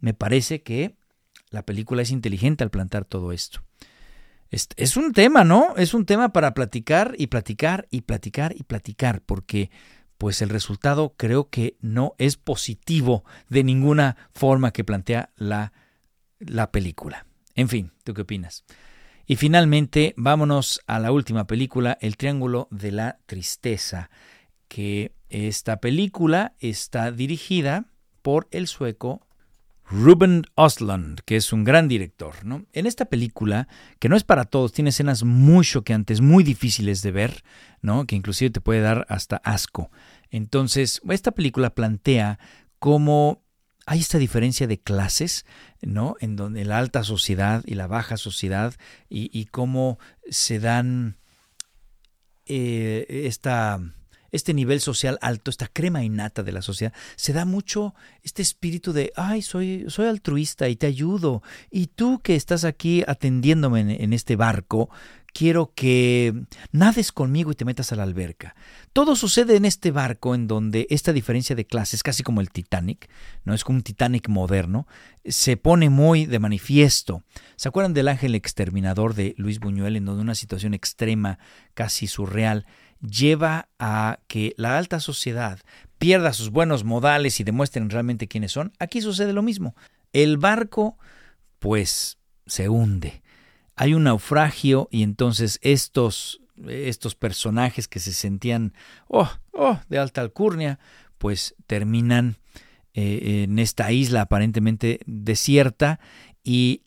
me 0.00 0.14
parece 0.14 0.62
que 0.62 0.96
la 1.50 1.64
película 1.64 2.02
es 2.02 2.10
inteligente 2.10 2.64
al 2.64 2.70
plantar 2.70 3.04
todo 3.04 3.32
esto. 3.32 3.62
Es, 4.50 4.96
un 4.96 5.12
tema, 5.12 5.44
¿no? 5.44 5.74
Es 5.76 5.92
un 5.92 6.06
tema 6.06 6.32
para 6.32 6.54
platicar 6.54 7.14
y 7.18 7.26
platicar 7.26 7.86
y 7.90 8.02
platicar 8.02 8.54
y 8.56 8.62
platicar, 8.62 9.20
porque 9.20 9.70
pues 10.16 10.40
el 10.40 10.48
resultado 10.48 11.14
creo 11.16 11.50
que 11.50 11.76
no 11.80 12.14
es 12.18 12.36
positivo 12.36 13.24
de 13.48 13.62
ninguna 13.62 14.16
forma 14.34 14.72
que 14.72 14.84
plantea 14.84 15.30
la, 15.36 15.72
la 16.38 16.72
película. 16.72 17.26
En 17.54 17.68
fin, 17.68 17.92
¿tú 18.04 18.14
qué 18.14 18.22
opinas? 18.22 18.64
Y 19.26 19.36
finalmente, 19.36 20.14
vámonos 20.16 20.80
a 20.86 20.98
la 20.98 21.12
última 21.12 21.46
película, 21.46 21.98
El 22.00 22.16
Triángulo 22.16 22.68
de 22.70 22.92
la 22.92 23.18
Tristeza, 23.26 24.08
que 24.66 25.12
esta 25.28 25.80
película 25.80 26.54
está 26.58 27.12
dirigida 27.12 27.84
por 28.22 28.48
el 28.50 28.66
sueco 28.66 29.27
Ruben 29.90 30.44
Osland, 30.54 31.20
que 31.24 31.36
es 31.36 31.52
un 31.52 31.64
gran 31.64 31.88
director. 31.88 32.44
¿no? 32.44 32.66
En 32.72 32.86
esta 32.86 33.06
película, 33.06 33.68
que 33.98 34.08
no 34.08 34.16
es 34.16 34.24
para 34.24 34.44
todos, 34.44 34.72
tiene 34.72 34.90
escenas 34.90 35.24
muy 35.24 35.64
choqueantes, 35.64 36.20
muy 36.20 36.44
difíciles 36.44 37.02
de 37.02 37.10
ver, 37.10 37.44
¿no? 37.80 38.06
que 38.06 38.16
inclusive 38.16 38.50
te 38.50 38.60
puede 38.60 38.80
dar 38.80 39.06
hasta 39.08 39.36
asco. 39.38 39.90
Entonces, 40.30 41.00
esta 41.08 41.32
película 41.32 41.74
plantea 41.74 42.38
cómo 42.78 43.42
hay 43.86 44.00
esta 44.00 44.18
diferencia 44.18 44.66
de 44.66 44.78
clases, 44.78 45.46
¿no? 45.80 46.16
En 46.20 46.36
donde 46.36 46.66
la 46.66 46.76
alta 46.76 47.04
sociedad 47.04 47.62
y 47.64 47.74
la 47.74 47.86
baja 47.86 48.18
sociedad 48.18 48.74
y, 49.08 49.46
cómo 49.46 49.98
se 50.28 50.58
dan 50.58 51.16
eh, 52.44 53.06
esta, 53.08 53.80
este 54.32 54.54
nivel 54.54 54.80
social 54.80 55.18
alto, 55.20 55.50
esta 55.50 55.68
crema 55.68 56.04
innata 56.04 56.42
de 56.42 56.52
la 56.52 56.62
sociedad, 56.62 56.92
se 57.16 57.32
da 57.32 57.44
mucho 57.44 57.94
este 58.22 58.42
espíritu 58.42 58.92
de, 58.92 59.12
ay, 59.16 59.42
soy, 59.42 59.84
soy 59.88 60.06
altruista 60.06 60.68
y 60.68 60.76
te 60.76 60.86
ayudo. 60.86 61.42
Y 61.70 61.88
tú 61.88 62.20
que 62.20 62.36
estás 62.36 62.64
aquí 62.64 63.04
atendiéndome 63.06 63.80
en, 63.80 63.90
en 63.90 64.12
este 64.12 64.36
barco, 64.36 64.90
quiero 65.32 65.72
que 65.74 66.34
nades 66.72 67.12
conmigo 67.12 67.52
y 67.52 67.54
te 67.54 67.64
metas 67.64 67.92
a 67.92 67.96
la 67.96 68.02
alberca. 68.02 68.54
Todo 68.92 69.16
sucede 69.16 69.56
en 69.56 69.64
este 69.64 69.90
barco 69.90 70.34
en 70.34 70.48
donde 70.48 70.86
esta 70.90 71.12
diferencia 71.12 71.54
de 71.54 71.66
clases, 71.66 72.02
casi 72.02 72.22
como 72.22 72.40
el 72.40 72.50
Titanic, 72.50 73.08
no 73.44 73.54
es 73.54 73.64
como 73.64 73.76
un 73.76 73.82
Titanic 73.82 74.28
moderno, 74.28 74.86
se 75.24 75.56
pone 75.56 75.90
muy 75.90 76.26
de 76.26 76.38
manifiesto. 76.38 77.22
¿Se 77.56 77.68
acuerdan 77.68 77.94
del 77.94 78.08
ángel 78.08 78.34
exterminador 78.34 79.14
de 79.14 79.34
Luis 79.38 79.60
Buñuel 79.60 79.96
en 79.96 80.06
donde 80.06 80.22
una 80.22 80.34
situación 80.34 80.74
extrema, 80.74 81.38
casi 81.74 82.06
surreal, 82.06 82.66
lleva 83.00 83.68
a 83.78 84.20
que 84.26 84.54
la 84.56 84.78
alta 84.78 85.00
sociedad 85.00 85.60
pierda 85.98 86.32
sus 86.32 86.50
buenos 86.50 86.84
modales 86.84 87.40
y 87.40 87.44
demuestren 87.44 87.90
realmente 87.90 88.28
quiénes 88.28 88.52
son? 88.52 88.72
Aquí 88.78 89.00
sucede 89.00 89.32
lo 89.32 89.42
mismo. 89.42 89.74
El 90.12 90.38
barco, 90.38 90.98
pues, 91.58 92.18
se 92.46 92.68
hunde 92.68 93.22
hay 93.78 93.94
un 93.94 94.02
naufragio 94.02 94.88
y 94.90 95.04
entonces 95.04 95.60
estos, 95.62 96.40
estos 96.66 97.14
personajes 97.14 97.86
que 97.86 98.00
se 98.00 98.12
sentían 98.12 98.74
oh, 99.06 99.30
oh, 99.52 99.78
de 99.88 99.98
alta 99.98 100.20
alcurnia, 100.20 100.80
pues 101.16 101.54
terminan 101.68 102.38
eh, 102.94 103.44
en 103.44 103.60
esta 103.60 103.92
isla 103.92 104.22
aparentemente 104.22 104.98
desierta 105.06 106.00
y 106.42 106.82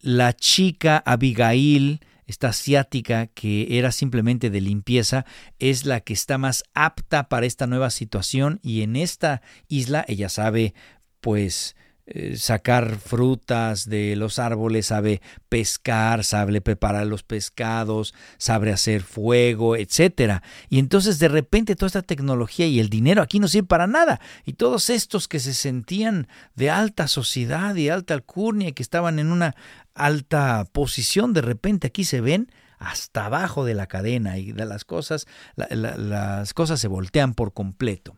la 0.00 0.34
chica 0.34 1.02
Abigail, 1.04 1.98
esta 2.26 2.48
asiática 2.48 3.28
que 3.28 3.78
era 3.78 3.92
simplemente 3.92 4.50
de 4.50 4.60
limpieza, 4.60 5.24
es 5.58 5.86
la 5.86 6.00
que 6.00 6.12
está 6.12 6.38
más 6.38 6.64
apta 6.74 7.28
para 7.28 7.46
esta 7.46 7.66
nueva 7.66 7.90
situación 7.90 8.58
y 8.62 8.82
en 8.82 8.96
esta 8.96 9.42
isla 9.68 10.04
ella 10.08 10.28
sabe 10.28 10.74
pues 11.20 11.75
eh, 12.08 12.36
sacar 12.36 12.98
frutas 13.00 13.88
de 13.88 14.14
los 14.14 14.38
árboles, 14.38 14.86
sabe 14.86 15.20
pescar, 15.48 16.22
sabe 16.22 16.60
preparar 16.60 17.04
los 17.08 17.24
pescados, 17.24 18.14
sabe 18.38 18.70
hacer 18.70 19.02
fuego, 19.02 19.74
etcétera. 19.74 20.44
Y 20.68 20.78
entonces 20.78 21.18
de 21.18 21.26
repente 21.26 21.74
toda 21.74 21.88
esta 21.88 22.02
tecnología 22.02 22.68
y 22.68 22.78
el 22.78 22.90
dinero 22.90 23.22
aquí 23.22 23.40
no 23.40 23.48
sirve 23.48 23.66
para 23.66 23.88
nada. 23.88 24.20
Y 24.44 24.52
todos 24.52 24.88
estos 24.88 25.26
que 25.26 25.40
se 25.40 25.52
sentían 25.52 26.28
de 26.54 26.70
alta 26.70 27.08
sociedad 27.08 27.74
y 27.74 27.88
alta 27.88 28.14
alcurnia, 28.14 28.70
que 28.70 28.84
estaban 28.84 29.18
en 29.18 29.32
una 29.32 29.56
alta 29.92 30.64
posición, 30.72 31.32
de 31.32 31.42
repente 31.42 31.88
aquí 31.88 32.04
se 32.04 32.20
ven 32.20 32.52
hasta 32.78 33.26
abajo 33.26 33.64
de 33.64 33.74
la 33.74 33.88
cadena 33.88 34.38
y 34.38 34.52
de 34.52 34.64
las 34.64 34.84
cosas, 34.84 35.26
las 35.56 36.54
cosas 36.54 36.78
se 36.78 36.86
voltean 36.86 37.34
por 37.34 37.52
completo. 37.52 38.16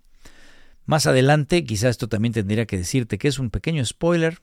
Más 0.89 1.07
adelante, 1.07 1.64
quizás 1.64 1.91
esto 1.91 2.09
también 2.09 2.32
tendría 2.32 2.64
que 2.64 2.78
decirte 2.78 3.18
que 3.18 3.28
es 3.28 3.39
un 3.39 3.51
pequeño 3.51 3.84
spoiler. 3.84 4.39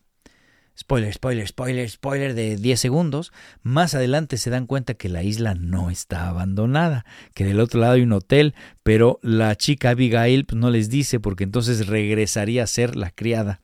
Spoiler, 0.78 1.12
spoiler, 1.12 1.48
spoiler, 1.48 1.90
spoiler 1.90 2.36
de 2.36 2.56
10 2.56 2.80
segundos. 2.80 3.34
Más 3.64 3.96
adelante 3.96 4.38
se 4.38 4.52
dan 4.52 4.68
cuenta 4.68 4.94
que 4.94 5.10
la 5.10 5.24
isla 5.24 5.56
no 5.56 5.90
está 5.90 6.30
abandonada, 6.30 7.04
que 7.34 7.46
del 7.46 7.60
otro 7.60 7.80
lado 7.80 7.94
hay 7.94 8.04
un 8.04 8.14
hotel, 8.14 8.54
pero 8.84 9.20
la 9.24 9.56
chica 9.56 9.90
Abigail 9.90 10.46
pues, 10.46 10.62
no 10.62 10.70
les 10.70 10.92
dice 10.92 11.20
porque 11.20 11.46
entonces 11.46 11.88
regresaría 11.88 12.62
a 12.62 12.68
ser 12.68 12.96
la 12.96 13.10
criada. 13.10 13.64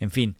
En 0.00 0.10
fin, 0.10 0.36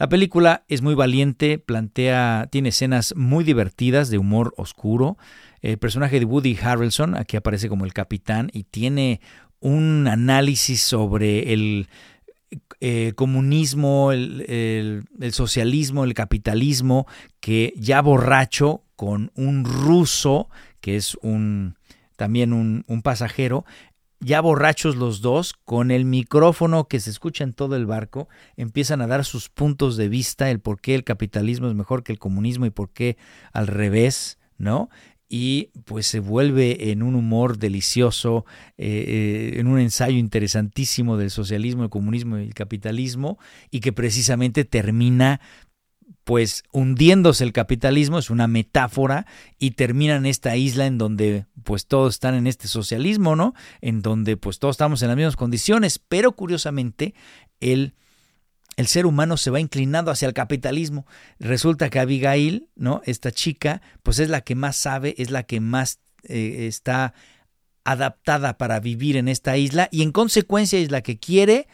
la 0.00 0.08
película 0.08 0.64
es 0.66 0.82
muy 0.82 0.96
valiente, 0.96 1.60
plantea, 1.60 2.48
tiene 2.50 2.70
escenas 2.70 3.14
muy 3.14 3.44
divertidas 3.44 4.10
de 4.10 4.18
humor 4.18 4.52
oscuro. 4.56 5.16
El 5.60 5.78
personaje 5.78 6.18
de 6.18 6.24
Woody 6.24 6.58
Harrelson, 6.60 7.14
aquí 7.14 7.36
aparece 7.36 7.68
como 7.68 7.84
el 7.84 7.92
capitán 7.92 8.50
y 8.52 8.64
tiene 8.64 9.20
un 9.60 10.08
análisis 10.08 10.82
sobre 10.82 11.52
el 11.52 11.88
eh, 12.80 13.12
comunismo, 13.14 14.10
el, 14.12 15.04
socialismo, 15.32 16.04
el 16.04 16.14
capitalismo, 16.14 17.06
que 17.40 17.74
ya 17.76 18.00
borracho 18.00 18.82
con 18.96 19.30
un 19.34 19.64
ruso, 19.64 20.48
que 20.80 20.96
es 20.96 21.16
un 21.22 21.76
también 22.16 22.52
un, 22.52 22.84
un 22.86 23.00
pasajero, 23.00 23.64
ya 24.20 24.42
borrachos 24.42 24.96
los 24.96 25.22
dos, 25.22 25.54
con 25.64 25.90
el 25.90 26.04
micrófono 26.04 26.88
que 26.88 27.00
se 27.00 27.08
escucha 27.08 27.42
en 27.42 27.54
todo 27.54 27.76
el 27.76 27.86
barco, 27.86 28.28
empiezan 28.56 29.00
a 29.00 29.06
dar 29.06 29.24
sus 29.24 29.48
puntos 29.48 29.96
de 29.96 30.10
vista, 30.10 30.50
el 30.50 30.60
por 30.60 30.80
qué 30.80 30.94
el 30.94 31.04
capitalismo 31.04 31.68
es 31.68 31.74
mejor 31.74 32.02
que 32.02 32.12
el 32.12 32.18
comunismo 32.18 32.66
y 32.66 32.70
por 32.70 32.90
qué 32.90 33.16
al 33.52 33.66
revés, 33.66 34.38
¿no? 34.58 34.90
Y 35.32 35.70
pues 35.84 36.08
se 36.08 36.18
vuelve 36.18 36.90
en 36.90 37.04
un 37.04 37.14
humor 37.14 37.56
delicioso, 37.56 38.44
eh, 38.76 39.04
eh, 39.54 39.60
en 39.60 39.68
un 39.68 39.78
ensayo 39.78 40.18
interesantísimo 40.18 41.16
del 41.16 41.30
socialismo, 41.30 41.84
el 41.84 41.88
comunismo 41.88 42.36
y 42.36 42.42
el 42.42 42.52
capitalismo, 42.52 43.38
y 43.70 43.78
que 43.78 43.92
precisamente 43.92 44.64
termina 44.64 45.40
pues 46.24 46.64
hundiéndose 46.72 47.44
el 47.44 47.52
capitalismo, 47.52 48.18
es 48.18 48.28
una 48.28 48.48
metáfora, 48.48 49.24
y 49.56 49.72
termina 49.72 50.16
en 50.16 50.26
esta 50.26 50.56
isla 50.56 50.86
en 50.86 50.98
donde 50.98 51.46
pues 51.62 51.86
todos 51.86 52.14
están 52.14 52.34
en 52.34 52.48
este 52.48 52.66
socialismo, 52.66 53.36
¿no? 53.36 53.54
En 53.80 54.02
donde 54.02 54.36
pues 54.36 54.58
todos 54.58 54.74
estamos 54.74 55.00
en 55.02 55.08
las 55.08 55.16
mismas 55.16 55.36
condiciones, 55.36 56.00
pero 56.00 56.32
curiosamente 56.32 57.14
el 57.60 57.94
el 58.76 58.86
ser 58.86 59.06
humano 59.06 59.36
se 59.36 59.50
va 59.50 59.60
inclinando 59.60 60.10
hacia 60.10 60.28
el 60.28 60.34
capitalismo. 60.34 61.06
Resulta 61.38 61.90
que 61.90 62.00
Abigail, 62.00 62.68
¿no? 62.76 63.02
Esta 63.04 63.30
chica, 63.32 63.82
pues 64.02 64.18
es 64.18 64.28
la 64.28 64.40
que 64.40 64.54
más 64.54 64.76
sabe, 64.76 65.14
es 65.18 65.30
la 65.30 65.42
que 65.42 65.60
más 65.60 66.00
eh, 66.24 66.66
está 66.66 67.14
adaptada 67.84 68.58
para 68.58 68.80
vivir 68.80 69.16
en 69.16 69.28
esta 69.28 69.56
isla 69.56 69.88
y 69.90 70.02
en 70.02 70.12
consecuencia 70.12 70.78
es 70.78 70.90
la 70.90 71.02
que 71.02 71.18
quiere 71.18 71.66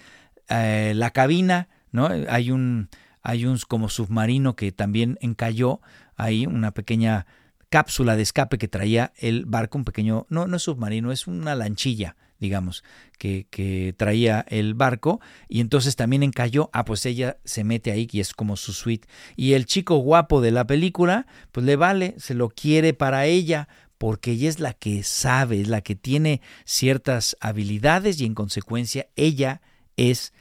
eh, 0.48 0.92
la 0.94 1.10
cabina, 1.10 1.68
¿no? 1.90 2.08
Hay 2.28 2.50
un, 2.50 2.88
hay 3.22 3.44
un 3.44 3.58
como 3.68 3.88
submarino 3.88 4.56
que 4.56 4.72
también 4.72 5.18
encalló 5.20 5.80
ahí, 6.16 6.46
una 6.46 6.72
pequeña 6.72 7.26
cápsula 7.68 8.16
de 8.16 8.22
escape 8.22 8.58
que 8.58 8.68
traía 8.68 9.12
el 9.16 9.44
barco, 9.46 9.78
un 9.78 9.84
pequeño, 9.84 10.26
no, 10.28 10.46
no 10.46 10.56
es 10.56 10.62
submarino, 10.62 11.12
es 11.12 11.26
una 11.26 11.54
lanchilla, 11.54 12.16
digamos, 12.38 12.84
que, 13.18 13.46
que, 13.50 13.94
traía 13.96 14.44
el 14.48 14.74
barco, 14.74 15.20
y 15.48 15.60
entonces 15.60 15.96
también 15.96 16.22
encalló, 16.22 16.70
ah, 16.72 16.84
pues 16.84 17.06
ella 17.06 17.38
se 17.44 17.64
mete 17.64 17.90
ahí 17.90 18.08
y 18.10 18.20
es 18.20 18.34
como 18.34 18.56
su 18.56 18.72
suite. 18.72 19.08
Y 19.36 19.54
el 19.54 19.66
chico 19.66 19.96
guapo 19.96 20.40
de 20.40 20.50
la 20.50 20.66
película, 20.66 21.26
pues 21.52 21.64
le 21.66 21.76
vale, 21.76 22.14
se 22.18 22.34
lo 22.34 22.48
quiere 22.48 22.94
para 22.94 23.26
ella, 23.26 23.68
porque 23.98 24.32
ella 24.32 24.48
es 24.48 24.60
la 24.60 24.74
que 24.74 25.02
sabe, 25.02 25.60
es 25.60 25.68
la 25.68 25.80
que 25.80 25.96
tiene 25.96 26.40
ciertas 26.64 27.36
habilidades 27.40 28.20
y 28.20 28.26
en 28.26 28.34
consecuencia 28.34 29.08
ella 29.16 29.62
es 29.96 30.32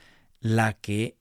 la 0.42 0.74
que 0.74 1.18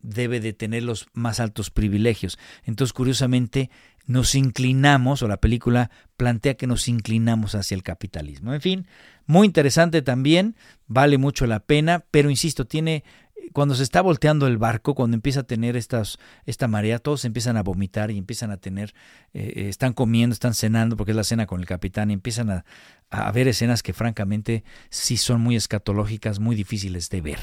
debe 0.00 0.38
de 0.38 0.52
tener 0.52 0.82
los 0.82 1.08
más 1.12 1.40
altos 1.40 1.70
privilegios. 1.70 2.38
Entonces, 2.64 2.92
curiosamente, 2.92 3.70
nos 4.06 4.34
inclinamos, 4.34 5.22
o 5.22 5.28
la 5.28 5.38
película 5.38 5.90
plantea 6.16 6.54
que 6.54 6.66
nos 6.66 6.88
inclinamos 6.88 7.54
hacia 7.54 7.74
el 7.74 7.82
capitalismo. 7.82 8.52
En 8.52 8.60
fin, 8.60 8.86
muy 9.26 9.46
interesante 9.46 10.02
también, 10.02 10.56
vale 10.86 11.18
mucho 11.18 11.46
la 11.46 11.60
pena, 11.60 12.04
pero 12.10 12.30
insisto, 12.30 12.66
tiene 12.66 13.04
cuando 13.52 13.74
se 13.74 13.82
está 13.82 14.00
volteando 14.00 14.46
el 14.46 14.58
barco, 14.58 14.94
cuando 14.94 15.14
empieza 15.14 15.40
a 15.40 15.44
tener 15.44 15.76
estas, 15.76 16.18
esta 16.46 16.66
marea, 16.66 16.98
todos 16.98 17.24
empiezan 17.24 17.56
a 17.56 17.62
vomitar 17.62 18.10
y 18.10 18.18
empiezan 18.18 18.50
a 18.50 18.56
tener, 18.56 18.94
eh, 19.32 19.52
eh, 19.56 19.68
están 19.68 19.92
comiendo, 19.92 20.32
están 20.32 20.54
cenando, 20.54 20.96
porque 20.96 21.12
es 21.12 21.16
la 21.16 21.24
cena 21.24 21.46
con 21.46 21.60
el 21.60 21.66
capitán, 21.66 22.10
y 22.10 22.14
empiezan 22.14 22.50
a, 22.50 22.64
a 23.10 23.30
ver 23.32 23.48
escenas 23.48 23.82
que 23.82 23.92
francamente 23.92 24.64
sí 24.90 25.16
son 25.16 25.40
muy 25.40 25.56
escatológicas, 25.56 26.40
muy 26.40 26.56
difíciles 26.56 27.10
de 27.10 27.20
ver. 27.20 27.38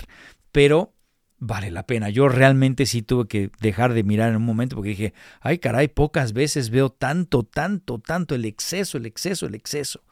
Pero 0.52 0.94
vale 1.41 1.72
la 1.72 1.88
pena. 1.88 2.09
Yo 2.09 2.30
realmente 2.30 2.85
sí 2.85 3.01
tuve 3.01 3.27
que 3.27 3.51
dejar 3.59 3.93
de 3.93 4.03
mirar 4.03 4.30
en 4.30 4.38
un 4.38 4.45
momento 4.45 4.76
porque 4.76 4.91
dije, 4.91 5.13
ay 5.41 5.57
caray, 5.57 5.88
pocas 5.88 6.34
veces 6.34 6.69
veo 6.69 6.91
tanto, 6.91 7.43
tanto, 7.43 7.99
tanto 7.99 8.35
el 8.35 8.45
exceso, 8.45 8.97
el 8.97 9.07
exceso, 9.07 9.47
el 9.47 9.55
exceso. 9.55 10.03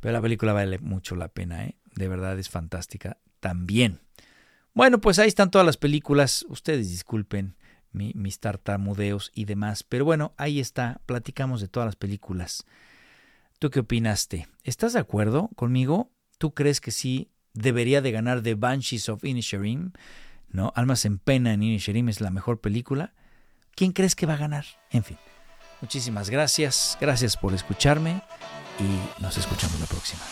Pero 0.00 0.12
la 0.12 0.20
película 0.20 0.52
vale 0.52 0.78
mucho 0.78 1.16
la 1.16 1.28
pena, 1.28 1.64
¿eh? 1.64 1.76
De 1.96 2.08
verdad 2.08 2.38
es 2.38 2.50
fantástica 2.50 3.16
también. 3.40 4.00
Bueno, 4.74 5.00
pues 5.00 5.18
ahí 5.18 5.28
están 5.28 5.50
todas 5.50 5.66
las 5.66 5.78
películas. 5.78 6.44
Ustedes 6.48 6.90
disculpen 6.90 7.56
mi, 7.90 8.12
mis 8.14 8.38
tartamudeos 8.38 9.32
y 9.34 9.46
demás. 9.46 9.82
Pero 9.82 10.04
bueno, 10.04 10.34
ahí 10.36 10.60
está. 10.60 11.00
Platicamos 11.06 11.62
de 11.62 11.68
todas 11.68 11.86
las 11.86 11.96
películas. 11.96 12.64
¿Tú 13.58 13.70
qué 13.70 13.80
opinaste? 13.80 14.46
¿Estás 14.62 14.92
de 14.92 15.00
acuerdo 15.00 15.48
conmigo? 15.56 16.10
¿Tú 16.38 16.52
crees 16.52 16.80
que 16.80 16.90
sí 16.90 17.30
debería 17.54 18.02
de 18.02 18.12
ganar 18.12 18.42
The 18.42 18.54
Banshees 18.54 19.08
of 19.08 19.24
Inisherim? 19.24 19.92
¿no? 20.50 20.72
Almas 20.74 21.04
en 21.04 21.18
pena 21.18 21.52
en 21.52 21.62
Inisherim 21.62 22.08
es 22.08 22.20
la 22.20 22.30
mejor 22.30 22.60
película. 22.60 23.12
¿Quién 23.74 23.92
crees 23.92 24.14
que 24.14 24.26
va 24.26 24.34
a 24.34 24.38
ganar? 24.38 24.64
En 24.90 25.04
fin, 25.04 25.18
muchísimas 25.80 26.30
gracias. 26.30 26.98
Gracias 27.00 27.36
por 27.36 27.54
escucharme 27.54 28.22
y 28.78 29.22
nos 29.22 29.36
escuchamos 29.36 29.78
la 29.80 29.86
próxima. 29.86 30.22